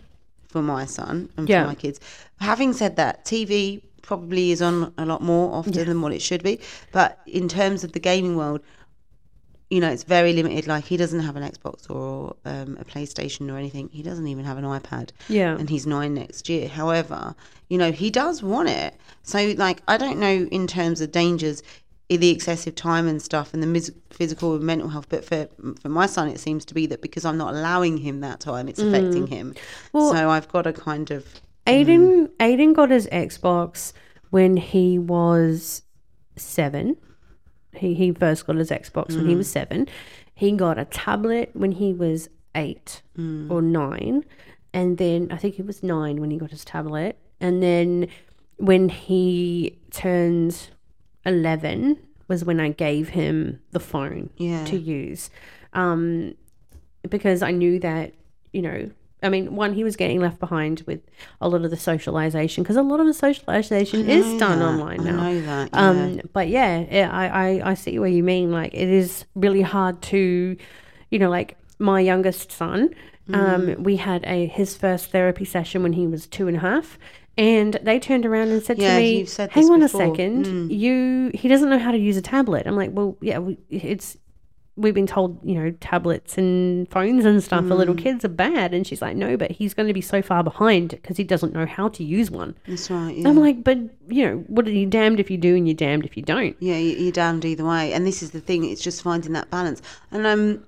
for 0.48 0.60
my 0.60 0.84
son 0.84 1.30
and 1.36 1.48
Yeah. 1.48 1.62
for 1.62 1.68
my 1.68 1.74
kids. 1.74 1.98
Having 2.40 2.74
said 2.74 2.96
that, 2.96 3.24
TV 3.24 3.80
probably 4.10 4.50
is 4.50 4.60
on 4.60 4.92
a 4.98 5.06
lot 5.06 5.22
more 5.22 5.46
often 5.54 5.72
than 5.84 6.00
what 6.02 6.12
it 6.12 6.20
should 6.20 6.42
be. 6.42 6.58
But 6.90 7.20
in 7.26 7.46
terms 7.48 7.84
of 7.84 7.92
the 7.92 8.00
gaming 8.00 8.34
world, 8.36 8.60
you 9.70 9.80
know, 9.80 9.88
it's 9.88 10.02
very 10.02 10.32
limited. 10.32 10.66
Like 10.66 10.84
he 10.84 10.96
doesn't 10.96 11.20
have 11.20 11.36
an 11.36 11.44
Xbox 11.44 11.88
or 11.88 12.34
um, 12.44 12.76
a 12.80 12.84
PlayStation 12.84 13.52
or 13.52 13.56
anything. 13.56 13.88
He 13.92 14.02
doesn't 14.02 14.26
even 14.26 14.44
have 14.44 14.58
an 14.58 14.64
iPad. 14.64 15.10
Yeah. 15.28 15.56
And 15.56 15.70
he's 15.70 15.86
nine 15.86 16.12
next 16.14 16.48
year. 16.48 16.66
However, 16.66 17.36
you 17.68 17.78
know, 17.78 17.92
he 17.92 18.10
does 18.10 18.42
want 18.42 18.68
it. 18.68 18.96
So, 19.22 19.54
like, 19.56 19.80
I 19.86 19.96
don't 19.96 20.18
know 20.18 20.48
in 20.50 20.66
terms 20.66 21.00
of 21.00 21.12
dangers, 21.12 21.62
i- 22.10 22.16
the 22.16 22.30
excessive 22.30 22.74
time 22.74 23.06
and 23.06 23.22
stuff, 23.22 23.54
and 23.54 23.62
the 23.62 23.68
mis- 23.68 23.92
physical 24.10 24.56
and 24.56 24.64
mental 24.64 24.88
health. 24.88 25.06
But 25.08 25.24
for 25.24 25.48
for 25.80 25.88
my 25.88 26.06
son, 26.06 26.26
it 26.28 26.40
seems 26.40 26.64
to 26.64 26.74
be 26.74 26.86
that 26.86 27.00
because 27.00 27.24
I'm 27.24 27.38
not 27.38 27.54
allowing 27.54 27.98
him 27.98 28.22
that 28.22 28.40
time, 28.40 28.66
it's 28.68 28.80
affecting 28.80 29.28
him. 29.28 29.54
Well- 29.92 30.12
so 30.14 30.30
I've 30.30 30.48
got 30.48 30.62
to 30.62 30.72
kind 30.72 31.12
of 31.12 31.22
Aiden 31.66 32.28
mm-hmm. 32.28 32.42
Aiden 32.42 32.74
got 32.74 32.90
his 32.90 33.06
Xbox 33.08 33.92
when 34.30 34.56
he 34.56 34.98
was 34.98 35.82
seven. 36.36 36.96
He 37.74 37.94
he 37.94 38.12
first 38.12 38.46
got 38.46 38.56
his 38.56 38.70
Xbox 38.70 39.10
when 39.10 39.26
he 39.26 39.32
mm-hmm. 39.32 39.38
was 39.38 39.50
seven. 39.50 39.88
He 40.34 40.52
got 40.52 40.78
a 40.78 40.86
tablet 40.86 41.50
when 41.52 41.72
he 41.72 41.92
was 41.92 42.28
eight 42.54 43.02
mm. 43.16 43.50
or 43.50 43.62
nine, 43.62 44.24
and 44.72 44.98
then 44.98 45.28
I 45.30 45.36
think 45.36 45.54
he 45.56 45.62
was 45.62 45.82
nine 45.82 46.20
when 46.20 46.30
he 46.30 46.38
got 46.38 46.50
his 46.50 46.64
tablet, 46.64 47.18
and 47.40 47.62
then 47.62 48.08
when 48.56 48.88
he 48.88 49.78
turned 49.90 50.70
eleven 51.24 51.98
was 52.26 52.44
when 52.44 52.60
I 52.60 52.70
gave 52.70 53.10
him 53.10 53.60
the 53.72 53.80
phone 53.80 54.30
Yeah. 54.36 54.64
to 54.66 54.76
use, 54.76 55.30
um, 55.72 56.34
because 57.08 57.42
I 57.42 57.50
knew 57.50 57.78
that 57.80 58.14
you 58.52 58.62
know. 58.62 58.90
I 59.22 59.28
mean, 59.28 59.54
one, 59.54 59.74
he 59.74 59.84
was 59.84 59.96
getting 59.96 60.20
left 60.20 60.38
behind 60.40 60.82
with 60.86 61.00
a 61.40 61.48
lot 61.48 61.64
of 61.64 61.70
the 61.70 61.76
socialization 61.76 62.62
because 62.62 62.76
a 62.76 62.82
lot 62.82 63.00
of 63.00 63.06
the 63.06 63.14
socialization 63.14 64.08
is 64.08 64.24
done 64.38 64.58
that. 64.60 64.64
online 64.64 65.00
I 65.00 65.04
now. 65.10 65.16
know 65.22 65.40
that, 65.42 65.70
yeah. 65.72 65.88
Um, 65.90 66.20
but 66.32 66.48
yeah, 66.48 66.84
yeah 66.90 67.10
I, 67.12 67.26
I, 67.60 67.70
I 67.70 67.74
see 67.74 67.98
what 67.98 68.12
you 68.12 68.22
mean. 68.22 68.50
Like, 68.50 68.72
it 68.74 68.88
is 68.88 69.24
really 69.34 69.62
hard 69.62 70.00
to, 70.02 70.56
you 71.10 71.18
know, 71.18 71.28
like 71.30 71.56
my 71.78 72.00
youngest 72.00 72.52
son, 72.52 72.90
Mm. 73.28 73.76
um, 73.76 73.82
we 73.84 73.94
had 73.96 74.24
a 74.26 74.46
his 74.46 74.76
first 74.76 75.12
therapy 75.12 75.44
session 75.44 75.84
when 75.84 75.92
he 75.92 76.04
was 76.08 76.26
two 76.26 76.48
and 76.48 76.56
a 76.56 76.60
half. 76.60 76.98
And 77.38 77.78
they 77.82 78.00
turned 78.00 78.26
around 78.26 78.48
and 78.48 78.60
said 78.60 78.76
Yeah, 78.78 78.94
to 78.98 79.00
me, 79.00 79.26
"Hang 79.50 79.70
on 79.70 79.80
before. 79.80 80.02
a 80.02 80.08
second, 80.08 80.72
you 80.72 81.30
he 81.32 81.46
doesn't 81.46 81.70
know 81.70 81.78
how 81.78 81.92
to 81.92 81.98
use 81.98 82.16
a 82.16 82.22
tablet." 82.22 82.66
I'm 82.66 82.74
like, 82.74 82.90
"Well, 82.92 83.16
yeah, 83.20 83.38
we, 83.38 83.56
it's 83.70 84.16
we've 84.80 84.94
been 84.94 85.06
told, 85.06 85.38
you 85.44 85.54
know, 85.54 85.70
tablets 85.80 86.36
and 86.38 86.88
phones 86.90 87.24
and 87.24 87.42
stuff 87.42 87.64
for 87.66 87.74
Mm. 87.74 87.78
little 87.78 87.94
kids 87.94 88.24
are 88.24 88.28
bad." 88.28 88.72
And 88.74 88.86
she's 88.86 89.00
like, 89.02 89.16
"No, 89.16 89.36
but 89.36 89.50
he's 89.50 89.74
going 89.74 89.86
to 89.88 89.94
be 89.94 90.00
so 90.00 90.22
far 90.22 90.42
behind 90.42 90.90
because 90.90 91.16
he 91.16 91.24
doesn't 91.24 91.52
know 91.52 91.66
how 91.66 91.88
to 91.88 92.02
use 92.04 92.30
one." 92.30 92.54
that's 92.66 92.90
right. 92.90 93.16
Yeah. 93.16 93.28
I'm 93.28 93.36
like, 93.36 93.62
"But 93.62 93.78
you 94.08 94.24
know, 94.26 94.44
what 94.48 94.66
are 94.66 94.72
you 94.72 94.86
damned 94.86 95.20
if 95.20 95.30
you 95.30 95.36
do 95.38 95.54
and 95.56 95.66
you're 95.68 95.74
damned 95.74 96.04
if 96.04 96.16
you 96.16 96.22
don't?" 96.22 96.56
Yeah, 96.60 96.78
you- 96.78 96.96
you're 96.96 97.12
damned 97.12 97.44
either 97.44 97.64
way. 97.64 97.92
And 97.92 98.06
this 98.06 98.22
is 98.22 98.30
the 98.30 98.40
thing; 98.40 98.64
it's 98.64 98.82
just 98.82 99.02
finding 99.02 99.32
that 99.34 99.50
balance. 99.50 99.82
And 100.10 100.26
um, 100.26 100.64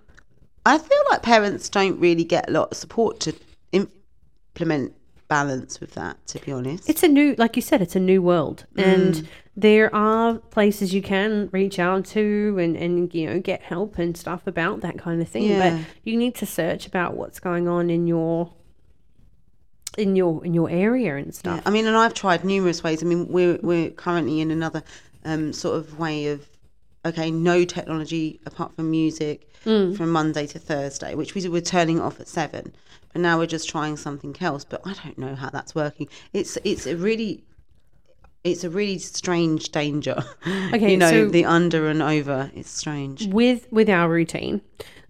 I 0.64 0.78
feel 0.78 1.02
like 1.10 1.22
parents 1.22 1.68
don't 1.68 1.98
really 1.98 2.24
get 2.24 2.48
a 2.48 2.52
lot 2.52 2.70
of 2.72 2.76
support 2.76 3.18
to 3.20 3.32
implement 3.72 4.92
balance 5.36 5.80
with 5.80 5.92
that. 6.00 6.14
To 6.32 6.38
be 6.44 6.50
honest, 6.52 6.88
It's 6.90 7.02
a 7.02 7.08
new, 7.08 7.34
like 7.38 7.54
you 7.56 7.62
said, 7.70 7.80
it's 7.86 7.96
a 7.96 8.04
new 8.12 8.20
world, 8.30 8.58
Mm. 8.76 8.84
and 8.92 9.28
there 9.68 9.88
are 9.94 10.28
places 10.56 10.86
you 10.96 11.02
can 11.02 11.30
reach 11.52 11.78
out 11.78 12.02
to 12.14 12.24
and 12.62 12.72
and 12.84 12.94
you 13.18 13.24
know 13.28 13.38
get 13.40 13.60
help 13.72 13.98
and 13.98 14.16
stuff 14.16 14.42
about 14.46 14.80
that 14.86 14.96
kind 15.06 15.18
of 15.22 15.28
thing. 15.28 15.44
Yeah. 15.44 15.60
But 15.62 15.74
you 16.08 16.14
need 16.16 16.34
to 16.42 16.46
search 16.46 16.82
about 16.92 17.10
what's 17.20 17.40
going 17.48 17.66
on 17.76 17.84
in 17.96 18.06
your 18.06 18.52
in 19.98 20.16
your 20.16 20.44
in 20.44 20.54
your 20.54 20.70
area 20.70 21.16
and 21.16 21.34
stuff. 21.34 21.60
I 21.66 21.70
mean, 21.70 21.86
and 21.86 21.96
I've 21.96 22.14
tried 22.14 22.44
numerous 22.44 22.82
ways. 22.82 23.02
I 23.02 23.06
mean, 23.06 23.26
we're 23.28 23.58
we're 23.62 23.90
currently 23.90 24.40
in 24.40 24.50
another 24.50 24.82
um, 25.24 25.52
sort 25.52 25.76
of 25.76 25.98
way 25.98 26.26
of 26.28 26.48
okay, 27.04 27.30
no 27.30 27.64
technology 27.64 28.40
apart 28.46 28.74
from 28.76 28.90
music 28.90 29.48
from 29.64 30.10
Monday 30.10 30.46
to 30.48 30.58
Thursday, 30.58 31.14
which 31.14 31.34
we 31.36 31.48
were 31.48 31.60
turning 31.60 32.00
off 32.00 32.18
at 32.20 32.26
seven. 32.28 32.72
But 33.12 33.22
now 33.22 33.38
we're 33.38 33.46
just 33.46 33.68
trying 33.68 33.96
something 33.96 34.34
else. 34.40 34.64
But 34.64 34.80
I 34.86 34.94
don't 35.04 35.18
know 35.18 35.34
how 35.34 35.50
that's 35.50 35.74
working. 35.74 36.08
It's 36.32 36.56
it's 36.64 36.86
a 36.86 36.96
really 36.96 37.44
it's 38.44 38.64
a 38.64 38.70
really 38.70 38.98
strange 38.98 39.70
danger. 39.70 40.22
Okay, 40.74 40.92
you 40.92 40.96
know 40.96 41.10
so- 41.10 41.28
the 41.28 41.44
under 41.44 41.88
and 41.88 42.02
over. 42.02 42.50
It's 42.54 42.70
strange. 42.70 43.26
with 43.28 43.70
with 43.70 43.88
our 43.90 44.08
routine. 44.08 44.62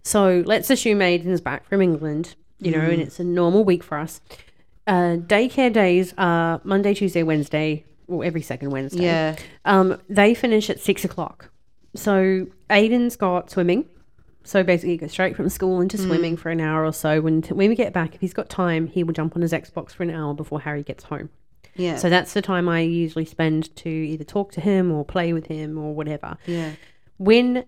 So 0.03 0.43
let's 0.45 0.69
assume 0.69 0.99
Aiden's 0.99 1.39
back 1.39 1.65
from 1.69 1.81
England, 1.81 2.35
you 2.59 2.71
know, 2.71 2.79
Mm. 2.79 2.93
and 2.93 3.01
it's 3.01 3.19
a 3.19 3.23
normal 3.23 3.63
week 3.63 3.81
for 3.83 3.97
us. 3.97 4.19
Uh, 4.85 5.15
daycare 5.15 5.71
days 5.71 6.13
are 6.17 6.59
Monday, 6.65 6.93
Tuesday, 6.93 7.23
Wednesday, 7.23 7.85
or 8.09 8.25
every 8.25 8.41
second 8.41 8.71
Wednesday. 8.71 9.03
Yeah. 9.05 9.37
Um, 9.63 9.97
they 10.09 10.33
finish 10.33 10.69
at 10.69 10.81
six 10.81 11.05
o'clock. 11.05 11.49
So 11.95 12.47
Aiden's 12.69 13.15
got 13.15 13.49
swimming. 13.49 13.85
So 14.43 14.63
basically, 14.63 14.91
he 14.91 14.97
goes 14.97 15.11
straight 15.11 15.35
from 15.35 15.47
school 15.49 15.79
into 15.81 15.97
Mm. 15.97 16.05
swimming 16.07 16.37
for 16.37 16.49
an 16.49 16.59
hour 16.59 16.85
or 16.85 16.91
so. 16.93 17.21
When 17.21 17.41
when 17.43 17.69
we 17.69 17.75
get 17.75 17.93
back, 17.93 18.13
if 18.15 18.21
he's 18.21 18.33
got 18.33 18.49
time, 18.49 18.87
he 18.87 19.03
will 19.03 19.13
jump 19.13 19.35
on 19.35 19.41
his 19.41 19.53
Xbox 19.53 19.91
for 19.91 20.03
an 20.03 20.09
hour 20.09 20.33
before 20.33 20.61
Harry 20.61 20.83
gets 20.83 21.05
home. 21.05 21.29
Yeah. 21.75 21.95
So 21.95 22.09
that's 22.09 22.33
the 22.33 22.41
time 22.41 22.67
I 22.69 22.81
usually 22.81 23.25
spend 23.25 23.75
to 23.77 23.89
either 23.89 24.23
talk 24.23 24.51
to 24.51 24.61
him 24.61 24.91
or 24.91 25.03
play 25.05 25.33
with 25.33 25.47
him 25.47 25.77
or 25.77 25.95
whatever 25.95 26.37
yeah. 26.45 26.73
when 27.17 27.63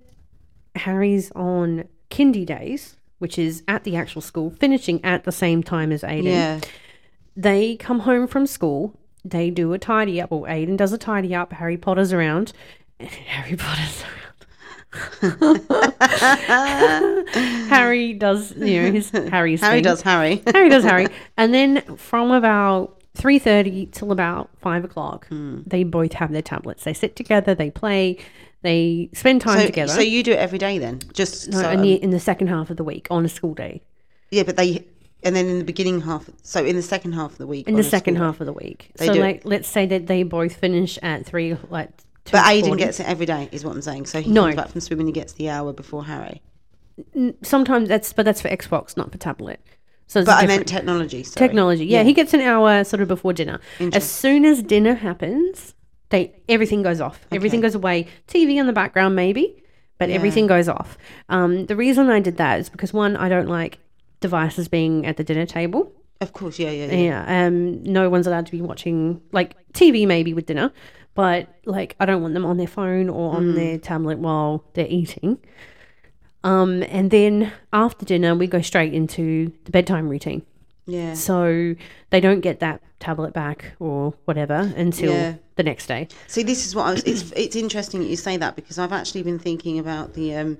Harry's 0.76 1.32
on 1.32 1.86
kindy 2.12 2.46
days, 2.46 2.98
which 3.20 3.40
is 3.40 3.64
at 3.68 3.84
the 3.84 3.96
actual 3.96 4.22
school, 4.22 4.52
finishing 4.52 5.04
at 5.04 5.24
the 5.24 5.32
same 5.32 5.64
time 5.64 5.92
as 5.92 6.04
Aiden, 6.04 6.26
Yeah. 6.26 6.60
they 7.36 7.78
come 7.78 8.02
home 8.02 8.28
from 8.28 8.46
school, 8.46 8.94
they 9.24 9.50
do 9.50 9.74
a 9.74 9.80
tidy 9.80 10.22
up, 10.22 10.32
or 10.32 10.46
Aiden 10.46 10.78
does 10.78 10.94
a 10.94 10.98
tidy 11.00 11.34
up, 11.34 11.54
Harry 11.54 11.78
Potter's 11.78 12.14
around, 12.14 12.54
Harry 13.00 13.56
Potter's 13.56 14.04
around. 14.04 14.25
Harry 17.70 18.14
does, 18.14 18.56
you 18.56 18.82
know, 18.84 18.92
his 18.92 19.10
Harry's 19.12 19.62
Harry 19.62 19.78
thing. 19.78 19.84
does 19.84 20.02
Harry. 20.02 20.42
Harry 20.54 20.70
does 20.70 20.84
Harry. 20.84 21.08
And 21.38 21.54
then 21.54 21.82
from 21.98 22.32
about 22.32 23.02
3.30 23.18 23.92
till 23.92 24.12
about 24.12 24.50
5 24.60 24.86
o'clock, 24.86 25.28
Hmm. 25.28 25.62
they 25.66 25.84
both 25.84 26.14
have 26.14 26.32
their 26.32 26.42
tablets. 26.42 26.84
They 26.84 26.94
sit 26.94 27.16
together, 27.16 27.56
they 27.56 27.72
play, 27.72 28.18
they 28.62 29.10
spend 29.14 29.42
time 29.42 29.60
so, 29.60 29.66
together. 29.66 29.94
so 29.94 30.02
you 30.02 30.24
do 30.24 30.32
it 30.32 30.40
every 30.40 30.58
day 30.58 30.78
then? 30.78 31.00
Just 31.14 31.50
No, 31.50 31.62
so, 31.62 31.70
in, 31.72 31.82
the, 31.82 31.94
in 31.94 32.10
the 32.12 32.20
second 32.20 32.48
half 32.48 32.70
of 32.70 32.78
the 32.78 32.84
week 32.84 33.08
on 33.10 33.26
a 33.26 33.30
school 33.30 33.54
day. 33.54 33.82
Yeah, 34.32 34.44
but 34.44 34.58
they 34.58 34.86
and 35.24 35.36
then 35.36 35.48
in 35.48 35.58
the 35.58 35.64
beginning 35.66 36.02
half, 36.02 36.30
so 36.44 36.64
in 36.64 36.76
the 36.76 36.84
second 36.84 37.14
half 37.14 37.32
of 37.32 37.38
the 37.40 37.48
week. 37.48 37.68
In 37.68 37.76
the 37.76 37.84
second 37.84 38.18
half 38.18 38.40
of 38.42 38.46
the 38.46 38.54
week. 38.54 38.92
So, 38.98 39.12
it. 39.12 39.16
like, 39.20 39.42
let's 39.44 39.68
say 39.68 39.88
that 39.88 40.06
they 40.06 40.22
both 40.22 40.56
finish 40.58 41.00
at 41.02 41.26
three, 41.26 41.58
like. 41.70 41.90
But 42.32 42.44
Aiden 42.46 42.64
2:40. 42.74 42.78
gets 42.78 43.00
it 43.00 43.08
every 43.08 43.26
day, 43.26 43.50
is 43.52 43.64
what 43.64 43.76
I'm 43.76 43.82
saying. 43.82 44.06
So 44.08 44.22
he 44.22 44.32
No. 44.32 44.44
comes 44.44 44.56
back 44.56 44.70
from 44.70 44.82
swimming, 44.82 45.08
he 45.08 45.14
gets 45.14 45.34
the 45.34 45.50
hour 45.50 45.74
before 45.74 46.06
Harry. 46.06 46.42
Sometimes 47.44 47.90
that's, 47.90 48.14
but 48.14 48.24
that's 48.26 48.42
for 48.42 48.50
Xbox, 48.50 48.96
not 48.98 49.12
for 49.12 49.18
tablet. 49.18 49.60
So 50.08 50.20
it's 50.20 50.28
But 50.28 50.38
I 50.38 50.42
different. 50.42 50.60
meant 50.60 50.68
technology. 50.68 51.24
Sorry. 51.24 51.48
technology. 51.48 51.86
Yeah, 51.86 52.04
he 52.04 52.14
gets 52.14 52.34
an 52.34 52.42
hour 52.42 52.84
sort 52.84 53.02
of 53.02 53.08
before 53.08 53.34
dinner. 53.34 53.60
As 53.94 54.04
soon 54.10 54.46
as 54.46 54.62
dinner 54.62 54.94
happens, 54.94 55.74
they 56.10 56.34
everything 56.48 56.84
goes 56.84 57.02
off. 57.02 57.26
Everything 57.32 57.60
goes 57.62 57.76
away. 57.76 58.08
TV 58.28 58.58
in 58.58 58.68
the 58.68 58.74
background, 58.74 59.16
maybe, 59.16 59.64
but 59.98 60.10
everything 60.10 60.46
goes 60.48 60.70
off. 60.70 60.98
Um, 61.30 61.66
the 61.66 61.76
reason 61.76 62.10
I 62.10 62.20
did 62.20 62.38
that 62.38 62.60
is 62.60 62.70
because 62.70 62.94
one, 62.94 63.16
I 63.18 63.30
don't 63.30 63.48
like 63.50 63.80
devices 64.20 64.68
being 64.68 65.06
at 65.06 65.18
the 65.18 65.24
dinner 65.24 65.46
table. 65.46 65.92
Of 66.22 66.32
course, 66.34 66.60
yeah, 66.60 66.70
yeah, 66.70 66.86
yeah. 66.94 67.26
Yeah, 67.26 67.46
um, 67.48 67.84
no 67.84 68.10
one's 68.10 68.26
allowed 68.28 68.46
to 68.46 68.52
be 68.52 68.62
watching 68.62 69.22
like 69.34 69.56
TV 69.74 70.08
maybe 70.08 70.34
with 70.34 70.46
dinner, 70.46 70.72
but 71.16 71.48
like 71.66 71.96
I 72.00 72.06
don't 72.06 72.22
want 72.22 72.34
them 72.36 72.46
on 72.46 72.58
their 72.58 72.68
phone 72.68 73.10
or 73.10 73.36
on 73.36 73.56
their 73.56 73.78
tablet 73.80 74.20
while 74.20 74.64
they're 74.74 74.88
eating. 74.88 75.40
Um, 76.44 76.84
and 76.84 77.10
then 77.10 77.52
after 77.74 78.06
dinner, 78.06 78.36
we 78.36 78.46
go 78.46 78.62
straight 78.62 78.94
into 78.94 79.52
the 79.64 79.72
bedtime 79.72 80.08
routine. 80.08 80.44
Yeah. 80.86 81.16
So 81.16 81.74
they 82.12 82.20
don't 82.20 82.42
get 82.42 82.60
that 82.60 82.82
tablet 83.00 83.34
back 83.34 83.74
or 83.80 84.14
whatever 84.26 84.72
until 84.76 85.12
Yeah. 85.12 85.34
the 85.56 85.64
next 85.64 85.88
day. 85.88 86.08
See, 86.28 86.44
this 86.44 86.68
is 86.68 86.76
what 86.76 86.86
I 86.86 86.92
was. 86.92 87.04
It's 87.04 87.32
it's 87.32 87.56
interesting 87.56 88.02
that 88.02 88.08
you 88.08 88.16
say 88.16 88.38
that 88.38 88.56
because 88.56 88.78
I've 88.78 88.92
actually 88.92 89.24
been 89.24 89.40
thinking 89.40 89.80
about 89.80 90.14
the 90.14 90.36
um, 90.36 90.58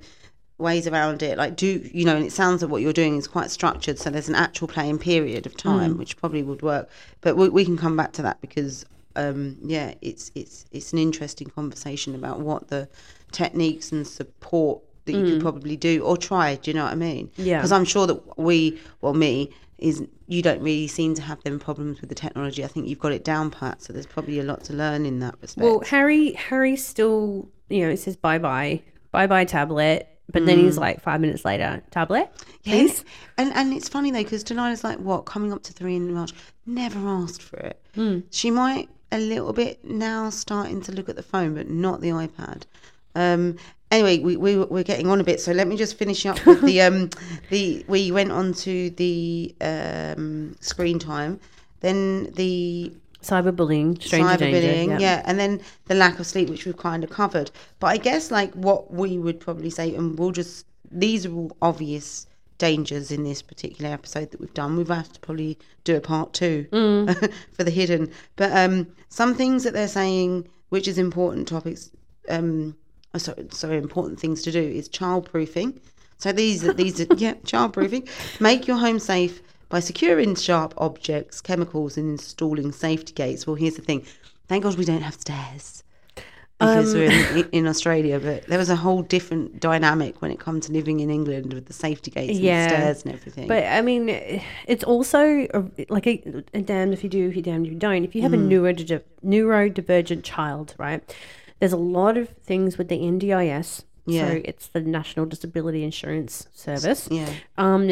ways 0.58 0.88
around 0.88 1.22
it. 1.22 1.38
Like, 1.38 1.56
do 1.56 1.88
you 1.94 2.06
know? 2.06 2.16
And 2.16 2.26
it 2.26 2.32
sounds 2.32 2.64
like 2.64 2.72
what 2.72 2.82
you're 2.82 2.92
doing 2.94 3.18
is 3.18 3.28
quite 3.28 3.52
structured. 3.52 4.00
So 4.00 4.10
there's 4.10 4.30
an 4.30 4.36
actual 4.36 4.68
playing 4.68 4.98
period 4.98 5.46
of 5.46 5.56
time, 5.56 5.98
which 6.00 6.18
probably 6.18 6.42
would 6.42 6.64
work. 6.64 6.90
But 7.22 7.38
we, 7.38 7.50
we 7.50 7.64
can 7.66 7.78
come 7.78 7.96
back 7.96 8.12
to 8.14 8.24
that 8.24 8.42
because, 8.42 8.86
um, 9.16 9.58
yeah, 9.64 9.94
it's 10.02 10.32
it's 10.36 10.66
it's 10.72 10.94
an 10.94 11.00
interesting 11.00 11.48
conversation 11.50 12.16
about 12.16 12.40
what 12.40 12.68
the 12.68 12.88
techniques 13.32 13.92
and 13.92 14.06
support 14.08 14.82
that 15.06 15.14
you 15.14 15.24
could 15.24 15.42
probably 15.42 15.78
do 15.78 16.04
or 16.04 16.18
try. 16.18 16.56
Do 16.56 16.72
you 16.72 16.76
know 16.76 16.84
what 16.84 16.94
I 16.94 16.96
mean? 16.96 17.32
Yeah. 17.36 17.58
Because 17.58 17.72
I'm 17.72 17.86
sure 17.86 18.08
that 18.08 18.38
we, 18.38 18.80
well, 19.02 19.14
me. 19.14 19.52
Is 19.78 20.02
you 20.28 20.42
don't 20.42 20.62
really 20.62 20.88
seem 20.88 21.16
to 21.16 21.22
have 21.22 21.44
them 21.44 21.60
problems 21.60 22.00
with 22.00 22.08
the 22.08 22.16
technology. 22.16 22.64
I 22.64 22.68
think 22.68 22.88
you've 22.88 23.00
got 23.00 23.12
it 23.12 23.26
down 23.26 23.52
pat, 23.52 23.82
so 23.82 23.92
there's 23.92 24.06
probably 24.06 24.40
a 24.40 24.44
lot 24.44 24.64
to 24.64 24.74
learn 24.74 25.06
in 25.06 25.20
that 25.20 25.36
respect. 25.42 25.66
Well, 25.66 25.82
Harry, 25.82 26.32
Harry 26.32 26.78
still, 26.78 27.50
you 27.68 27.82
know, 27.82 27.90
it 27.90 27.98
says 27.98 28.16
bye 28.16 28.38
bye, 28.38 28.82
bye 29.12 29.28
bye 29.28 29.44
tablet. 29.44 30.08
But 30.32 30.46
then 30.46 30.60
he's 30.60 30.78
like 30.78 31.02
five 31.02 31.22
minutes 31.22 31.46
later, 31.46 31.84
tablet, 31.92 32.32
please. 32.64 33.04
And 33.38 33.54
and 33.54 33.74
it's 33.74 33.90
funny 33.90 34.12
though 34.12 34.24
because 34.24 34.44
Delilah's 34.46 34.84
like 34.84 34.98
what 35.00 35.26
coming 35.26 35.52
up 35.52 35.62
to 35.64 35.74
three 35.74 35.98
in 35.98 36.14
March, 36.14 36.34
never 36.66 36.98
asked 37.08 37.42
for 37.42 37.58
it. 37.58 37.80
Hmm. 37.94 38.20
She 38.32 38.52
might 38.52 38.90
a 39.16 39.20
little 39.20 39.54
bit 39.54 39.84
now 39.84 40.30
starting 40.30 40.82
to 40.82 40.92
look 40.92 41.10
at 41.10 41.16
the 41.16 41.24
phone, 41.24 41.56
but 41.56 41.70
not 41.70 42.02
the 42.02 42.10
iPad. 42.10 42.64
Um, 43.16 43.58
anyway, 43.92 44.20
we, 44.20 44.38
we 44.38 44.58
we're 44.58 44.84
getting 44.84 45.08
on 45.08 45.20
a 45.20 45.24
bit, 45.24 45.40
so 45.40 45.52
let 45.52 45.68
me 45.68 45.78
just 45.78 45.98
finish 45.98 46.26
up 46.26 46.46
with 46.46 46.62
the 46.62 46.82
um 46.82 47.10
the 47.50 47.86
we 47.88 48.12
went 48.12 48.32
on 48.32 48.54
to 48.54 48.90
the 48.92 49.56
um 49.62 50.56
screen 50.60 51.00
time, 51.00 51.40
then 51.80 52.32
the 52.34 52.94
Cyberbullying, 53.22 54.02
stranger 54.04 54.38
danger. 54.38 54.60
cyberbullying, 54.60 54.88
yeah. 54.88 55.00
yeah, 55.00 55.22
and 55.26 55.40
then 55.40 55.60
the 55.86 55.96
lack 55.96 56.20
of 56.20 56.28
sleep, 56.28 56.48
which 56.48 56.66
we've 56.66 56.78
kind 56.78 57.04
of 57.04 57.10
covered. 57.10 57.50
But 57.80 57.88
I 57.88 57.98
guess 57.98 58.30
like 58.30 58.54
what 58.54 58.94
we 58.94 59.18
would 59.18 59.40
probably 59.40 59.72
say, 59.72 59.96
and 59.96 60.18
we'll 60.20 60.32
just 60.32 60.68
these 60.92 61.26
are 61.26 61.34
all 61.34 61.58
obvious 61.62 62.28
dangers 62.58 63.12
in 63.12 63.24
this 63.24 63.42
particular 63.42 63.92
episode 63.92 64.32
that 64.32 64.40
we've 64.40 64.54
done. 64.54 64.78
We've 64.78 64.88
had 64.88 65.14
to 65.14 65.20
probably 65.20 65.58
do 65.84 65.96
a 65.96 66.02
part 66.02 66.34
two 66.34 66.68
for 67.54 67.64
the 67.64 67.72
hidden, 67.72 68.12
but 68.36 68.52
um, 68.56 68.88
some 69.10 69.36
things 69.36 69.64
that 69.64 69.74
they're 69.74 69.88
saying, 69.88 70.48
which 70.70 70.88
is 70.88 70.98
important 70.98 71.48
topics, 71.48 71.92
um, 72.30 72.76
oh, 73.14 73.18
sorry, 73.18 73.48
sorry, 73.52 73.78
important 73.78 74.20
things 74.20 74.42
to 74.44 74.52
do 74.52 74.62
is 74.62 74.88
child 74.88 75.30
proofing. 75.30 75.80
So 76.18 76.32
these 76.32 76.64
are 76.66 76.74
these 76.74 77.02
are 77.02 77.08
yeah, 77.18 77.34
child 77.46 77.74
proofing. 77.74 78.08
Make 78.40 78.68
your 78.68 78.78
home 78.78 79.00
safe 79.00 79.42
by 79.70 79.80
securing 79.80 80.36
sharp 80.36 80.74
objects, 80.78 81.42
chemicals, 81.42 81.98
and 81.98 82.12
installing 82.12 82.72
safety 82.72 83.14
gates. 83.14 83.46
Well, 83.46 83.56
here's 83.56 83.76
the 83.76 83.82
thing. 83.82 84.06
Thank 84.48 84.64
God 84.64 84.78
we 84.78 84.86
don't 84.86 85.02
have 85.02 85.16
stairs 85.16 85.84
because 86.60 86.94
we're 86.94 87.12
in, 87.12 87.50
in 87.52 87.68
Australia. 87.68 88.20
But 88.20 88.48
there 88.48 88.58
was 88.58 88.70
a 88.70 88.76
whole 88.76 89.02
different 89.02 89.60
dynamic 89.60 90.22
when 90.22 90.32
it 90.32 90.40
comes 90.40 90.68
to 90.68 90.72
living 90.74 91.00
in 91.02 91.10
England 91.10 91.54
with 91.54 91.66
the 91.66 91.74
safety 91.74 92.12
gates 92.12 92.40
Yeah. 92.40 92.64
and 92.64 92.72
stairs 92.72 93.04
and 93.06 93.14
everything. 93.14 93.48
But 93.48 93.66
I 93.66 93.82
mean, 93.82 94.10
it's 94.68 94.84
also 94.84 95.48
a, 95.54 95.64
like 95.90 96.08
a, 96.08 96.44
a 96.54 96.62
damned 96.62 96.94
if 96.94 97.04
you 97.04 97.10
do, 97.10 97.28
if 97.28 97.36
you 97.36 97.42
damned 97.42 97.66
if 97.68 97.74
you 97.74 97.80
don't. 97.80 98.04
If 98.06 98.16
you 98.16 98.22
have 98.22 98.34
a 98.34 98.38
neurodiver- 98.38 99.04
neurodivergent 99.24 100.24
child, 100.24 100.76
right? 100.78 101.02
There's 101.60 101.74
a 101.74 101.78
lot 101.78 102.18
of 102.18 102.30
things 102.44 102.78
with 102.78 102.90
the 102.90 103.00
NDIS. 103.00 103.84
Yeah. 104.06 104.28
So 104.30 104.42
it's 104.46 104.68
the 104.68 104.82
National 104.82 105.26
Disability 105.26 105.84
Insurance 105.84 106.48
Service. 106.54 107.08
yeah, 107.12 107.30
Um, 107.58 107.92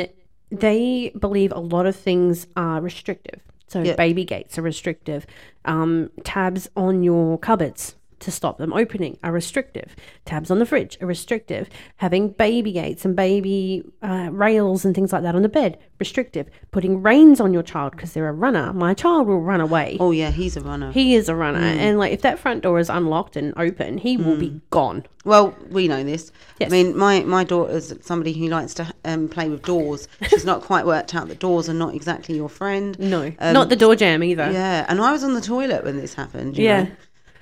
they 0.51 1.11
believe 1.19 1.51
a 1.51 1.59
lot 1.59 1.85
of 1.87 1.95
things 1.95 2.45
are 2.55 2.79
restrictive. 2.81 3.41
So 3.67 3.81
Yeah. 3.81 3.95
baby 3.95 4.23
gates 4.23 4.57
are 4.59 4.61
restrictive. 4.61 5.25
Um, 5.65 6.11
tabs 6.23 6.69
on 6.75 7.01
your 7.01 7.39
cupboards 7.39 7.95
to 8.23 8.31
stop 8.31 8.57
them 8.57 8.73
opening 8.73 9.17
are 9.23 9.31
restrictive. 9.31 9.95
Tabs 10.25 10.49
on 10.51 10.59
the 10.59 10.65
fridge 10.65 10.97
are 11.01 11.05
restrictive. 11.07 11.69
Having 11.97 12.29
baby 12.29 12.71
gates 12.71 13.05
and 13.05 13.15
baby 13.15 13.83
uh, 14.01 14.29
rails 14.31 14.83
and 14.85 14.93
things 14.95 15.13
like 15.13 15.23
that 15.23 15.35
on 15.35 15.41
the 15.41 15.49
bed 15.49 15.77
restrictive. 15.99 16.47
Putting 16.71 17.01
reins 17.01 17.39
on 17.39 17.53
your 17.53 17.63
child 17.63 17.91
because 17.91 18.13
they're 18.13 18.27
a 18.27 18.33
runner. 18.33 18.73
My 18.73 18.93
child 18.93 19.27
will 19.27 19.39
run 19.41 19.61
away. 19.61 19.97
oh 19.99 20.11
yeah, 20.11 20.31
he's 20.31 20.57
a 20.57 20.61
runner. 20.61 20.91
He 20.91 21.15
is 21.15 21.29
a 21.29 21.35
runner, 21.35 21.59
Mm. 21.61 21.77
and 21.77 21.99
like 21.99 22.11
if 22.11 22.21
that 22.23 22.39
front 22.39 22.63
door 22.63 22.79
is 22.79 22.89
unlocked 22.89 23.35
and 23.35 23.53
open, 23.57 23.97
he 23.97 24.17
will 24.17 24.35
be 24.37 24.59
gone. 24.69 25.05
Well, 25.25 25.55
we 25.69 25.87
know 25.87 26.03
this. 26.03 26.31
Yes. 26.59 26.69
I 26.69 26.71
mean, 26.73 26.97
my, 26.97 27.21
my 27.21 27.45
daughter's 27.45 27.93
somebody 28.01 28.33
who 28.33 28.47
likes 28.47 28.73
to 28.73 28.93
um, 29.05 29.29
play 29.29 29.47
with 29.47 29.61
doors. 29.63 30.09
She's 30.27 30.43
not 30.43 30.61
quite 30.61 30.85
worked 30.85 31.15
out 31.15 31.29
that 31.29 31.39
doors 31.39 31.69
are 31.69 31.73
not 31.73 31.95
exactly 31.95 32.35
your 32.35 32.49
friend. 32.49 32.99
No, 32.99 33.31
Um, 33.39 33.53
not 33.53 33.69
the 33.69 33.77
door 33.77 33.95
jamb 33.95 34.21
either. 34.23 34.49
Yeah, 34.51 34.85
and 34.89 34.99
I 34.99 35.13
was 35.13 35.23
on 35.23 35.33
the 35.33 35.39
toilet 35.41 35.85
when 35.85 35.95
this 35.97 36.13
happened. 36.13 36.57
you 36.57 36.65
Yeah. 36.65 36.83
know. 36.83 36.89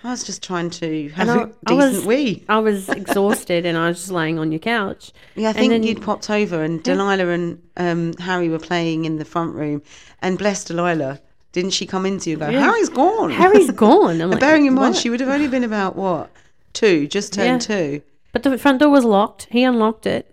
I 0.03 0.09
was 0.11 0.23
just 0.23 0.41
trying 0.41 0.69
to 0.71 1.09
have 1.09 1.29
And 1.29 1.39
a 1.39 1.43
I- 1.43 1.45
decent 1.45 1.57
I 1.67 1.73
was- 1.73 2.05
wee. 2.05 2.43
I 2.49 2.59
was 2.59 2.89
exhausted 2.89 3.65
and 3.65 3.77
I 3.77 3.87
was 3.89 3.97
just 3.97 4.11
laying 4.11 4.39
on 4.39 4.51
your 4.51 4.59
couch. 4.59 5.11
Yeah, 5.35 5.47
I 5.47 5.49
And 5.51 5.57
think 5.59 5.69
then- 5.71 5.83
you'd 5.83 6.01
popped 6.01 6.29
over, 6.29 6.63
and 6.63 6.81
Delilah 6.81 7.27
and 7.27 7.61
um, 7.77 8.13
Harry 8.19 8.49
were 8.49 8.59
playing 8.59 9.05
in 9.05 9.17
the 9.17 9.25
front 9.25 9.53
room, 9.53 9.81
and 10.21 10.37
bless 10.37 10.63
Delilah, 10.63 11.19
didn't 11.51 11.71
she 11.71 11.85
come 11.85 12.05
into 12.05 12.29
you 12.31 12.37
and 12.37 12.41
go, 12.41 12.49
Yeah. 12.49 12.61
Harry's 12.65 12.89
gone? 12.89 13.29
Harry's 13.29 13.69
gone. 13.87 14.21
I'm 14.21 14.31
like, 14.31 14.39
bearing 14.39 14.65
in 14.65 14.73
mind, 14.73 14.95
"What?" 14.95 15.01
she 15.01 15.09
would 15.09 15.19
have 15.19 15.29
only 15.29 15.47
been 15.47 15.63
about 15.63 15.95
what 15.95 16.29
two, 16.73 17.07
just 17.07 17.33
turned 17.33 17.61
two. 17.61 18.01
But 18.33 18.43
the 18.43 18.57
front 18.57 18.79
door 18.79 18.89
was 18.89 19.03
locked. 19.03 19.47
He 19.51 19.63
unlocked 19.63 20.05
it. 20.05 20.25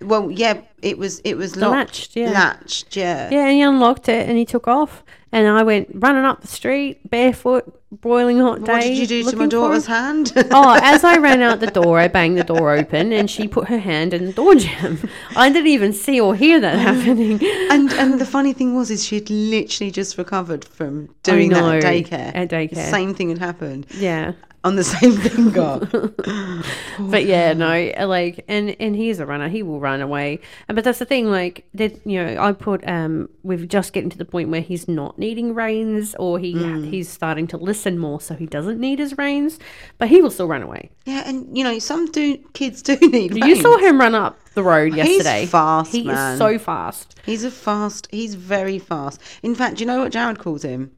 Well, 0.00 0.30
yeah, 0.32 0.62
it 0.80 0.98
was 0.98 1.20
it 1.20 1.36
was 1.36 1.54
locked, 1.54 1.72
latched, 1.72 2.16
yeah. 2.16 2.30
latched, 2.30 2.96
yeah. 2.96 3.28
Yeah, 3.30 3.42
and 3.44 3.52
he 3.52 3.60
unlocked 3.60 4.08
it 4.08 4.28
and 4.28 4.36
he 4.36 4.44
took 4.44 4.66
off. 4.66 5.04
And 5.30 5.46
I 5.46 5.62
went 5.62 5.88
running 5.94 6.24
up 6.24 6.40
the 6.40 6.48
street 6.48 7.08
barefoot, 7.08 7.72
boiling 8.00 8.38
hot 8.40 8.64
day. 8.64 8.72
What 8.72 8.80
did 8.82 8.96
you 8.98 9.06
do 9.06 9.30
to 9.30 9.36
my 9.36 9.46
daughter's 9.46 9.86
hand? 9.86 10.32
oh, 10.50 10.78
as 10.82 11.04
I 11.04 11.18
ran 11.18 11.42
out 11.42 11.60
the 11.60 11.66
door, 11.66 11.98
I 11.98 12.08
banged 12.08 12.38
the 12.38 12.44
door 12.44 12.72
open 12.74 13.12
and 13.12 13.30
she 13.30 13.46
put 13.48 13.68
her 13.68 13.78
hand 13.78 14.14
in 14.14 14.24
the 14.26 14.32
door 14.32 14.54
jamb. 14.54 14.98
I 15.36 15.50
didn't 15.50 15.68
even 15.68 15.92
see 15.92 16.20
or 16.20 16.34
hear 16.34 16.58
that 16.60 16.78
happening. 16.78 17.40
and 17.70 17.92
and 17.92 18.20
the 18.20 18.26
funny 18.26 18.52
thing 18.52 18.74
was, 18.74 18.90
is 18.90 19.04
she'd 19.04 19.28
literally 19.30 19.90
just 19.90 20.16
recovered 20.18 20.64
from 20.64 21.08
doing 21.22 21.50
that 21.50 21.76
at 21.76 21.82
daycare. 21.84 22.32
at 22.34 22.48
daycare. 22.50 22.74
The 22.74 22.90
same 22.90 23.14
thing 23.14 23.28
had 23.28 23.38
happened 23.38 23.86
Yeah. 23.94 24.32
on 24.64 24.76
the 24.76 24.84
same 24.84 25.16
finger. 25.16 25.80
but 27.10 27.24
yeah, 27.24 27.52
no, 27.52 27.92
like, 28.06 28.44
and 28.46 28.76
and 28.78 28.94
he's 28.94 29.18
a 29.18 29.26
runner. 29.26 29.48
He 29.48 29.62
will 29.64 29.80
run 29.80 30.00
away. 30.00 30.38
And 30.68 30.76
but 30.76 30.84
that's 30.84 31.00
the 31.00 31.04
thing, 31.04 31.28
like, 31.30 31.64
that 31.74 31.98
you 32.06 32.22
know, 32.22 32.40
I 32.40 32.52
put 32.52 32.86
um, 32.88 33.28
we've 33.42 33.66
just 33.66 33.92
getting 33.92 34.10
to 34.10 34.18
the 34.18 34.24
point 34.24 34.50
where 34.50 34.60
he's 34.60 34.86
not 34.86 35.18
needing 35.18 35.52
reins, 35.54 36.14
or 36.18 36.38
he 36.38 36.52
Mm. 36.54 36.88
he's 36.90 37.08
starting 37.08 37.48
to 37.48 37.56
listen 37.56 37.81
more, 37.90 38.20
so 38.20 38.34
he 38.34 38.46
doesn't 38.46 38.78
need 38.78 38.98
his 38.98 39.16
reins, 39.18 39.58
but 39.98 40.08
he 40.08 40.20
will 40.22 40.30
still 40.30 40.48
run 40.48 40.62
away. 40.62 40.90
yeah, 41.04 41.22
and 41.26 41.56
you 41.56 41.64
know, 41.64 41.78
some 41.78 42.10
do 42.10 42.36
kids 42.54 42.82
do 42.82 42.96
need. 43.02 43.34
You 43.36 43.56
saw 43.56 43.76
him 43.78 43.98
run 44.00 44.14
up 44.14 44.38
the 44.54 44.62
road 44.62 44.94
yesterday. 44.94 45.40
He's 45.42 45.50
fast, 45.50 45.92
He 45.92 46.04
man. 46.04 46.32
is 46.34 46.38
so 46.38 46.58
fast. 46.58 47.18
He's 47.24 47.44
a 47.44 47.50
fast. 47.50 48.08
He's 48.10 48.34
very 48.34 48.78
fast. 48.78 49.20
In 49.42 49.54
fact, 49.54 49.76
do 49.76 49.80
you 49.82 49.86
know 49.86 50.00
what 50.00 50.12
Jared 50.12 50.38
calls 50.38 50.62
him? 50.62 50.90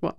What? 0.00 0.16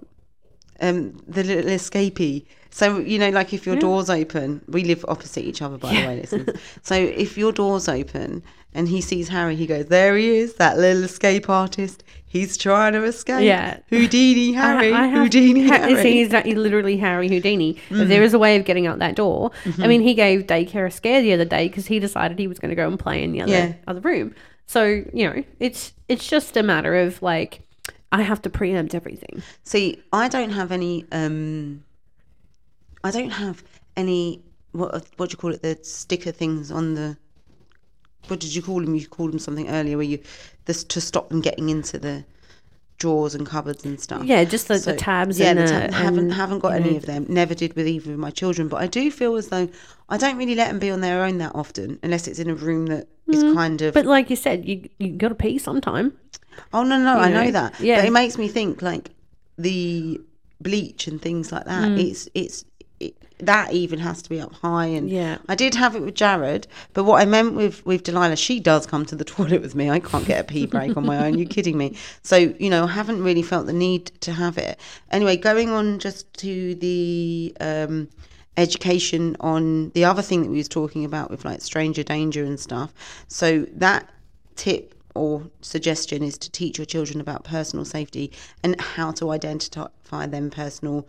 um, 0.81 1.17
the 1.27 1.43
little 1.43 1.71
escapee. 1.71 2.45
So 2.75 2.99
you 2.99 3.17
know, 3.19 3.29
like 3.29 3.53
if 3.53 3.65
your 3.65 3.77
door's 3.77 4.09
open, 4.09 4.61
we 4.67 4.83
live 4.83 5.05
opposite 5.07 5.45
each 5.45 5.61
other, 5.61 5.77
by 5.77 5.93
the 5.93 6.07
way. 6.07 6.15
Listeners. 6.19 6.59
so 6.81 6.93
if 6.95 7.37
your 7.37 7.53
door's 7.53 7.87
open 7.87 8.43
and 8.73 8.89
he 8.89 8.99
sees 8.99 9.29
Harry, 9.29 9.55
he 9.55 9.65
goes, 9.65 9.85
"There 9.85 10.17
he 10.17 10.27
is, 10.39 10.55
that 10.55 10.77
little 10.77 11.05
escape 11.05 11.49
artist. 11.49 12.03
He's 12.25 12.57
trying 12.57 12.91
to 12.91 13.03
escape. 13.05 13.45
Yeah. 13.45 13.77
Houdini, 13.89 14.51
Harry, 14.51 14.91
I, 14.91 15.03
I 15.03 15.07
have, 15.07 15.23
Houdini, 15.23 15.67
Ha- 15.69 15.77
Harry." 15.77 16.01
See, 16.03 16.13
he's 16.21 16.33
like- 16.33 16.47
literally 16.47 16.97
Harry 16.97 17.29
Houdini. 17.29 17.77
If 17.89 18.09
there 18.09 18.23
is 18.23 18.33
a 18.33 18.39
way 18.39 18.57
of 18.57 18.65
getting 18.65 18.87
out 18.87 18.99
that 18.99 19.15
door, 19.15 19.51
Mm-hmm. 19.63 19.81
I 19.81 19.87
mean, 19.87 20.01
he 20.01 20.13
gave 20.13 20.41
daycare 20.45 20.85
a 20.85 20.91
scare 20.91 21.21
the 21.21 21.31
other 21.31 21.45
day 21.45 21.69
because 21.69 21.87
he 21.87 21.99
decided 21.99 22.37
he 22.39 22.47
was 22.49 22.59
going 22.59 22.71
to 22.71 22.75
go 22.75 22.89
and 22.89 22.99
play 22.99 23.23
in 23.23 23.31
the 23.31 23.41
other 23.41 23.51
Yeah. 23.53 23.73
other 23.87 24.01
room. 24.01 24.35
So 24.67 24.83
you 25.13 25.29
know, 25.29 25.45
it's 25.61 25.93
it's 26.09 26.27
just 26.27 26.57
a 26.57 26.63
matter 26.63 26.93
of 26.93 27.21
like, 27.21 27.61
I 28.11 28.21
have 28.23 28.41
to 28.41 28.49
preempt 28.49 28.93
everything. 28.93 29.41
See, 29.63 30.03
I 30.11 30.27
don't 30.27 30.51
have 30.51 30.73
any. 30.73 31.05
Um, 31.13 31.85
I 33.05 33.11
don't 33.11 33.29
have 33.29 33.63
any. 33.95 34.41
What 34.71 35.07
what 35.17 35.29
do 35.29 35.33
you 35.33 35.37
call 35.37 35.53
it? 35.53 35.61
The 35.61 35.77
sticker 35.83 36.31
things 36.31 36.71
on 36.71 36.95
the. 36.95 37.17
What 38.27 38.39
did 38.39 38.55
you 38.55 38.61
call 38.61 38.81
them? 38.81 38.95
You 38.95 39.07
called 39.07 39.31
them 39.31 39.39
something 39.39 39.69
earlier, 39.69 39.97
where 39.97 40.05
you 40.05 40.19
this 40.65 40.83
to 40.83 40.99
stop 40.99 41.29
them 41.29 41.41
getting 41.41 41.69
into 41.69 41.99
the 41.99 42.25
drawers 42.97 43.35
and 43.35 43.45
cupboards 43.45 43.85
and 43.85 43.99
stuff. 43.99 44.23
Yeah, 44.23 44.43
just 44.43 44.67
the, 44.67 44.79
So, 44.79 44.91
the 44.91 44.97
tabs. 44.97 45.39
Yeah, 45.39 45.51
and 45.51 45.59
the 45.59 45.67
tab- 45.67 45.93
haven't 45.93 46.31
haven't 46.31 46.59
got 46.59 46.73
any 46.73 46.91
know, 46.91 46.97
of 46.97 47.05
them. 47.05 47.25
Never 47.29 47.53
did 47.53 47.75
with 47.75 47.87
either 47.87 48.13
of 48.13 48.19
my 48.19 48.31
children. 48.31 48.67
But 48.67 48.81
I 48.81 48.87
do 48.87 49.11
feel 49.11 49.35
as 49.35 49.49
though 49.49 49.69
I 50.09 50.17
don't 50.17 50.37
really 50.37 50.55
let 50.55 50.69
them 50.69 50.79
be 50.79 50.89
on 50.89 51.01
their 51.01 51.23
own 51.23 51.37
that 51.39 51.53
often, 51.55 51.99
unless 52.03 52.27
it's 52.27 52.39
in 52.39 52.49
a 52.49 52.55
room 52.55 52.87
that 52.87 53.07
is 53.27 53.43
mm. 53.43 53.53
kind 53.53 53.81
of. 53.81 53.93
But 53.93 54.05
like 54.05 54.29
you 54.29 54.35
said, 54.35 54.65
you 54.65 54.89
you 54.97 55.09
got 55.09 55.29
to 55.29 55.35
pee 55.35 55.57
sometime. 55.57 56.17
oh 56.73 56.83
no, 56.83 56.97
no, 56.97 57.19
I 57.19 57.29
know, 57.29 57.43
know 57.43 57.51
that. 57.51 57.79
yeah. 57.79 57.97
But 57.97 58.05
it 58.05 58.11
makes 58.11 58.37
me 58.37 58.47
think 58.47 58.81
like 58.81 59.11
the 59.57 60.21
bleach 60.61 61.07
and 61.07 61.21
things 61.21 61.51
like 61.51 61.65
that. 61.65 61.89
Mm. 61.89 62.09
It's 62.09 62.29
it's 62.33 62.65
it, 62.99 63.15
that 63.39 63.73
even 63.73 63.99
has 63.99 64.21
to 64.21 64.29
be 64.29 64.39
up 64.39 64.53
high 64.53 64.85
and 64.85 65.09
Yeah. 65.09 65.39
I 65.49 65.55
did 65.55 65.75
have 65.75 65.95
it 65.95 66.01
with 66.01 66.15
Jared, 66.15 66.67
but 66.93 67.03
what 67.03 67.21
I 67.21 67.25
meant 67.25 67.53
with 67.55 67.85
with 67.85 68.03
Delilah, 68.03 68.37
she 68.37 68.59
does 68.59 68.85
come 68.85 69.05
to 69.07 69.15
the 69.15 69.25
toilet 69.35 69.61
with 69.61 69.75
me. 69.75 69.89
I 69.89 69.99
can't 69.99 70.25
get 70.25 70.39
a 70.39 70.43
pee 70.43 70.65
break 70.65 70.95
on 70.95 71.05
my 71.05 71.25
own. 71.25 71.37
You're 71.37 71.49
kidding 71.49 71.77
me? 71.77 71.95
So 72.23 72.37
you 72.37 72.69
know, 72.69 72.85
I 72.85 72.91
haven't 72.91 73.21
really 73.23 73.41
felt 73.41 73.65
the 73.65 73.73
need 73.73 74.07
to 74.21 74.31
have 74.31 74.57
it. 74.57 74.79
Anyway, 75.11 75.37
going 75.37 75.69
on 75.69 75.99
just 75.99 76.33
to 76.35 76.75
the 76.75 77.55
um, 77.59 78.09
education 78.57 79.35
on 79.39 79.89
the 79.89 80.05
other 80.05 80.21
thing 80.21 80.43
that 80.43 80.49
we 80.49 80.57
was 80.57 80.69
talking 80.69 81.03
about 81.03 81.29
with 81.29 81.43
like 81.43 81.61
stranger 81.61 82.03
danger 82.03 82.43
and 82.43 82.59
stuff. 82.59 82.93
So 83.27 83.65
that 83.73 84.09
tip 84.55 84.95
or 85.13 85.49
suggestion 85.61 86.23
is 86.23 86.37
to 86.37 86.51
teach 86.51 86.77
your 86.77 86.85
children 86.85 87.21
about 87.21 87.43
personal 87.43 87.85
safety 87.85 88.31
and 88.63 88.79
how 88.79 89.11
to 89.11 89.31
identify 89.31 90.25
them 90.25 90.49
personal 90.49 91.07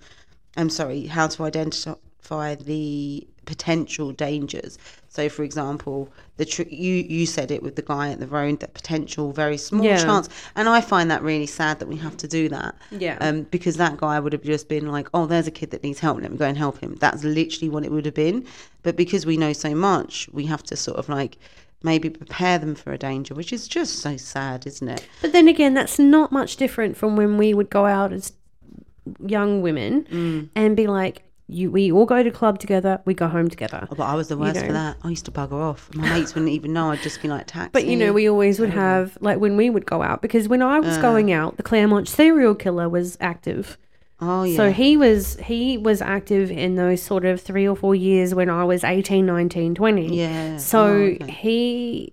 I'm 0.56 0.70
sorry, 0.70 1.06
how 1.06 1.26
to 1.28 1.44
identify 1.44 2.54
the 2.56 3.26
potential 3.44 4.10
dangers. 4.10 4.78
So, 5.08 5.28
for 5.28 5.44
example, 5.44 6.12
the 6.36 6.44
tr- 6.44 6.62
you 6.68 6.94
you 7.08 7.24
said 7.26 7.50
it 7.50 7.62
with 7.62 7.76
the 7.76 7.82
guy 7.82 8.10
at 8.10 8.18
the 8.20 8.26
road, 8.26 8.60
that 8.60 8.74
potential 8.74 9.32
very 9.32 9.56
small 9.56 9.84
Yeah. 9.84 10.02
chance, 10.02 10.28
and 10.56 10.68
I 10.68 10.80
find 10.80 11.10
that 11.10 11.22
really 11.22 11.46
sad 11.46 11.78
that 11.78 11.86
we 11.88 11.96
have 11.96 12.16
to 12.18 12.28
do 12.28 12.48
that. 12.48 12.74
Yeah. 12.90 13.16
Um, 13.20 13.42
because 13.50 13.76
that 13.76 13.96
guy 13.98 14.18
would 14.18 14.32
have 14.32 14.42
just 14.42 14.68
been 14.68 14.88
like, 14.88 15.08
"Oh, 15.14 15.26
there's 15.26 15.46
a 15.46 15.50
kid 15.52 15.70
that 15.70 15.82
needs 15.84 16.00
help. 16.00 16.20
Let 16.20 16.32
me 16.32 16.36
go 16.36 16.46
and 16.46 16.58
help 16.58 16.80
him." 16.80 16.96
That's 17.00 17.22
literally 17.24 17.68
what 17.68 17.84
it 17.84 17.92
would 17.92 18.04
have 18.04 18.14
been. 18.14 18.44
But 18.82 18.96
because 18.96 19.24
we 19.24 19.36
know 19.36 19.52
so 19.52 19.74
much, 19.74 20.28
we 20.32 20.46
have 20.46 20.62
to 20.64 20.76
sort 20.76 20.98
of 20.98 21.08
like 21.08 21.38
maybe 21.82 22.10
prepare 22.10 22.58
them 22.58 22.74
for 22.74 22.92
a 22.92 22.98
danger, 22.98 23.32
which 23.34 23.52
is 23.52 23.68
just 23.68 24.00
so 24.00 24.16
sad, 24.16 24.66
isn't 24.66 24.88
it? 24.88 25.06
But 25.22 25.32
then 25.32 25.46
again, 25.46 25.74
that's 25.74 25.98
not 25.98 26.32
much 26.32 26.56
different 26.56 26.96
from 26.96 27.16
when 27.16 27.36
we 27.38 27.54
would 27.54 27.70
go 27.70 27.86
out 27.86 28.12
as 28.12 28.32
young 29.26 29.62
women 29.62 30.04
Mm. 30.10 30.48
and 30.54 30.76
be 30.76 30.86
like, 30.86 31.22
"You, 31.48 31.70
we 31.70 31.92
all 31.92 32.06
go 32.06 32.22
to 32.22 32.30
club 32.30 32.58
together, 32.58 33.00
we 33.04 33.14
go 33.14 33.28
home 33.28 33.48
together." 33.48 33.86
Oh, 33.90 33.94
but 33.94 34.04
I 34.04 34.14
was 34.14 34.28
the 34.28 34.36
worst 34.36 34.56
know. 34.60 34.66
for 34.66 34.72
that. 34.72 34.96
I 35.04 35.08
used 35.10 35.24
to 35.26 35.30
bugger 35.30 35.52
off. 35.60 35.88
My 35.94 36.08
mates 36.18 36.34
wouldn't 36.34 36.52
even 36.52 36.72
know. 36.72 36.90
I'd 36.90 37.00
just 37.02 37.20
be 37.22 37.28
like, 37.28 37.46
taxi. 37.46 37.70
But 37.72 37.86
you 37.86 37.96
know, 37.96 38.12
we 38.12 38.28
always 38.28 38.58
would 38.60 38.70
have 38.70 39.16
like 39.20 39.38
when 39.38 39.56
we 39.56 39.70
would 39.70 39.86
go 39.86 40.02
out 40.02 40.22
because 40.22 40.48
when 40.48 40.62
I 40.62 40.78
Uh. 40.78 40.82
was 40.82 40.98
going 40.98 41.32
out, 41.32 41.56
the 41.56 41.62
Claremont 41.62 42.08
serial 42.08 42.54
killer 42.54 42.88
was 42.88 43.16
active. 43.20 43.78
Oh 44.20 44.44
yeah. 44.44 44.56
So 44.56 44.72
he 44.72 44.96
was 44.96 45.36
he 45.44 45.76
was 45.76 46.00
active 46.00 46.50
in 46.50 46.76
those 46.76 47.02
sort 47.02 47.24
of 47.26 47.38
three 47.40 47.68
or 47.68 47.76
four 47.76 47.94
years 47.94 48.34
when 48.34 48.48
I 48.48 48.64
was 48.64 48.82
18, 48.82 49.26
19, 49.26 49.74
20. 49.74 50.16
Yeah. 50.16 50.56
So 50.56 50.82
Oh, 50.84 50.92
okay. 51.22 51.30
he 51.30 52.12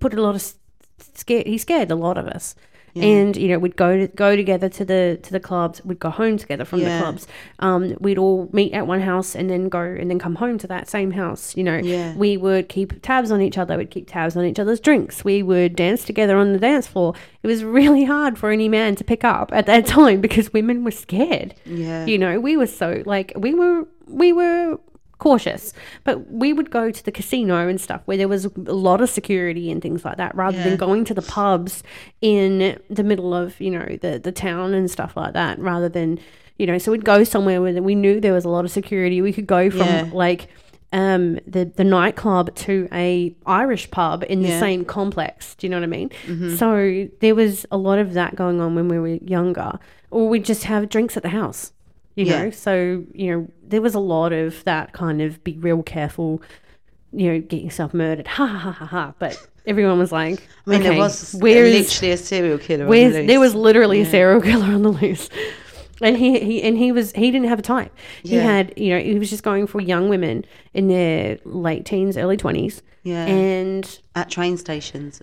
put 0.00 0.14
a 0.14 0.22
lot 0.22 0.34
of 0.34 0.42
scared. 1.14 1.46
He 1.46 1.58
scared 1.58 1.90
a 1.90 1.96
lot 1.96 2.16
of 2.18 2.26
us. 2.26 2.54
And 3.02 3.36
you 3.36 3.48
know 3.48 3.58
we'd 3.58 3.76
go 3.76 3.96
to 3.96 4.06
go 4.08 4.36
together 4.36 4.68
to 4.70 4.84
the 4.84 5.18
to 5.22 5.32
the 5.32 5.40
clubs. 5.40 5.84
We'd 5.84 5.98
go 6.00 6.10
home 6.10 6.36
together 6.38 6.64
from 6.64 6.80
Yeah. 6.80 6.96
the 6.98 7.02
clubs. 7.04 7.26
Um, 7.58 7.94
we'd 8.00 8.18
all 8.18 8.48
meet 8.52 8.72
at 8.72 8.86
one 8.86 9.00
house 9.00 9.34
and 9.34 9.50
then 9.50 9.68
go 9.68 9.80
and 9.80 10.10
then 10.10 10.18
come 10.18 10.36
home 10.36 10.58
to 10.58 10.66
that 10.68 10.88
same 10.88 11.10
house. 11.10 11.56
You 11.56 11.64
know, 11.64 11.76
Yeah. 11.76 12.14
we 12.16 12.36
would 12.36 12.68
keep 12.68 13.02
tabs 13.02 13.30
on 13.30 13.40
each 13.42 13.58
other. 13.58 13.76
We'd 13.76 13.90
keep 13.90 14.08
tabs 14.08 14.36
on 14.36 14.44
each 14.44 14.58
other's 14.58 14.80
drinks. 14.80 15.24
We 15.24 15.42
would 15.42 15.76
dance 15.76 16.04
together 16.04 16.36
on 16.36 16.52
the 16.52 16.58
dance 16.58 16.86
floor. 16.86 17.14
It 17.42 17.46
was 17.48 17.62
really 17.64 18.04
hard 18.04 18.38
for 18.38 18.50
any 18.50 18.68
man 18.68 18.96
to 18.96 19.04
pick 19.04 19.24
up 19.24 19.50
at 19.52 19.66
that 19.66 19.86
time 19.96 20.20
because 20.20 20.52
women 20.52 20.84
were 20.84 20.90
scared. 20.90 21.54
Yeah. 21.64 22.06
You 22.06 22.18
know, 22.18 22.40
we 22.40 22.56
were 22.56 22.66
so 22.66 23.02
like 23.04 23.32
we 23.36 23.54
were 23.54 23.86
we 24.08 24.32
were 24.32 24.78
cautious, 25.18 25.72
but 26.04 26.30
we 26.30 26.52
would 26.52 26.70
go 26.70 26.90
to 26.90 27.04
the 27.04 27.10
casino 27.12 27.68
and 27.68 27.80
stuff 27.80 28.02
where 28.04 28.16
there 28.18 28.28
was 28.28 28.44
a 28.44 28.50
lot 28.74 29.00
of 29.00 29.08
security 29.08 29.70
and 29.70 29.80
things 29.80 30.04
like 30.04 30.16
that, 30.18 30.34
rather 30.34 30.58
Yeah. 30.58 30.64
than 30.64 30.76
going 30.76 31.04
to 31.06 31.14
the 31.14 31.22
pubs 31.22 31.82
in 32.20 32.78
the 32.90 33.02
middle 33.04 33.34
of 33.34 33.60
you 33.60 33.70
know 33.70 33.96
the 34.00 34.18
the 34.18 34.32
town 34.32 34.74
and 34.74 34.90
stuff 34.90 35.16
like 35.16 35.32
that. 35.34 35.58
Rather 35.58 35.88
than 35.88 36.18
you 36.58 36.66
know, 36.66 36.78
so 36.78 36.90
we'd 36.92 37.04
go 37.04 37.22
somewhere 37.24 37.60
where 37.60 37.82
we 37.82 37.94
knew 37.94 38.20
there 38.20 38.32
was 38.32 38.44
a 38.46 38.48
lot 38.48 38.64
of 38.64 38.70
security. 38.70 39.20
We 39.20 39.32
could 39.32 39.46
go 39.46 39.70
from 39.70 39.80
Yeah. 39.86 40.10
like 40.12 40.48
um 40.92 41.38
the 41.46 41.64
the 41.64 41.84
nightclub 41.84 42.54
to 42.54 42.88
a 42.92 43.34
Irish 43.44 43.90
pub 43.90 44.24
in 44.28 44.42
the 44.42 44.48
Yeah. 44.50 44.60
same 44.60 44.84
complex. 44.84 45.54
Do 45.56 45.66
you 45.66 45.70
know 45.70 45.76
what 45.78 45.84
I 45.84 45.86
mean? 45.86 46.10
So 46.56 47.08
there 47.20 47.34
was 47.34 47.66
a 47.70 47.76
lot 47.76 47.98
of 47.98 48.14
that 48.14 48.36
going 48.36 48.60
on 48.60 48.74
when 48.74 48.88
we 48.88 48.98
were 48.98 49.18
younger, 49.22 49.78
or 50.10 50.28
we'd 50.28 50.44
just 50.44 50.64
have 50.64 50.88
drinks 50.88 51.16
at 51.16 51.22
the 51.22 51.30
house. 51.30 51.72
You 52.16 52.24
Yeah. 52.26 52.44
know, 52.44 52.50
so 52.50 53.04
you 53.14 53.30
know 53.30 53.48
there 53.62 53.80
was 53.82 53.94
a 53.94 54.00
lot 54.00 54.32
of 54.32 54.64
that 54.64 54.92
kind 54.92 55.22
of 55.22 55.42
be 55.44 55.56
real 55.58 55.82
careful. 55.82 56.42
You 57.12 57.32
know, 57.32 57.40
get 57.40 57.62
yourself 57.62 57.94
murdered, 57.94 58.26
ha 58.36 58.46
ha 58.46 58.58
ha 58.58 58.72
ha 58.72 58.86
ha. 58.86 59.14
But 59.18 59.38
everyone 59.66 59.98
was 59.98 60.12
like, 60.12 60.40
I 60.66 60.70
mean, 60.70 60.80
okay, 60.80 60.90
there 60.90 60.98
was 60.98 61.34
where's 61.38 61.72
literally 61.72 62.12
a 62.12 62.16
serial 62.16 62.58
killer. 62.58 62.84
on 62.84 62.90
the 62.90 62.90
Where's, 62.90 63.14
loose. 63.14 63.26
there 63.26 63.40
was 63.40 63.54
literally 63.54 64.00
a 64.00 64.06
serial 64.06 64.40
killer 64.40 64.64
on 64.66 64.82
the 64.82 64.90
loose. 64.90 65.28
And 66.02 66.16
he, 66.18 66.38
he 66.40 66.62
and 66.62 66.76
he 66.76 66.92
was 66.92 67.12
he 67.12 67.30
didn't 67.30 67.48
have 67.48 67.58
a 67.58 67.62
type. 67.62 67.90
He 68.22 68.36
Yeah. 68.36 68.42
had 68.42 68.74
you 68.76 68.90
know 68.90 69.00
he 69.00 69.18
was 69.18 69.30
just 69.30 69.42
going 69.42 69.66
for 69.66 69.80
young 69.80 70.08
women 70.10 70.44
in 70.74 70.88
their 70.88 71.38
late 71.44 71.86
teens, 71.86 72.18
early 72.18 72.36
twenties. 72.36 72.82
Yeah. 73.02 73.24
And 73.24 73.98
at 74.14 74.28
train 74.30 74.56
stations. 74.58 75.22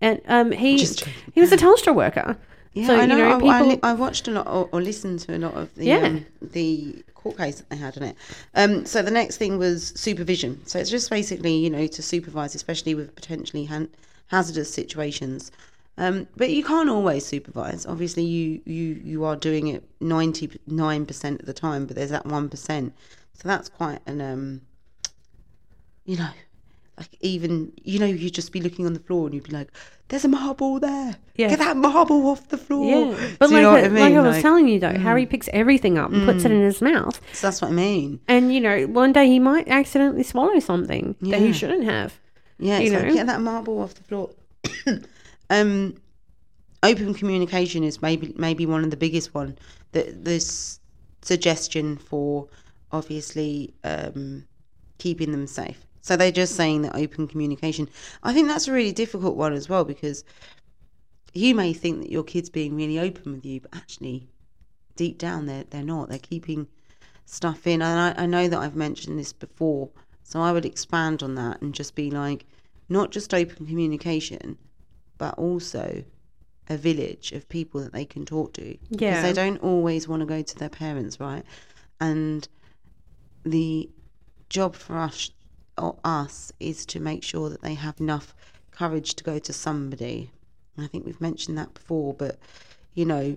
and 0.00 0.20
um 0.26 0.50
he 0.50 0.78
Just 0.78 1.04
he 1.34 1.40
was 1.40 1.52
a 1.52 1.56
Telstra 1.56 1.94
worker. 1.94 2.36
Yeah, 2.74 2.86
so 2.86 2.94
I 2.96 3.02
you 3.02 3.06
know. 3.08 3.16
know 3.16 3.48
I, 3.48 3.58
I, 3.58 3.62
li- 3.62 3.80
I 3.82 3.92
watched 3.94 4.28
a 4.28 4.30
lot 4.30 4.46
or, 4.46 4.68
or 4.72 4.80
listened 4.80 5.20
to 5.20 5.36
a 5.36 5.38
lot 5.38 5.54
of 5.54 5.74
the 5.74 5.86
Yeah. 5.86 5.98
um, 6.06 6.26
the 6.40 7.02
court 7.14 7.36
case 7.36 7.56
that 7.56 7.68
they 7.70 7.76
had 7.76 7.96
on 7.96 8.04
it. 8.04 8.16
Um, 8.54 8.86
so 8.86 9.02
the 9.02 9.10
next 9.10 9.36
thing 9.38 9.58
was 9.58 9.88
supervision. 9.96 10.64
So 10.66 10.78
it's 10.78 10.90
just 10.90 11.10
basically 11.10 11.54
you 11.56 11.70
know 11.70 11.86
to 11.86 12.02
supervise, 12.02 12.54
especially 12.54 12.94
with 12.94 13.14
potentially 13.14 13.64
han- 13.64 13.88
hazardous 14.28 14.72
situations. 14.72 15.50
Um, 15.96 16.28
but 16.36 16.50
you 16.50 16.62
can't 16.62 16.88
always 16.88 17.26
supervise. 17.26 17.84
Obviously, 17.84 18.22
you 18.24 18.60
you 18.64 19.00
you 19.02 19.24
are 19.24 19.34
doing 19.34 19.66
it 19.68 19.82
ninety 20.00 20.48
nine 20.66 21.06
percent 21.06 21.40
of 21.40 21.46
the 21.46 21.52
time, 21.54 21.86
but 21.86 21.96
there's 21.96 22.10
that 22.10 22.26
one 22.26 22.48
percent. 22.48 22.92
So 23.34 23.48
that's 23.48 23.68
quite 23.68 24.00
an 24.06 24.20
um, 24.20 24.60
you 26.04 26.16
know, 26.16 26.30
like 26.96 27.16
even 27.20 27.72
you 27.82 27.98
know 27.98 28.06
you'd 28.06 28.34
just 28.34 28.52
be 28.52 28.60
looking 28.60 28.86
on 28.86 28.92
the 28.94 29.00
floor 29.00 29.26
and 29.26 29.34
you'd 29.34 29.44
be 29.44 29.50
like, 29.52 29.70
"There's 30.08 30.24
a 30.24 30.28
marble 30.28 30.80
there. 30.80 31.16
Yeah. 31.36 31.48
Get 31.50 31.58
that 31.60 31.76
marble 31.76 32.26
off 32.28 32.48
the 32.48 32.58
floor." 32.58 33.12
yeah, 33.14 33.28
but 33.38 33.50
like, 33.50 33.62
know 33.62 33.70
I, 33.70 33.72
what 33.72 33.84
I 33.84 33.88
mean? 33.88 34.00
like 34.02 34.14
I 34.14 34.20
was 34.20 34.34
Like, 34.36 34.38
mm. 34.38 34.42
telling 34.42 34.68
you 34.68 34.80
though, 34.80 34.98
Harry 34.98 35.26
picks 35.26 35.48
everything 35.52 35.98
up 35.98 36.10
and 36.12 36.24
puts 36.26 36.44
it 36.44 36.50
in 36.50 36.60
his 36.62 36.80
mouth, 36.82 37.20
so 37.32 37.46
that's 37.46 37.60
what 37.62 37.68
I 37.68 37.74
mean. 37.74 38.20
and 38.28 38.52
you 38.52 38.60
know 38.60 38.86
one 38.86 39.12
day 39.12 39.26
he 39.26 39.38
might 39.38 39.68
accidentally 39.68 40.22
swallow 40.24 40.58
something 40.60 41.14
that 41.20 41.40
he 41.40 41.52
shouldn't 41.52 41.84
have. 41.84 42.18
Yeah, 42.58 42.78
You 42.78 42.86
it's 42.86 42.94
like, 42.94 43.06
know? 43.06 43.14
get 43.14 43.26
that 43.26 43.40
marble 43.40 43.80
off 43.80 43.94
the 43.94 44.02
floor. 44.02 44.30
um, 45.50 45.94
open 46.82 47.14
communication 47.14 47.84
is 47.84 48.02
maybe 48.02 48.34
maybe 48.36 48.66
one 48.66 48.82
of 48.84 48.90
the 48.90 48.96
biggest 48.96 49.32
one. 49.34 49.56
That 49.92 50.24
this 50.24 50.80
suggestion 51.22 51.96
for 51.96 52.48
obviously 52.92 53.74
um, 53.84 54.46
keeping 54.98 55.30
them 55.32 55.46
safe. 55.46 55.84
So 56.08 56.16
they're 56.16 56.32
just 56.32 56.56
saying 56.56 56.80
that 56.82 56.96
open 56.96 57.28
communication. 57.28 57.86
I 58.22 58.32
think 58.32 58.48
that's 58.48 58.66
a 58.66 58.72
really 58.72 58.92
difficult 58.92 59.36
one 59.36 59.52
as 59.52 59.68
well 59.68 59.84
because 59.84 60.24
you 61.34 61.54
may 61.54 61.74
think 61.74 62.00
that 62.00 62.10
your 62.10 62.24
kid's 62.24 62.48
being 62.48 62.74
really 62.74 62.98
open 62.98 63.32
with 63.32 63.44
you, 63.44 63.60
but 63.60 63.76
actually, 63.76 64.26
deep 64.96 65.18
down, 65.18 65.44
they're 65.44 65.64
they're 65.64 65.82
not. 65.82 66.08
They're 66.08 66.18
keeping 66.18 66.66
stuff 67.26 67.66
in. 67.66 67.82
And 67.82 68.18
I, 68.18 68.22
I 68.22 68.24
know 68.24 68.48
that 68.48 68.58
I've 68.58 68.74
mentioned 68.74 69.18
this 69.18 69.34
before, 69.34 69.90
so 70.22 70.40
I 70.40 70.50
would 70.50 70.64
expand 70.64 71.22
on 71.22 71.34
that 71.34 71.60
and 71.60 71.74
just 71.74 71.94
be 71.94 72.10
like, 72.10 72.46
not 72.88 73.10
just 73.10 73.34
open 73.34 73.66
communication, 73.66 74.56
but 75.18 75.34
also 75.34 76.04
a 76.70 76.78
village 76.78 77.32
of 77.32 77.46
people 77.50 77.82
that 77.82 77.92
they 77.92 78.06
can 78.06 78.24
talk 78.24 78.54
to. 78.54 78.78
Because 78.88 79.02
Yeah. 79.02 79.20
they 79.20 79.34
don't 79.34 79.58
always 79.58 80.08
want 80.08 80.20
to 80.20 80.26
go 80.26 80.40
to 80.40 80.56
their 80.56 80.70
parents, 80.70 81.20
right? 81.20 81.44
And 82.00 82.48
the 83.44 83.90
job 84.48 84.74
for 84.74 84.96
us 84.96 85.32
or 85.78 85.96
us 86.04 86.52
is 86.60 86.84
to 86.86 87.00
make 87.00 87.22
sure 87.22 87.48
that 87.48 87.62
they 87.62 87.74
have 87.74 88.00
enough 88.00 88.34
courage 88.70 89.14
to 89.14 89.24
go 89.24 89.38
to 89.38 89.52
somebody. 89.52 90.30
And 90.76 90.84
I 90.84 90.88
think 90.88 91.04
we've 91.06 91.20
mentioned 91.20 91.58
that 91.58 91.74
before, 91.74 92.14
but 92.14 92.38
you 92.94 93.04
know, 93.04 93.36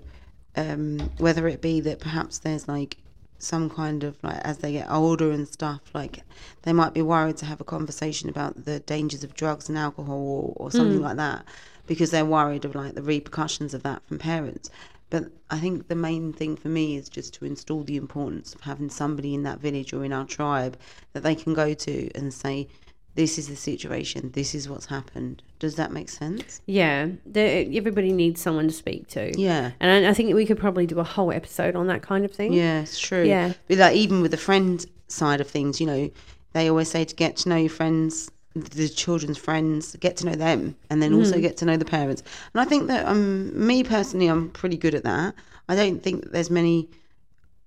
um, 0.55 0.99
whether 1.17 1.47
it 1.47 1.61
be 1.61 1.79
that 1.81 1.99
perhaps 1.99 2.39
there's 2.39 2.67
like 2.67 2.97
some 3.37 3.69
kind 3.69 4.03
of 4.03 4.17
like 4.23 4.37
as 4.39 4.59
they 4.59 4.73
get 4.73 4.89
older 4.89 5.31
and 5.31 5.47
stuff, 5.47 5.81
like 5.93 6.21
they 6.63 6.73
might 6.73 6.93
be 6.93 7.01
worried 7.01 7.37
to 7.37 7.45
have 7.45 7.61
a 7.61 7.65
conversation 7.65 8.29
about 8.29 8.65
the 8.65 8.79
dangers 8.81 9.23
of 9.23 9.33
drugs 9.33 9.69
and 9.69 9.77
alcohol 9.77 10.53
or, 10.57 10.65
or 10.67 10.71
something 10.71 11.01
like 11.01 11.17
that 11.17 11.45
because 11.87 12.11
they're 12.11 12.25
worried 12.25 12.65
of 12.65 12.75
like 12.75 12.93
the 12.93 13.01
repercussions 13.01 13.73
of 13.73 13.83
that 13.83 14.01
from 14.07 14.19
parents. 14.19 14.69
But 15.11 15.25
I 15.51 15.59
think 15.59 15.89
the 15.89 15.95
main 15.95 16.33
thing 16.33 16.55
for 16.55 16.69
me 16.69 16.95
is 16.95 17.09
just 17.09 17.35
to 17.35 17.45
install 17.45 17.83
the 17.83 17.97
importance 17.97 18.55
of 18.55 18.61
having 18.61 18.89
somebody 18.89 19.35
in 19.35 19.43
that 19.43 19.59
village 19.59 19.93
or 19.93 20.03
in 20.03 20.13
our 20.13 20.25
tribe 20.25 20.77
that 21.13 21.21
they 21.21 21.35
can 21.35 21.53
go 21.53 21.73
to 21.73 22.09
and 22.15 22.33
say, 22.33 22.69
this 23.13 23.37
is 23.37 23.49
the 23.49 23.57
situation, 23.57 24.31
this 24.31 24.55
is 24.55 24.69
what's 24.69 24.85
happened. 24.85 25.43
Does 25.59 25.75
that 25.75 25.91
make 25.91 26.07
sense? 26.07 26.61
Yeah, 26.65 27.09
the, 27.25 27.41
everybody 27.77 28.13
needs 28.13 28.39
someone 28.39 28.69
to 28.69 28.73
speak 28.73 29.09
to. 29.09 29.37
Yeah. 29.37 29.71
And 29.81 30.05
I, 30.05 30.11
I 30.11 30.13
think 30.13 30.33
we 30.33 30.45
could 30.45 30.57
probably 30.57 30.87
do 30.87 30.97
a 30.99 31.03
whole 31.03 31.33
episode 31.33 31.75
on 31.75 31.87
that 31.87 32.01
kind 32.01 32.23
of 32.23 32.31
thing. 32.31 32.53
Yeah, 32.53 32.79
it's 32.79 32.97
true. 32.97 33.25
Yeah. 33.25 33.51
But 33.67 33.79
like 33.79 33.95
even 33.97 34.21
with 34.21 34.31
the 34.31 34.37
friend 34.37 34.85
side 35.09 35.41
of 35.41 35.47
things, 35.49 35.81
you 35.81 35.87
know, 35.87 36.09
they 36.53 36.69
always 36.69 36.89
say 36.89 37.03
to 37.03 37.15
get 37.15 37.35
to 37.37 37.49
know 37.49 37.57
your 37.57 37.69
friends, 37.69 38.31
the 38.53 38.89
children's 38.89 39.37
friends, 39.37 39.95
get 39.97 40.17
to 40.17 40.25
know 40.25 40.35
them, 40.35 40.75
and 40.89 41.01
then 41.01 41.13
also 41.13 41.39
get 41.39 41.57
to 41.57 41.65
know 41.65 41.77
the 41.77 41.85
parents. 41.85 42.21
And 42.53 42.61
I 42.61 42.65
think 42.65 42.87
that 42.87 43.05
um, 43.05 43.65
me 43.65 43.83
personally, 43.83 44.27
I'm 44.27 44.49
pretty 44.49 44.77
good 44.77 44.93
at 44.93 45.03
that. 45.03 45.35
I 45.69 45.75
don't 45.75 46.03
think 46.03 46.23
that 46.23 46.33
there's 46.33 46.49
many 46.49 46.89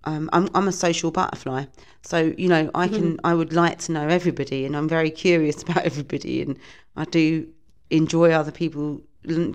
um, 0.04 0.28
I'm 0.32 0.48
I'm 0.54 0.68
a 0.68 0.72
social 0.72 1.10
butterfly, 1.10 1.64
so 2.02 2.34
you 2.36 2.48
know 2.48 2.70
I 2.74 2.88
can 2.88 3.18
I 3.24 3.34
would 3.34 3.52
like 3.52 3.78
to 3.80 3.92
know 3.92 4.08
everybody, 4.08 4.66
and 4.66 4.76
I'm 4.76 4.88
very 4.88 5.10
curious 5.10 5.62
about 5.68 5.84
everybody, 5.84 6.42
and 6.42 6.58
I 6.96 7.04
do 7.04 7.48
enjoy 7.90 8.32
other 8.32 8.52
people 8.52 9.00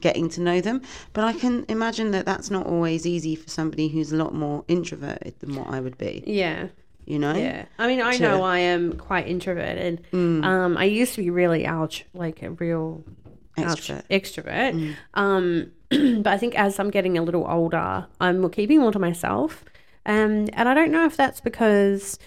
getting 0.02 0.30
to 0.30 0.42
know 0.42 0.62
them. 0.62 0.82
But 1.14 1.24
I 1.24 1.34
can 1.34 1.66
imagine 1.70 2.12
that 2.12 2.26
that's 2.26 2.50
not 2.50 2.66
always 2.66 3.06
easy 3.06 3.36
for 3.36 3.50
somebody 3.50 3.88
who's 3.88 4.12
a 4.12 4.16
lot 4.16 4.34
more 4.34 4.66
introverted 4.68 5.40
than 5.40 5.56
what 5.56 5.68
I 5.68 5.80
would 5.80 5.98
be. 5.98 6.24
Yeah. 6.26 6.68
You 7.10 7.18
know? 7.18 7.34
Yeah, 7.34 7.66
I 7.80 7.88
mean, 7.88 8.02
I 8.02 8.16
to- 8.18 8.22
know 8.22 8.44
I 8.44 8.60
am 8.60 8.94
quite 8.94 9.28
introverted. 9.28 10.06
Mm. 10.14 10.46
Um, 10.46 10.78
I 10.78 10.84
used 10.86 11.16
to 11.16 11.22
be 11.22 11.32
really 11.32 11.66
ouch, 11.66 12.06
like 12.14 12.44
a 12.44 12.52
real 12.52 13.04
ouch- 13.58 13.90
Extrovert. 13.90 14.04
extrovert. 14.12 14.74
Mm. 14.76 14.96
Um, 15.16 15.72
but 16.22 16.32
I 16.32 16.38
think 16.38 16.54
as 16.54 16.80
I'm 16.80 16.92
getting 16.92 17.18
a 17.18 17.24
little 17.24 17.48
older, 17.50 18.06
I'm 18.22 18.48
keeping 18.52 18.80
more 18.80 18.92
to 18.92 19.00
myself. 19.00 19.66
Um, 20.06 20.48
and 20.54 20.70
I 20.70 20.74
don't 20.76 20.92
know 20.92 21.06
if 21.06 21.18
that's 21.18 21.42
because 21.42 22.20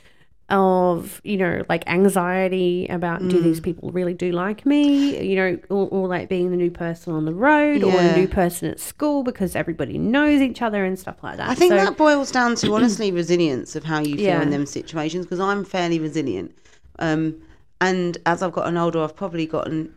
of 0.53 1.21
you 1.25 1.37
know 1.37 1.65
like 1.69 1.83
anxiety 1.89 2.87
about 2.89 3.27
do 3.29 3.41
these 3.41 3.61
Mm. 3.61 3.65
people 3.65 3.91
really 3.91 4.13
do 4.15 4.31
like 4.33 4.65
me 4.67 5.21
you 5.31 5.35
know 5.35 5.59
or, 5.71 5.89
or 5.89 6.09
like 6.09 6.29
being 6.29 6.51
the 6.51 6.57
new 6.57 6.71
person 6.71 7.13
on 7.15 7.25
the 7.25 7.33
road 7.35 7.83
or 7.83 7.93
Yeah. 7.93 8.09
the 8.13 8.17
new 8.21 8.29
person 8.29 8.69
at 8.69 8.79
school 8.79 9.23
because 9.23 9.57
everybody 9.57 9.97
knows 9.99 10.41
each 10.43 10.61
other 10.63 10.85
and 10.85 10.99
stuff 10.99 11.17
like 11.23 11.39
that 11.39 11.49
I 11.49 11.55
think 11.55 11.73
So- 11.73 11.77
that 11.77 11.97
boils 11.97 12.31
down 12.31 12.55
to 12.57 12.75
honestly 12.77 13.11
resilience 13.11 13.75
of 13.77 13.85
how 13.85 14.01
you 14.01 14.17
feel 14.17 14.25
Yeah. 14.27 14.43
in 14.43 14.51
them 14.51 14.67
situations 14.67 15.25
because 15.25 15.41
I'm 15.41 15.65
fairly 15.65 15.99
resilient. 15.99 16.53
Um, 16.99 17.37
and 17.81 18.19
as 18.27 18.43
I've 18.43 18.53
gotten 18.53 18.77
older, 18.77 19.03
I've 19.03 19.17
probably 19.17 19.47
gotten, 19.47 19.93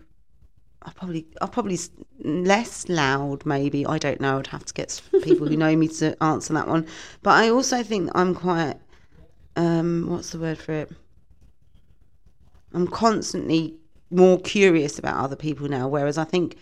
I 0.82 0.91
probably, 0.91 1.26
I've 1.41 1.51
probably 1.51 1.78
less 2.24 2.88
loud. 2.89 3.45
Maybe 3.45 3.86
I 3.86 3.97
don't 3.97 4.20
know. 4.22 4.39
I'd 4.39 4.47
have 4.47 4.66
to 4.66 4.74
get 4.74 5.01
people 5.24 5.47
who 5.47 5.56
know 5.64 5.76
me 5.76 5.88
to 5.99 6.22
answer 6.24 6.53
that 6.53 6.68
one. 6.68 6.88
But 7.22 7.32
I 7.32 7.49
also 7.49 7.84
think 7.84 8.10
I'm 8.16 8.34
quite, 8.34 8.76
um, 9.56 10.08
what's 10.10 10.32
the 10.32 10.39
word 10.39 10.58
for 10.58 10.74
it? 10.74 10.91
I'm 12.74 12.88
constantly 12.88 13.76
more 14.12 14.39
curious 14.39 14.99
about 14.99 15.18
other 15.18 15.36
people 15.36 15.68
now, 15.68 15.88
whereas 15.88 16.18
I 16.18 16.26
think 16.26 16.58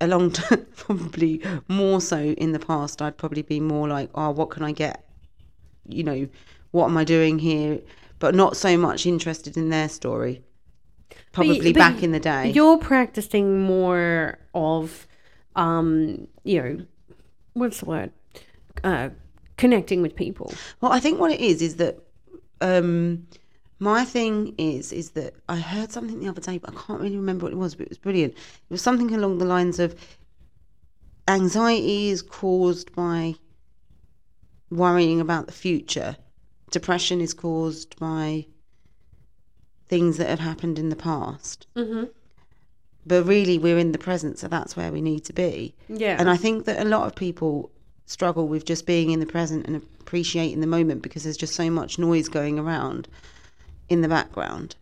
a 0.00 0.06
long 0.06 0.30
time, 0.32 0.66
probably 0.76 1.42
more 1.68 2.00
so 2.00 2.18
in 2.18 2.52
the 2.52 2.58
past, 2.58 3.02
I'd 3.02 3.16
probably 3.16 3.42
be 3.42 3.60
more 3.60 3.88
like, 3.88 4.10
oh, 4.14 4.30
what 4.30 4.50
can 4.50 4.62
I 4.62 4.72
get? 4.72 5.04
You 5.88 6.04
know, 6.04 6.28
what 6.70 6.86
am 6.86 6.96
I 6.96 7.04
doing 7.04 7.38
here? 7.38 7.80
But 8.18 8.34
not 8.34 8.56
so 8.56 8.76
much 8.76 9.06
interested 9.06 9.56
in 9.56 9.70
their 9.70 9.88
story. 9.88 10.42
Probably 11.32 11.72
but 11.72 11.78
back 11.78 11.96
y- 11.96 12.02
in 12.02 12.12
the 12.12 12.20
day. 12.20 12.50
You're 12.50 12.78
practicing 12.78 13.62
more 13.62 14.38
of, 14.54 15.06
um, 15.56 16.28
you 16.44 16.62
know, 16.62 16.86
what's 17.54 17.80
the 17.80 17.86
word? 17.86 18.12
Uh, 18.84 19.10
connecting 19.56 20.02
with 20.02 20.14
people. 20.14 20.52
Well, 20.80 20.92
I 20.92 21.00
think 21.00 21.18
what 21.18 21.32
it 21.32 21.40
is 21.40 21.60
is 21.62 21.76
that 21.76 21.98
um, 22.60 23.26
my 23.78 24.04
thing 24.04 24.54
is 24.58 24.92
is 24.92 25.10
that 25.10 25.34
I 25.48 25.56
heard 25.56 25.90
something 25.90 26.20
the 26.20 26.28
other 26.28 26.40
day, 26.40 26.58
but 26.58 26.70
I 26.70 26.80
can't 26.80 27.00
really 27.00 27.16
remember 27.16 27.46
what 27.46 27.52
it 27.52 27.56
was. 27.56 27.74
But 27.74 27.86
it 27.86 27.88
was 27.90 27.98
brilliant. 27.98 28.34
It 28.34 28.70
was 28.70 28.82
something 28.82 29.14
along 29.14 29.38
the 29.38 29.44
lines 29.46 29.78
of 29.78 29.94
anxiety 31.26 32.10
is 32.10 32.22
caused 32.22 32.94
by 32.94 33.36
worrying 34.70 35.20
about 35.20 35.46
the 35.46 35.52
future. 35.52 36.16
Depression 36.70 37.20
is 37.20 37.34
caused 37.34 37.98
by 37.98 38.46
things 39.88 40.18
that 40.18 40.28
have 40.28 40.38
happened 40.38 40.78
in 40.78 40.88
the 40.88 40.96
past. 40.96 41.66
Mm-hmm. 41.74 42.04
But 43.06 43.24
really, 43.24 43.58
we're 43.58 43.78
in 43.78 43.92
the 43.92 43.98
present, 43.98 44.38
so 44.38 44.46
that's 44.46 44.76
where 44.76 44.92
we 44.92 45.00
need 45.00 45.24
to 45.24 45.32
be. 45.32 45.74
Yeah. 45.88 46.16
And 46.18 46.28
I 46.28 46.36
think 46.36 46.66
that 46.66 46.80
a 46.80 46.88
lot 46.88 47.06
of 47.06 47.14
people 47.16 47.72
struggle 48.10 48.48
with 48.48 48.64
just 48.64 48.86
being 48.86 49.10
in 49.12 49.20
the 49.20 49.26
present 49.26 49.64
and 49.66 49.76
appreciating 49.76 50.60
the 50.60 50.66
moment 50.66 51.00
because 51.00 51.22
there's 51.22 51.36
just 51.36 51.54
so 51.54 51.70
much 51.70 51.96
noise 51.96 52.28
going 52.28 52.58
around 52.58 53.06
in 53.88 54.00
the 54.00 54.08
background. 54.08 54.74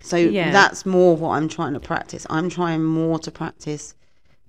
So 0.00 0.16
Yeah. 0.16 0.50
that's 0.50 0.86
more 0.86 1.14
what 1.14 1.32
I'm 1.36 1.46
trying 1.46 1.74
to 1.74 1.80
practice. 1.80 2.26
I'm 2.30 2.48
trying 2.48 2.82
more 2.82 3.18
to 3.18 3.30
practice 3.30 3.94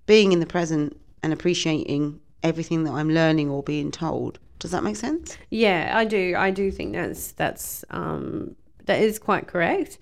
being 0.06 0.32
in 0.32 0.40
the 0.40 0.46
present 0.46 0.98
and 1.22 1.34
appreciating 1.34 2.22
everything 2.42 2.86
that 2.86 2.94
I'm 2.94 3.10
learning 3.10 3.50
or 3.50 3.64
being 3.64 3.92
told. 3.92 4.40
Does 4.60 4.72
that 4.72 4.84
make 4.84 4.96
sense? 4.96 5.38
Yeah, 5.50 5.92
I 5.94 6.06
do. 6.06 6.36
I 6.38 6.52
do 6.52 6.72
think 6.72 6.94
that's 6.94 7.34
that's 7.34 7.84
um 7.90 8.56
that 8.86 9.02
is 9.02 9.20
quite 9.20 9.48
correct. 9.48 9.98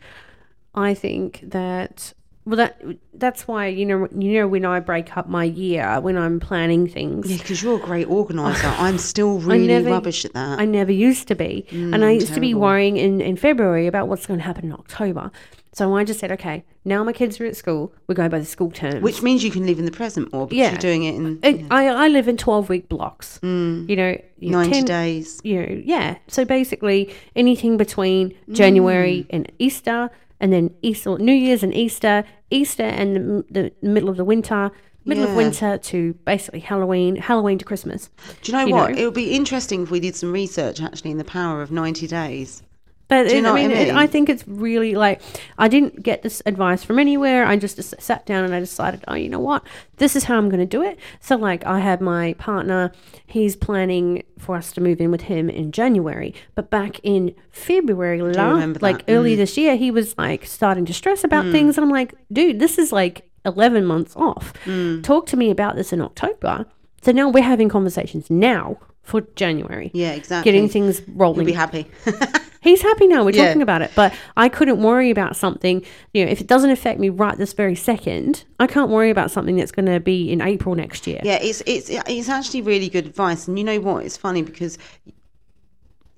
I 0.75 0.93
think 0.93 1.41
that 1.43 2.13
well 2.49 2.57
that 2.57 2.81
that's 3.13 3.47
why 3.47 3.67
you 3.67 3.85
know 3.85 4.07
you 4.17 4.33
know 4.33 4.47
when 4.47 4.65
I 4.65 4.79
break 4.79 5.15
up 5.15 5.29
my 5.29 5.43
year 5.43 5.99
when 6.01 6.17
I'm 6.17 6.39
planning 6.39 6.87
things 6.87 7.29
Yeah, 7.29 7.37
because 7.37 7.61
you're 7.61 7.77
a 7.77 7.85
great 7.85 8.07
organizer. 8.07 8.67
I'm 8.77 8.97
still 8.97 9.37
really 9.39 9.67
never- 9.67 9.89
rubbish 9.91 10.25
at 10.25 10.33
that. 10.33 10.59
I 10.59 10.65
never 10.65 10.91
used 10.91 11.27
to 11.27 11.35
be. 11.35 11.65
Mm, 11.69 11.93
and 11.93 12.03
I 12.03 12.11
used 12.11 12.33
to 12.33 12.39
be 12.39 12.53
worrying 12.53 12.97
in, 12.97 13.21
in 13.21 13.35
February 13.37 13.85
about 13.87 14.07
what's 14.07 14.25
going 14.25 14.39
to 14.39 14.45
happen 14.45 14.65
in 14.65 14.73
October. 14.73 15.31
So 15.71 15.95
I 15.95 16.03
just 16.03 16.19
said, 16.19 16.31
okay, 16.31 16.65
now 16.83 17.03
my 17.03 17.13
kids 17.13 17.39
are 17.39 17.45
at 17.45 17.55
school. 17.55 17.93
We're 18.07 18.15
going 18.15 18.31
by 18.31 18.39
the 18.39 18.45
school 18.45 18.71
term, 18.71 19.01
Which 19.03 19.21
means 19.21 19.43
you 19.43 19.51
can 19.51 19.67
live 19.67 19.77
in 19.77 19.85
the 19.85 19.91
present 19.91 20.33
more 20.33 20.47
because 20.47 20.57
Yeah. 20.57 20.71
you're 20.71 20.79
doing 20.79 21.03
it 21.03 21.15
in 21.15 21.39
It- 21.43 21.65
I, 21.69 21.87
I 21.87 22.07
live 22.07 22.27
in 22.27 22.37
12 22.37 22.69
week 22.69 22.89
blocks. 22.89 23.39
Mm. 23.43 23.87
You 23.87 23.95
know, 23.95 24.17
you 24.39 24.49
know, 24.49 24.61
90 24.63 24.73
10 24.73 24.85
days. 24.85 25.39
You 25.43 25.61
know, 25.61 25.81
yeah. 25.85 26.17
So 26.27 26.43
basically, 26.43 27.13
anything 27.35 27.77
between 27.77 28.33
January 28.51 29.23
mm. 29.23 29.35
and 29.35 29.51
Easter, 29.59 30.09
and 30.39 30.51
then 30.53 30.73
Easter, 30.81 31.17
New 31.17 31.33
Year's 31.33 31.63
and 31.63 31.73
Easter, 31.73 32.23
Easter 32.51 32.83
and 32.83 33.15
the, 33.15 33.45
the 33.49 33.87
middle 33.87 34.09
of 34.09 34.17
the 34.17 34.25
winter, 34.25 34.71
middle 35.05 35.23
of 35.23 35.35
winter 35.35 35.77
to 35.77 36.13
basically 36.25 36.59
Halloween, 36.59 37.15
Halloween 37.15 37.57
to 37.57 37.65
Christmas. 37.65 38.09
Do 38.41 38.51
you 38.51 38.57
know 38.57 38.65
you 38.65 38.73
what? 38.73 38.91
know. 38.91 38.97
It 38.97 39.05
would 39.05 39.13
be 39.13 39.31
interesting 39.31 39.83
if 39.83 39.91
we 39.91 39.99
did 39.99 40.15
some 40.15 40.31
research 40.31 40.81
actually 40.81 41.11
in 41.11 41.17
the 41.17 41.23
power 41.23 41.61
of 41.61 41.71
90 41.71 42.07
days. 42.07 42.63
But 43.09 43.31
you 43.31 43.39
it- 43.39 43.41
know 43.41 43.49
I 43.49 43.51
what 43.53 43.61
I 43.61 43.67
mean, 43.67 43.77
it- 43.77 43.95
I 43.95 44.07
think 44.07 44.29
it's 44.29 44.47
really 44.47 44.93
like 44.95 45.21
I 45.57 45.67
didn't 45.67 46.03
get 46.03 46.21
this 46.21 46.41
advice 46.45 46.83
from 46.83 46.99
anywhere. 46.99 47.45
I 47.45 47.57
just 47.57 47.77
s- 47.79 47.93
sat 47.99 48.25
down 48.25 48.45
and 48.45 48.53
I 48.53 48.59
decided, 48.59 49.03
oh, 49.07 49.15
you 49.15 49.27
know 49.29 49.39
what, 49.39 49.63
this 49.97 50.15
is 50.15 50.25
how 50.25 50.37
I'm 50.37 50.47
going 50.47 50.59
to 50.61 50.65
do 50.77 50.81
it. 50.83 50.97
So, 51.19 51.35
like, 51.35 51.65
I 51.65 51.79
had 51.79 51.99
my 52.01 52.33
partner; 52.33 52.91
he's 53.25 53.55
planning 53.55 54.23
for 54.37 54.55
us 54.55 54.71
to 54.73 54.81
move 54.81 55.01
in 55.01 55.11
with 55.11 55.21
him 55.21 55.49
in 55.49 55.71
January. 55.71 56.33
But 56.55 56.69
back 56.69 56.99
in 57.03 57.33
February, 57.49 58.21
la- 58.21 58.51
remember 58.53 58.79
that. 58.79 58.83
like 58.85 59.03
early 59.07 59.35
this 59.35 59.57
year, 59.57 59.75
he 59.75 59.91
was 59.91 60.15
like 60.17 60.45
starting 60.45 60.85
to 60.85 60.93
stress 60.93 61.23
about 61.23 61.45
Mm. 61.45 61.51
things, 61.51 61.77
and 61.77 61.83
I'm 61.85 61.91
like, 61.91 62.13
dude, 62.31 62.59
this 62.59 62.77
is 62.77 62.91
like 62.91 63.27
11 63.45 63.85
months 63.85 64.15
off. 64.15 64.53
Mm. 64.65 65.01
Talk 65.03 65.25
to 65.27 65.37
me 65.37 65.49
about 65.49 65.75
this 65.75 65.91
in 65.91 65.99
October. 66.01 66.65
So 67.01 67.11
now 67.11 67.27
we're 67.29 67.43
having 67.43 67.69
conversations 67.69 68.29
now 68.29 68.77
for 69.01 69.21
January. 69.35 69.89
Yeah, 69.93 70.11
exactly. 70.11 70.51
Getting 70.51 70.69
things 70.69 71.01
rolling. 71.07 71.37
You'll 71.39 71.45
be 71.47 71.53
happy. 71.53 71.87
He's 72.61 72.81
happy 72.81 73.07
now. 73.07 73.23
We're 73.23 73.31
Yeah. 73.35 73.47
talking 73.47 73.61
about 73.61 73.81
it, 73.81 73.91
but 73.95 74.13
I 74.35 74.49
couldn't 74.49 74.81
worry 74.81 75.09
about 75.09 75.35
something. 75.35 75.81
You 76.13 76.25
know, 76.25 76.31
if 76.31 76.41
it 76.41 76.47
doesn't 76.47 76.69
affect 76.69 76.99
me 76.99 77.09
right 77.09 77.37
this 77.37 77.53
very 77.53 77.75
second, 77.75 78.43
I 78.59 78.67
can't 78.67 78.89
worry 78.89 79.09
about 79.09 79.31
something 79.31 79.55
that's 79.55 79.71
going 79.71 79.85
to 79.85 79.99
be 79.99 80.29
in 80.31 80.41
April 80.41 80.75
next 80.75 81.07
year. 81.07 81.21
yeah, 81.23 81.39
it's 81.41 81.61
it's 81.65 81.89
it's 81.89 82.29
actually 82.29 82.61
really 82.61 82.89
good 82.89 83.05
advice. 83.05 83.47
And 83.47 83.57
you 83.57 83.63
know 83.63 83.79
what? 83.79 84.05
It's 84.05 84.17
funny 84.17 84.41
because 84.41 84.77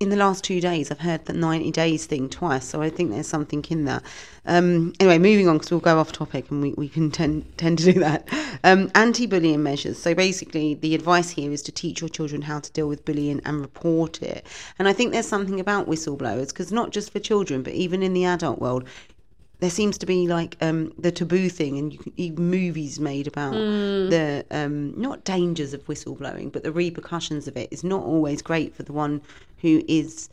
in 0.02 0.10
the 0.10 0.16
last 0.16 0.43
two 0.43 0.60
days 0.60 0.89
I've 0.89 0.99
heard 0.99 1.26
the 1.26 1.34
90 1.34 1.72
days 1.72 2.08
thing 2.08 2.28
twice, 2.28 2.66
so 2.68 2.82
I 2.82 2.89
think 2.89 3.12
there's 3.12 3.28
something 3.28 3.64
in 3.70 3.86
that. 3.86 4.04
Um, 4.47 4.93
anyway, 4.99 5.20
moving 5.20 5.47
on 5.47 5.58
because 5.58 5.70
we'll 5.70 5.80
go 5.80 5.99
off 5.99 6.12
topic 6.12 6.49
and 6.49 6.62
we, 6.62 6.74
we 6.74 6.89
can 6.89 7.12
tend, 7.12 7.45
tend 7.58 7.78
to 7.80 7.93
do 7.93 7.99
that. 7.99 8.28
Um, 8.64 8.91
Anti 8.95 9.28
bullying 9.28 9.62
measures. 9.62 9.99
So 9.99 10.16
basically, 10.16 10.74
the 10.74 10.95
advice 10.95 11.30
here 11.30 11.52
is 11.52 11.62
to 11.64 11.72
teach 11.72 12.02
your 12.02 12.10
children 12.10 12.41
how 12.41 12.60
to 12.60 12.72
deal 12.72 12.88
with 12.88 13.06
bullying 13.06 13.41
and 13.45 13.62
report 13.62 14.22
it. 14.24 14.45
And 14.80 14.88
I 14.88 14.93
think 14.93 15.12
there's 15.12 15.28
something 15.28 15.60
about 15.60 15.88
whistleblowers 15.88 16.47
because 16.47 16.72
not 16.72 16.89
just 16.89 17.12
for 17.12 17.20
children, 17.20 17.62
but 17.62 17.74
even 17.74 18.02
in 18.02 18.14
the 18.14 18.26
adult 18.26 18.60
world, 18.60 18.88
there 19.62 19.70
seems 19.70 19.97
to 19.99 20.08
be 20.08 20.28
like 20.28 20.58
um, 20.62 20.91
the 20.97 21.12
taboo 21.12 21.47
thing, 21.47 21.78
and 21.78 21.93
you 21.93 21.99
can, 21.99 22.14
even 22.18 22.49
movies 22.49 22.99
made 22.99 23.28
about 23.28 23.54
the 24.10 24.43
um, 24.49 24.99
not 24.99 25.24
dangers 25.24 25.76
of 25.76 25.86
whistleblowing, 25.86 26.52
but 26.52 26.64
the 26.64 26.72
repercussions 26.72 27.47
of 27.47 27.56
it 27.56 27.70
is 27.72 27.84
not 27.84 28.04
always 28.04 28.41
great 28.41 28.76
for 28.76 28.82
the 28.82 28.91
one 28.91 29.22
who 29.62 29.82
is, 29.88 30.30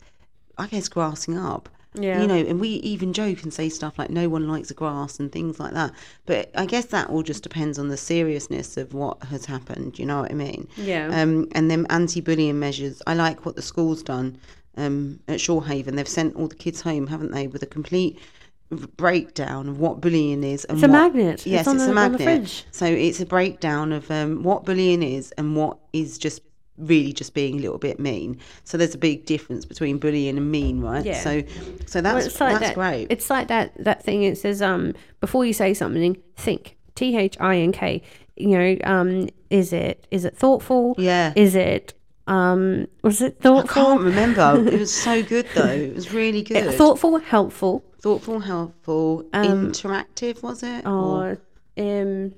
I 0.57 0.67
guess, 0.67 0.87
grassing 0.89 1.37
up. 1.37 1.69
Yeah. 1.95 2.21
You 2.21 2.27
know, 2.27 2.35
and 2.35 2.59
we 2.59 2.69
even 2.69 3.13
joke 3.13 3.41
and 3.41 3.51
say 3.51 3.67
stuff 3.67 3.97
like 3.97 4.11
"no 4.11 4.29
one 4.29 4.47
likes 4.47 4.67
the 4.67 4.75
grass" 4.75 5.19
and 5.19 5.31
things 5.31 5.59
like 5.59 5.73
that. 5.73 5.91
But 6.27 6.51
I 6.55 6.67
guess 6.67 6.85
that 6.85 7.09
all 7.09 7.23
just 7.23 7.41
depends 7.41 7.79
on 7.79 7.87
the 7.89 7.97
seriousness 7.97 8.77
of 8.77 8.93
what 8.93 9.21
has 9.23 9.45
happened. 9.45 9.97
You 9.97 10.05
know 10.05 10.21
what 10.21 10.29
I 10.31 10.35
mean? 10.35 10.67
Yeah. 10.77 11.07
Um, 11.19 11.47
and 11.53 11.69
then 11.71 11.87
anti-bullying 11.89 12.59
measures. 12.59 13.01
I 13.07 13.15
like 13.15 13.43
what 13.43 13.55
the 13.55 13.63
school's 13.63 14.03
done 14.03 14.37
um, 14.77 15.19
at 15.27 15.39
Shorehaven. 15.39 15.95
They've 15.95 16.07
sent 16.07 16.35
all 16.35 16.47
the 16.47 16.55
kids 16.55 16.79
home, 16.81 17.07
haven't 17.07 17.31
they, 17.31 17.47
with 17.47 17.63
a 17.63 17.67
complete 17.67 18.19
breakdown 18.97 19.67
of 19.67 19.79
what 19.79 19.99
bullying 19.99 20.43
is 20.43 20.63
and 20.65 20.77
It's 20.77 20.83
a 20.83 20.87
what- 20.87 20.91
magnet. 21.13 21.45
Yes, 21.45 21.61
It's 21.61 21.67
on 21.67 21.75
it's 21.77 21.85
the- 21.85 21.91
a 21.91 21.95
magnet. 21.95 22.65
So 22.71 22.85
it's 22.85 23.19
a 23.19 23.25
breakdown 23.25 23.91
of 23.91 24.09
um, 24.11 24.43
what 24.43 24.63
bullying 24.63 25.01
is 25.01 25.31
and 25.39 25.55
what 25.55 25.79
is 25.91 26.19
just 26.19 26.41
really 26.79 27.13
just 27.13 27.33
being 27.33 27.57
a 27.59 27.61
little 27.61 27.77
bit 27.77 27.99
mean. 27.99 28.39
So 28.63 28.77
there's 28.77 28.95
a 28.95 28.97
big 28.97 29.25
difference 29.25 29.65
between 29.65 29.97
bullying 29.99 30.37
and 30.37 30.51
mean, 30.51 30.81
right? 30.81 31.05
Yeah. 31.05 31.19
So 31.19 31.43
so 31.85 32.01
Well, 32.01 32.13
that's 32.15 32.25
it's 32.27 32.39
like 32.41 32.53
that's 32.53 32.65
that, 32.69 32.75
great. 32.75 33.07
It's 33.09 33.29
like 33.29 33.47
that 33.49 33.73
that 33.83 34.03
thing. 34.03 34.23
It 34.23 34.37
says 34.37 34.61
um 34.61 34.93
before 35.19 35.45
you 35.45 35.53
say 35.53 35.73
something, 35.73 36.17
think. 36.35 36.75
T 36.95 37.15
H 37.17 37.37
I 37.39 37.57
N 37.57 37.71
K. 37.71 38.01
You 38.35 38.47
know, 38.57 38.77
um, 38.83 39.29
is 39.49 39.71
it 39.73 40.05
is 40.11 40.25
it 40.25 40.35
thoughtful? 40.37 40.95
Yeah. 40.97 41.31
Is 41.35 41.55
it 41.55 41.93
Um, 42.27 42.87
was 43.03 43.21
it 43.21 43.37
I 43.45 43.61
can't 43.63 44.01
remember. 44.01 44.63
it 44.71 44.79
was 44.79 44.93
so 44.93 45.23
good 45.23 45.47
though. 45.55 45.65
It 45.65 45.95
was 45.95 46.13
really 46.13 46.41
good. 46.43 46.73
Thoughtful, 46.75 47.17
helpful. 47.19 47.83
Thoughtful, 48.01 48.39
helpful, 48.39 49.23
interactive. 49.33 50.41
Was 50.43 50.63
it? 50.63 50.85
Or- 50.85 51.37
Or 51.37 51.41
um, 51.77 52.33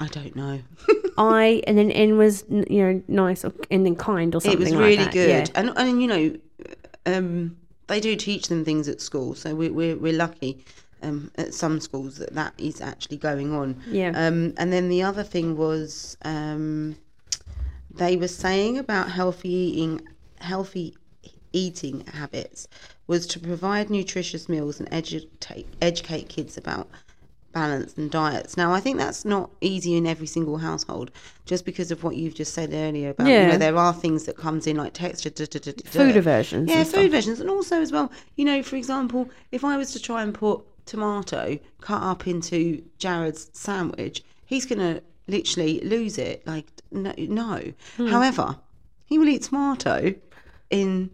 I 0.00 0.06
don't 0.08 0.34
know. 0.36 0.60
I 1.18 1.62
and 1.66 1.76
then 1.76 1.90
N 1.90 2.16
was 2.18 2.44
you 2.48 2.82
know 2.84 3.02
nice 3.08 3.44
or, 3.44 3.52
and 3.70 3.84
then 3.84 3.96
kind 3.96 4.34
or 4.34 4.40
something. 4.40 4.60
it 4.60 4.64
was 4.64 4.74
really 4.74 5.06
good, 5.10 5.28
Yeah. 5.28 5.60
and 5.60 5.72
and 5.76 6.00
you 6.00 6.06
know, 6.08 6.36
um, 7.06 7.56
they 7.88 8.00
do 8.00 8.14
teach 8.16 8.48
them 8.48 8.64
things 8.64 8.88
at 8.88 9.00
school, 9.00 9.34
so 9.34 9.54
we, 9.54 9.68
we're 9.70 9.96
we're 9.96 10.12
lucky. 10.12 10.64
Um, 11.00 11.30
at 11.36 11.54
some 11.54 11.78
schools 11.78 12.16
that 12.16 12.34
that 12.34 12.54
is 12.58 12.80
actually 12.80 13.18
going 13.18 13.54
on. 13.54 13.80
Yeah. 13.88 14.08
Um, 14.16 14.52
and 14.56 14.72
then 14.72 14.88
the 14.88 15.04
other 15.04 15.22
thing 15.22 15.56
was 15.56 16.16
um, 16.22 16.96
they 17.94 18.16
were 18.16 18.26
saying 18.26 18.78
about 18.78 19.08
healthy 19.08 19.48
eating, 19.48 20.00
healthy 20.40 20.96
eating 21.52 22.04
habits 22.06 22.66
was 23.06 23.28
to 23.28 23.38
provide 23.38 23.90
nutritious 23.90 24.48
meals 24.48 24.80
and 24.80 24.88
educate 24.90 25.68
educate 25.80 26.28
kids 26.28 26.56
about 26.56 26.88
balance 27.52 27.96
and 27.96 28.10
diets. 28.10 28.56
Now, 28.56 28.72
I 28.72 28.80
think 28.80 28.98
that's 28.98 29.24
not 29.24 29.50
easy 29.60 29.96
in 29.96 30.06
every 30.06 30.26
single 30.26 30.58
household, 30.58 31.10
just 31.44 31.64
because 31.64 31.90
of 31.90 32.04
what 32.04 32.16
you've 32.16 32.34
just 32.34 32.54
said 32.54 32.72
earlier 32.72 33.10
about 33.10 33.26
you 33.42 33.48
know 33.48 33.58
there 33.58 33.76
are 33.76 33.92
things 33.92 34.24
that 34.24 34.36
comes 34.36 34.66
in 34.66 34.76
like 34.76 34.92
texture, 34.94 35.30
da, 35.30 35.46
da, 35.46 35.58
da. 35.58 35.72
Food 35.84 36.16
aversions 36.16 36.68
Yeah, 36.70 36.84
food 36.84 37.06
aversions, 37.06 37.40
and 37.40 37.50
also 37.50 37.80
as 37.80 37.92
well, 37.92 38.10
you 38.36 38.44
know, 38.44 38.62
for 38.62 38.76
example, 38.76 39.28
if 39.52 39.64
I 39.64 39.76
was 39.76 39.92
to 39.92 40.00
try 40.00 40.22
and 40.22 40.34
put 40.34 40.64
tomato 40.86 41.58
cut 41.80 42.02
up 42.02 42.26
into 42.26 42.82
Jared's 42.98 43.50
sandwich, 43.52 44.22
he's 44.46 44.66
gonna 44.66 45.00
literally 45.26 45.80
lose 45.80 46.18
it. 46.18 46.46
Like 46.46 46.66
no, 46.90 47.12
no. 47.18 47.72
Hmm. 47.96 48.06
However, 48.06 48.56
he 49.06 49.18
will 49.18 49.28
eat 49.28 49.42
tomato 49.42 50.14
in 50.70 51.10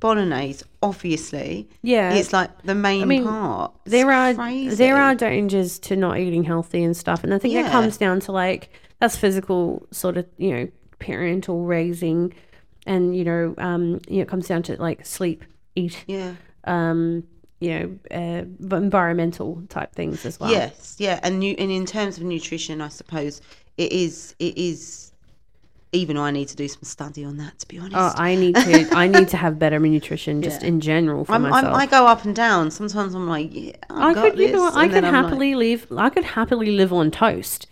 bolognese. 0.00 0.64
Obviously, 0.82 1.68
Yeah. 1.82 2.14
it's 2.14 2.32
like 2.32 2.62
the 2.62 2.74
main 2.74 3.08
mean, 3.08 3.24
part. 3.24 3.72
It's 3.84 3.92
there 3.92 4.10
are 4.10 4.34
crazy. 4.34 4.76
there 4.76 4.96
are 4.96 5.14
dangers 5.14 5.78
to 5.80 5.96
not 5.96 6.18
eating 6.18 6.44
healthy 6.44 6.82
and 6.82 6.96
stuff, 6.96 7.24
and 7.24 7.32
I 7.32 7.38
think 7.38 7.54
that 7.54 7.70
comes 7.70 7.96
down 7.96 8.20
to 8.20 8.32
like 8.32 8.70
that's 9.00 9.16
physical 9.16 9.86
sort 9.90 10.16
of 10.16 10.26
you 10.38 10.52
know 10.54 10.68
parental 10.98 11.64
raising, 11.64 12.32
and 12.86 13.16
you 13.16 13.24
know 13.24 13.54
um 13.58 14.00
you 14.08 14.16
know 14.16 14.22
it 14.22 14.28
comes 14.28 14.46
down 14.48 14.62
to 14.64 14.80
like 14.80 15.04
sleep, 15.04 15.44
eat, 15.74 16.04
yeah. 16.06 16.34
um 16.64 17.24
you 17.60 17.70
know 17.78 17.98
uh, 18.10 18.76
environmental 18.76 19.62
type 19.68 19.94
things 19.94 20.24
as 20.26 20.38
well. 20.38 20.50
Yes, 20.50 20.96
yeah, 20.98 21.20
and 21.22 21.40
nu- 21.40 21.56
and 21.58 21.70
in 21.70 21.86
terms 21.86 22.18
of 22.18 22.22
nutrition, 22.24 22.80
I 22.80 22.88
suppose 22.88 23.40
it 23.76 23.92
is 23.92 24.34
it 24.38 24.56
is. 24.58 25.05
Even 25.96 26.16
I 26.16 26.30
need 26.30 26.48
to 26.48 26.56
do 26.56 26.68
some 26.68 26.82
study 26.82 27.24
on 27.24 27.36
that, 27.38 27.58
to 27.60 27.68
be 27.68 27.78
honest. 27.78 27.96
Oh, 27.96 28.12
I 28.14 28.34
need 28.34 28.54
to. 28.54 28.88
I 28.92 29.06
need 29.06 29.28
to 29.28 29.36
have 29.36 29.58
better 29.58 29.78
nutrition 29.78 30.42
just 30.42 30.62
Yeah. 30.62 30.68
in 30.68 30.80
general 30.80 31.24
for 31.24 31.32
I'm, 31.32 31.44
I'm, 31.44 31.50
myself. 31.50 31.76
I 31.76 31.86
go 31.86 32.06
up 32.06 32.24
and 32.24 32.34
down. 32.34 32.70
Sometimes 32.70 33.14
I'm 33.14 33.26
like, 33.28 33.50
yeah, 33.52 33.72
I 33.90 34.14
could, 34.14 34.38
you 34.38 34.52
know, 34.52 34.60
what, 34.60 34.74
I 34.76 34.88
could 34.88 35.04
I'm 35.04 35.14
like, 35.14 35.24
happily 35.24 35.54
live. 35.54 35.86
I 35.96 36.10
could 36.10 36.24
happily 36.24 36.72
live 36.72 36.92
on 36.92 37.10
toast 37.10 37.66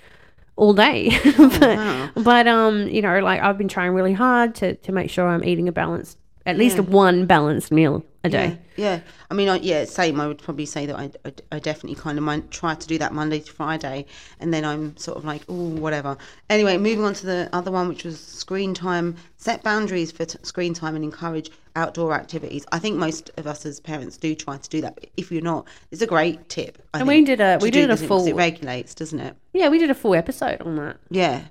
all 0.57 0.73
day. 0.73 1.19
but, 1.37 1.61
wow. 1.61 2.11
but 2.17 2.47
um, 2.49 2.89
you 2.89 3.03
know, 3.03 3.21
like 3.21 3.41
I've 3.41 3.59
been 3.59 3.69
trying 3.69 3.93
really 3.93 4.15
hard 4.15 4.55
to 4.57 4.75
to 4.75 4.93
make 4.93 5.11
sure 5.11 5.27
I'm 5.29 5.45
eating 5.45 5.69
a 5.69 5.73
balanced, 5.73 6.19
at 6.47 6.57
least 6.57 6.79
one 6.81 7.27
balanced 7.27 7.71
meal 7.71 8.05
a 8.25 8.29
day. 8.31 8.59
Yeah, 8.77 8.85
yeah. 8.97 9.01
I 9.31 9.35
mean, 9.35 9.49
I, 9.49 9.57
yeah, 9.59 9.85
same. 9.85 10.21
I 10.21 10.27
would 10.27 10.39
probably 10.43 10.67
say 10.67 10.87
that 10.87 10.97
I, 10.97 11.11
I, 11.25 11.33
I 11.53 11.59
definitely 11.59 11.95
kind 12.01 12.19
of 12.19 12.25
mind, 12.25 12.51
try 12.51 12.75
to 12.75 12.87
do 12.87 12.99
that 12.99 13.13
Monday 13.13 13.41
to 13.41 13.53
Friday, 13.53 14.07
and 14.41 14.53
then 14.53 14.65
I'm 14.65 14.97
sort 14.97 15.17
of 15.19 15.25
like, 15.25 15.43
oh, 15.49 15.69
whatever. 15.69 16.17
Anyway, 16.51 16.77
moving 16.79 17.05
on 17.05 17.15
to 17.15 17.27
the 17.27 17.49
other 17.53 17.71
one, 17.71 17.89
which 17.89 18.05
was 18.05 18.19
screen 18.19 18.75
time. 18.75 19.17
Set 19.37 19.63
boundaries 19.63 20.11
for 20.11 20.25
t- 20.25 20.39
screen 20.43 20.73
time 20.75 20.95
and 20.97 21.05
encourage 21.05 21.51
outdoor 21.77 22.15
activities. 22.15 22.65
I 22.73 22.79
think 22.79 22.97
most 22.97 23.31
of 23.37 23.47
us 23.47 23.67
as 23.67 23.79
parents 23.79 24.17
do 24.17 24.35
try 24.35 24.57
to 24.57 24.69
do 24.71 24.81
that. 24.81 24.95
But 24.95 25.11
if 25.17 25.31
you're 25.31 25.43
not, 25.43 25.69
it's 25.91 26.01
a 26.03 26.07
great 26.07 26.49
tip. 26.49 26.79
I 26.95 27.01
And 27.01 27.09
think, 27.09 27.21
we 27.21 27.25
did 27.37 27.41
a- 27.41 27.59
we 27.61 27.71
did 27.71 27.85
a 27.85 27.89
'cause 27.93 28.03
it- 28.03 28.09
'cause 28.09 28.23
full- 28.23 28.27
It 28.29 28.35
regulates, 28.37 28.95
doesn't 28.95 29.21
it? 29.21 29.37
Yeah, 29.53 29.69
we 29.69 29.79
did 29.79 29.91
a 29.91 29.95
full 29.95 30.15
episode 30.15 30.63
on 30.63 30.77
that. 30.77 30.97
Yeah. 31.11 31.43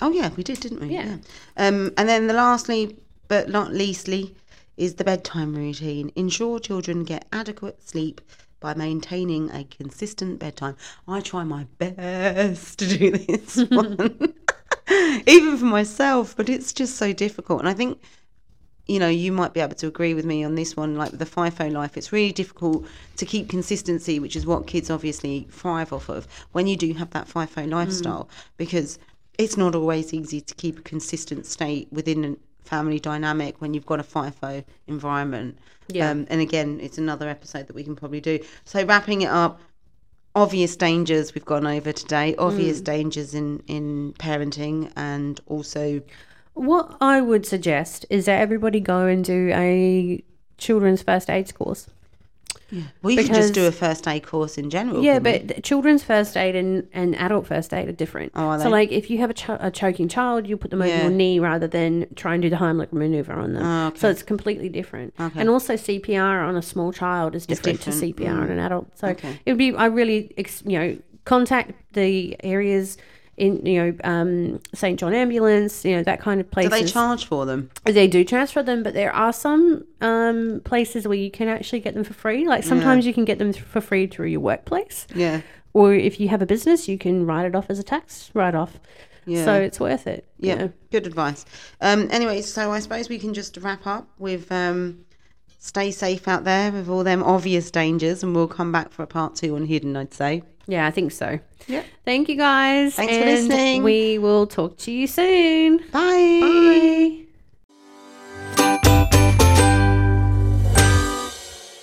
Oh 0.00 0.10
yeah, 0.10 0.30
we 0.36 0.42
did, 0.42 0.60
didn't 0.60 0.80
we? 0.80 0.88
Yeah. 0.88 1.16
Um, 1.58 1.92
and 1.98 2.08
then 2.08 2.26
the 2.26 2.32
lastly, 2.32 2.96
but 3.28 3.50
not 3.50 3.72
leastly, 3.74 4.34
is 4.76 4.94
the 4.94 5.04
bedtime 5.04 5.54
routine. 5.54 6.10
Ensure 6.16 6.58
children 6.58 7.04
get 7.04 7.26
adequate 7.32 7.86
sleep 7.86 8.20
by 8.60 8.74
maintaining 8.74 9.50
a 9.50 9.64
consistent 9.64 10.38
bedtime. 10.38 10.76
I 11.06 11.20
try 11.20 11.44
my 11.44 11.66
best 11.78 12.78
to 12.78 12.86
do 12.86 13.10
this 13.10 13.56
one, 13.70 14.34
even 15.26 15.56
for 15.58 15.64
myself, 15.64 16.36
but 16.36 16.48
it's 16.48 16.72
just 16.72 16.96
so 16.96 17.12
difficult. 17.12 17.60
And 17.60 17.68
I 17.68 17.74
think 17.74 18.00
you 18.86 18.98
know, 18.98 19.08
you 19.08 19.30
might 19.30 19.54
be 19.54 19.60
able 19.60 19.76
to 19.76 19.86
agree 19.86 20.12
with 20.12 20.24
me 20.24 20.42
on 20.42 20.54
this 20.54 20.76
one. 20.76 20.96
Like 20.96 21.12
with 21.12 21.20
the 21.20 21.26
FIFO 21.26 21.70
life, 21.72 21.96
it's 21.96 22.12
really 22.12 22.32
difficult 22.32 22.84
to 23.16 23.24
keep 23.24 23.48
consistency, 23.48 24.18
which 24.18 24.34
is 24.34 24.44
what 24.44 24.66
kids 24.66 24.90
obviously 24.90 25.46
thrive 25.50 25.92
off 25.92 26.08
of 26.08 26.26
when 26.52 26.66
you 26.66 26.76
do 26.76 26.92
have 26.94 27.10
that 27.10 27.28
FIFO 27.28 27.66
mm. 27.66 27.70
lifestyle, 27.70 28.28
because 28.56 28.98
it's 29.38 29.56
not 29.56 29.74
always 29.74 30.12
easy 30.12 30.40
to 30.40 30.54
keep 30.54 30.80
a 30.80 30.82
consistent 30.82 31.46
state 31.46 31.88
within 31.92 32.24
a 32.24 32.36
family 32.64 33.00
dynamic 33.00 33.60
when 33.60 33.74
you've 33.74 33.86
got 33.86 34.00
a 34.00 34.04
FIFO 34.04 34.64
environment. 34.86 35.58
Yeah. 35.88 36.10
Um, 36.10 36.26
and 36.30 36.40
again, 36.40 36.80
it's 36.80 36.98
another 36.98 37.28
episode 37.28 37.66
that 37.66 37.74
we 37.74 37.84
can 37.84 37.96
probably 37.96 38.20
do. 38.20 38.38
So 38.64 38.84
wrapping 38.84 39.22
it 39.22 39.28
up, 39.28 39.60
obvious 40.34 40.76
dangers 40.76 41.34
we've 41.34 41.44
gone 41.44 41.66
over 41.66 41.92
today, 41.92 42.34
obvious 42.36 42.80
dangers 42.80 43.34
in 43.34 43.62
in 43.66 44.14
parenting, 44.18 44.90
and 44.96 45.40
also 45.46 46.02
What 46.54 46.96
I 47.00 47.20
would 47.20 47.46
suggest 47.46 48.04
is 48.10 48.26
that 48.26 48.40
everybody 48.40 48.80
go 48.80 49.06
and 49.06 49.24
do 49.24 49.50
a 49.54 50.22
children's 50.58 51.02
first 51.02 51.30
aid 51.30 51.52
course. 51.54 51.88
Well, 53.02 53.10
you 53.12 53.22
could 53.22 53.34
just 53.34 53.54
do 53.54 53.66
a 53.66 53.72
first 53.72 54.06
aid 54.08 54.26
course 54.26 54.56
in 54.58 54.70
general. 54.70 55.02
Yeah, 55.02 55.18
but 55.18 55.62
children's 55.62 56.02
first 56.02 56.36
aid 56.36 56.56
and, 56.56 56.88
and 56.92 57.14
adult 57.16 57.46
first 57.46 57.72
aid 57.72 57.88
are 57.88 57.92
different. 57.92 58.32
Oh, 58.34 58.48
are 58.48 58.60
so, 58.60 58.68
like, 58.68 58.90
if 58.90 59.10
you 59.10 59.18
have 59.18 59.30
a, 59.30 59.34
ch- 59.34 59.48
a 59.48 59.70
choking 59.70 60.08
child, 60.08 60.46
you 60.46 60.56
put 60.56 60.70
them 60.70 60.80
over 60.80 60.88
Yeah. 60.90 61.02
your 61.02 61.10
knee 61.10 61.38
rather 61.38 61.66
than 61.66 62.06
try 62.14 62.34
and 62.34 62.42
do 62.42 62.50
the 62.50 62.56
Heimlich 62.56 62.92
maneuver 62.92 63.32
on 63.32 63.54
them. 63.54 63.64
Oh, 63.64 63.86
okay. 63.88 63.98
So 63.98 64.08
it's 64.10 64.22
completely 64.22 64.68
different. 64.68 65.14
Okay. 65.20 65.40
And 65.40 65.48
also 65.48 65.74
CPR 65.74 66.46
on 66.46 66.56
a 66.56 66.62
small 66.62 66.92
child 66.92 67.34
is 67.34 67.46
different, 67.46 67.80
different, 67.80 68.00
to 68.00 68.22
CPR 68.22 68.40
on 68.40 68.48
mm. 68.48 68.52
an 68.52 68.58
adult. 68.58 68.98
So 68.98 69.08
Okay. 69.08 69.40
it 69.44 69.50
would 69.50 69.58
be, 69.58 69.74
I 69.74 69.86
really, 69.86 70.32
ex- 70.36 70.62
you 70.64 70.78
know, 70.78 70.98
contact 71.24 71.72
the 71.92 72.36
areas 72.42 72.96
in, 73.36 73.64
you 73.64 73.82
know, 73.82 73.96
um, 74.04 74.60
St. 74.74 74.98
John 75.00 75.14
Ambulance, 75.14 75.84
you 75.84 75.96
know, 75.96 76.02
that 76.02 76.20
kind 76.20 76.40
of 76.40 76.50
place. 76.50 76.66
do 76.66 76.70
they 76.70 76.84
charge 76.84 77.24
for 77.24 77.46
them? 77.46 77.70
They 77.84 78.06
do 78.06 78.24
transfer 78.24 78.62
them, 78.62 78.82
but 78.82 78.94
there 78.94 79.12
are 79.14 79.32
some 79.32 79.84
um, 80.00 80.60
places 80.64 81.08
where 81.08 81.16
you 81.16 81.30
can 81.30 81.48
actually 81.48 81.80
get 81.80 81.94
them 81.94 82.04
for 82.04 82.12
free. 82.12 82.46
Like 82.46 82.62
sometimes 82.62 83.06
you 83.06 83.14
can 83.14 83.24
get 83.24 83.38
them 83.38 83.52
for 83.52 83.80
free 83.80 84.06
through 84.06 84.28
your 84.28 84.40
workplace, 84.40 85.06
Yeah, 85.14 85.40
or 85.72 85.94
if 85.94 86.20
you 86.20 86.28
have 86.28 86.42
a 86.42 86.46
business, 86.46 86.88
you 86.88 86.98
can 86.98 87.24
write 87.26 87.46
it 87.46 87.54
off 87.54 87.70
as 87.70 87.78
a 87.78 87.82
tax 87.82 88.30
write 88.34 88.54
off. 88.54 88.78
Yeah. 89.24 89.44
So 89.44 89.54
it's 89.54 89.78
worth 89.78 90.06
it. 90.08 90.26
you 90.38 90.48
yeah, 90.48 90.54
know. 90.56 90.72
good 90.90 91.06
advice. 91.06 91.44
Um, 91.80 92.08
anyway, 92.10 92.42
so 92.42 92.72
I 92.72 92.80
suppose 92.80 93.08
we 93.08 93.18
can 93.18 93.32
just 93.34 93.56
wrap 93.58 93.86
up 93.86 94.08
with 94.18 94.50
um, 94.50 95.04
stay 95.58 95.92
safe 95.92 96.26
out 96.26 96.42
there 96.44 96.72
with 96.72 96.88
all 96.88 97.04
them 97.04 97.22
obvious 97.22 97.70
dangers, 97.70 98.22
and 98.22 98.34
we'll 98.34 98.48
come 98.48 98.72
back 98.72 98.92
for 98.92 99.04
a 99.04 99.06
part 99.06 99.36
two 99.36 99.54
on 99.54 99.66
hidden. 99.66 99.96
I'd 99.96 100.12
say. 100.12 100.42
Yeah, 100.66 100.86
I 100.86 100.90
think 100.90 101.12
so. 101.12 101.38
Yeah. 101.66 101.82
Thank 102.04 102.28
you 102.28 102.36
guys. 102.36 102.94
Thanks 102.94 103.16
for 103.16 103.24
listening. 103.24 103.82
We 103.82 104.18
will 104.18 104.46
talk 104.46 104.76
to 104.78 104.92
you 104.92 105.06
soon. 105.06 105.78
Bye. 105.92 106.40
Bye. 106.40 107.18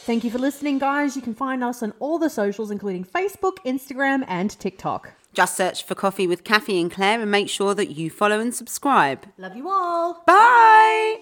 Thank 0.10 0.24
you 0.24 0.32
for 0.32 0.40
listening, 0.40 0.80
guys. 0.80 1.16
You 1.16 1.22
can 1.22 1.36
find 1.36 1.64
us 1.64 1.84
on 1.84 1.94
all 2.00 2.18
the 2.18 2.32
socials, 2.32 2.72
including 2.72 3.06
Facebook, 3.06 3.58
Instagram, 3.64 4.26
and 4.28 4.50
TikTok. 4.60 5.14
Just 5.34 5.56
search 5.56 5.84
for 5.84 5.94
Coffee 5.94 6.26
with 6.26 6.44
Cathy 6.44 6.82
and 6.82 6.90
Claire, 6.92 7.22
and 7.22 7.30
make 7.30 7.48
sure 7.48 7.76
that 7.76 7.92
you 7.92 8.10
follow 8.10 8.40
and 8.40 8.54
subscribe. 8.54 9.28
Love 9.38 9.56
you 9.56 9.70
all. 9.70 10.24
Bye. 10.26 11.20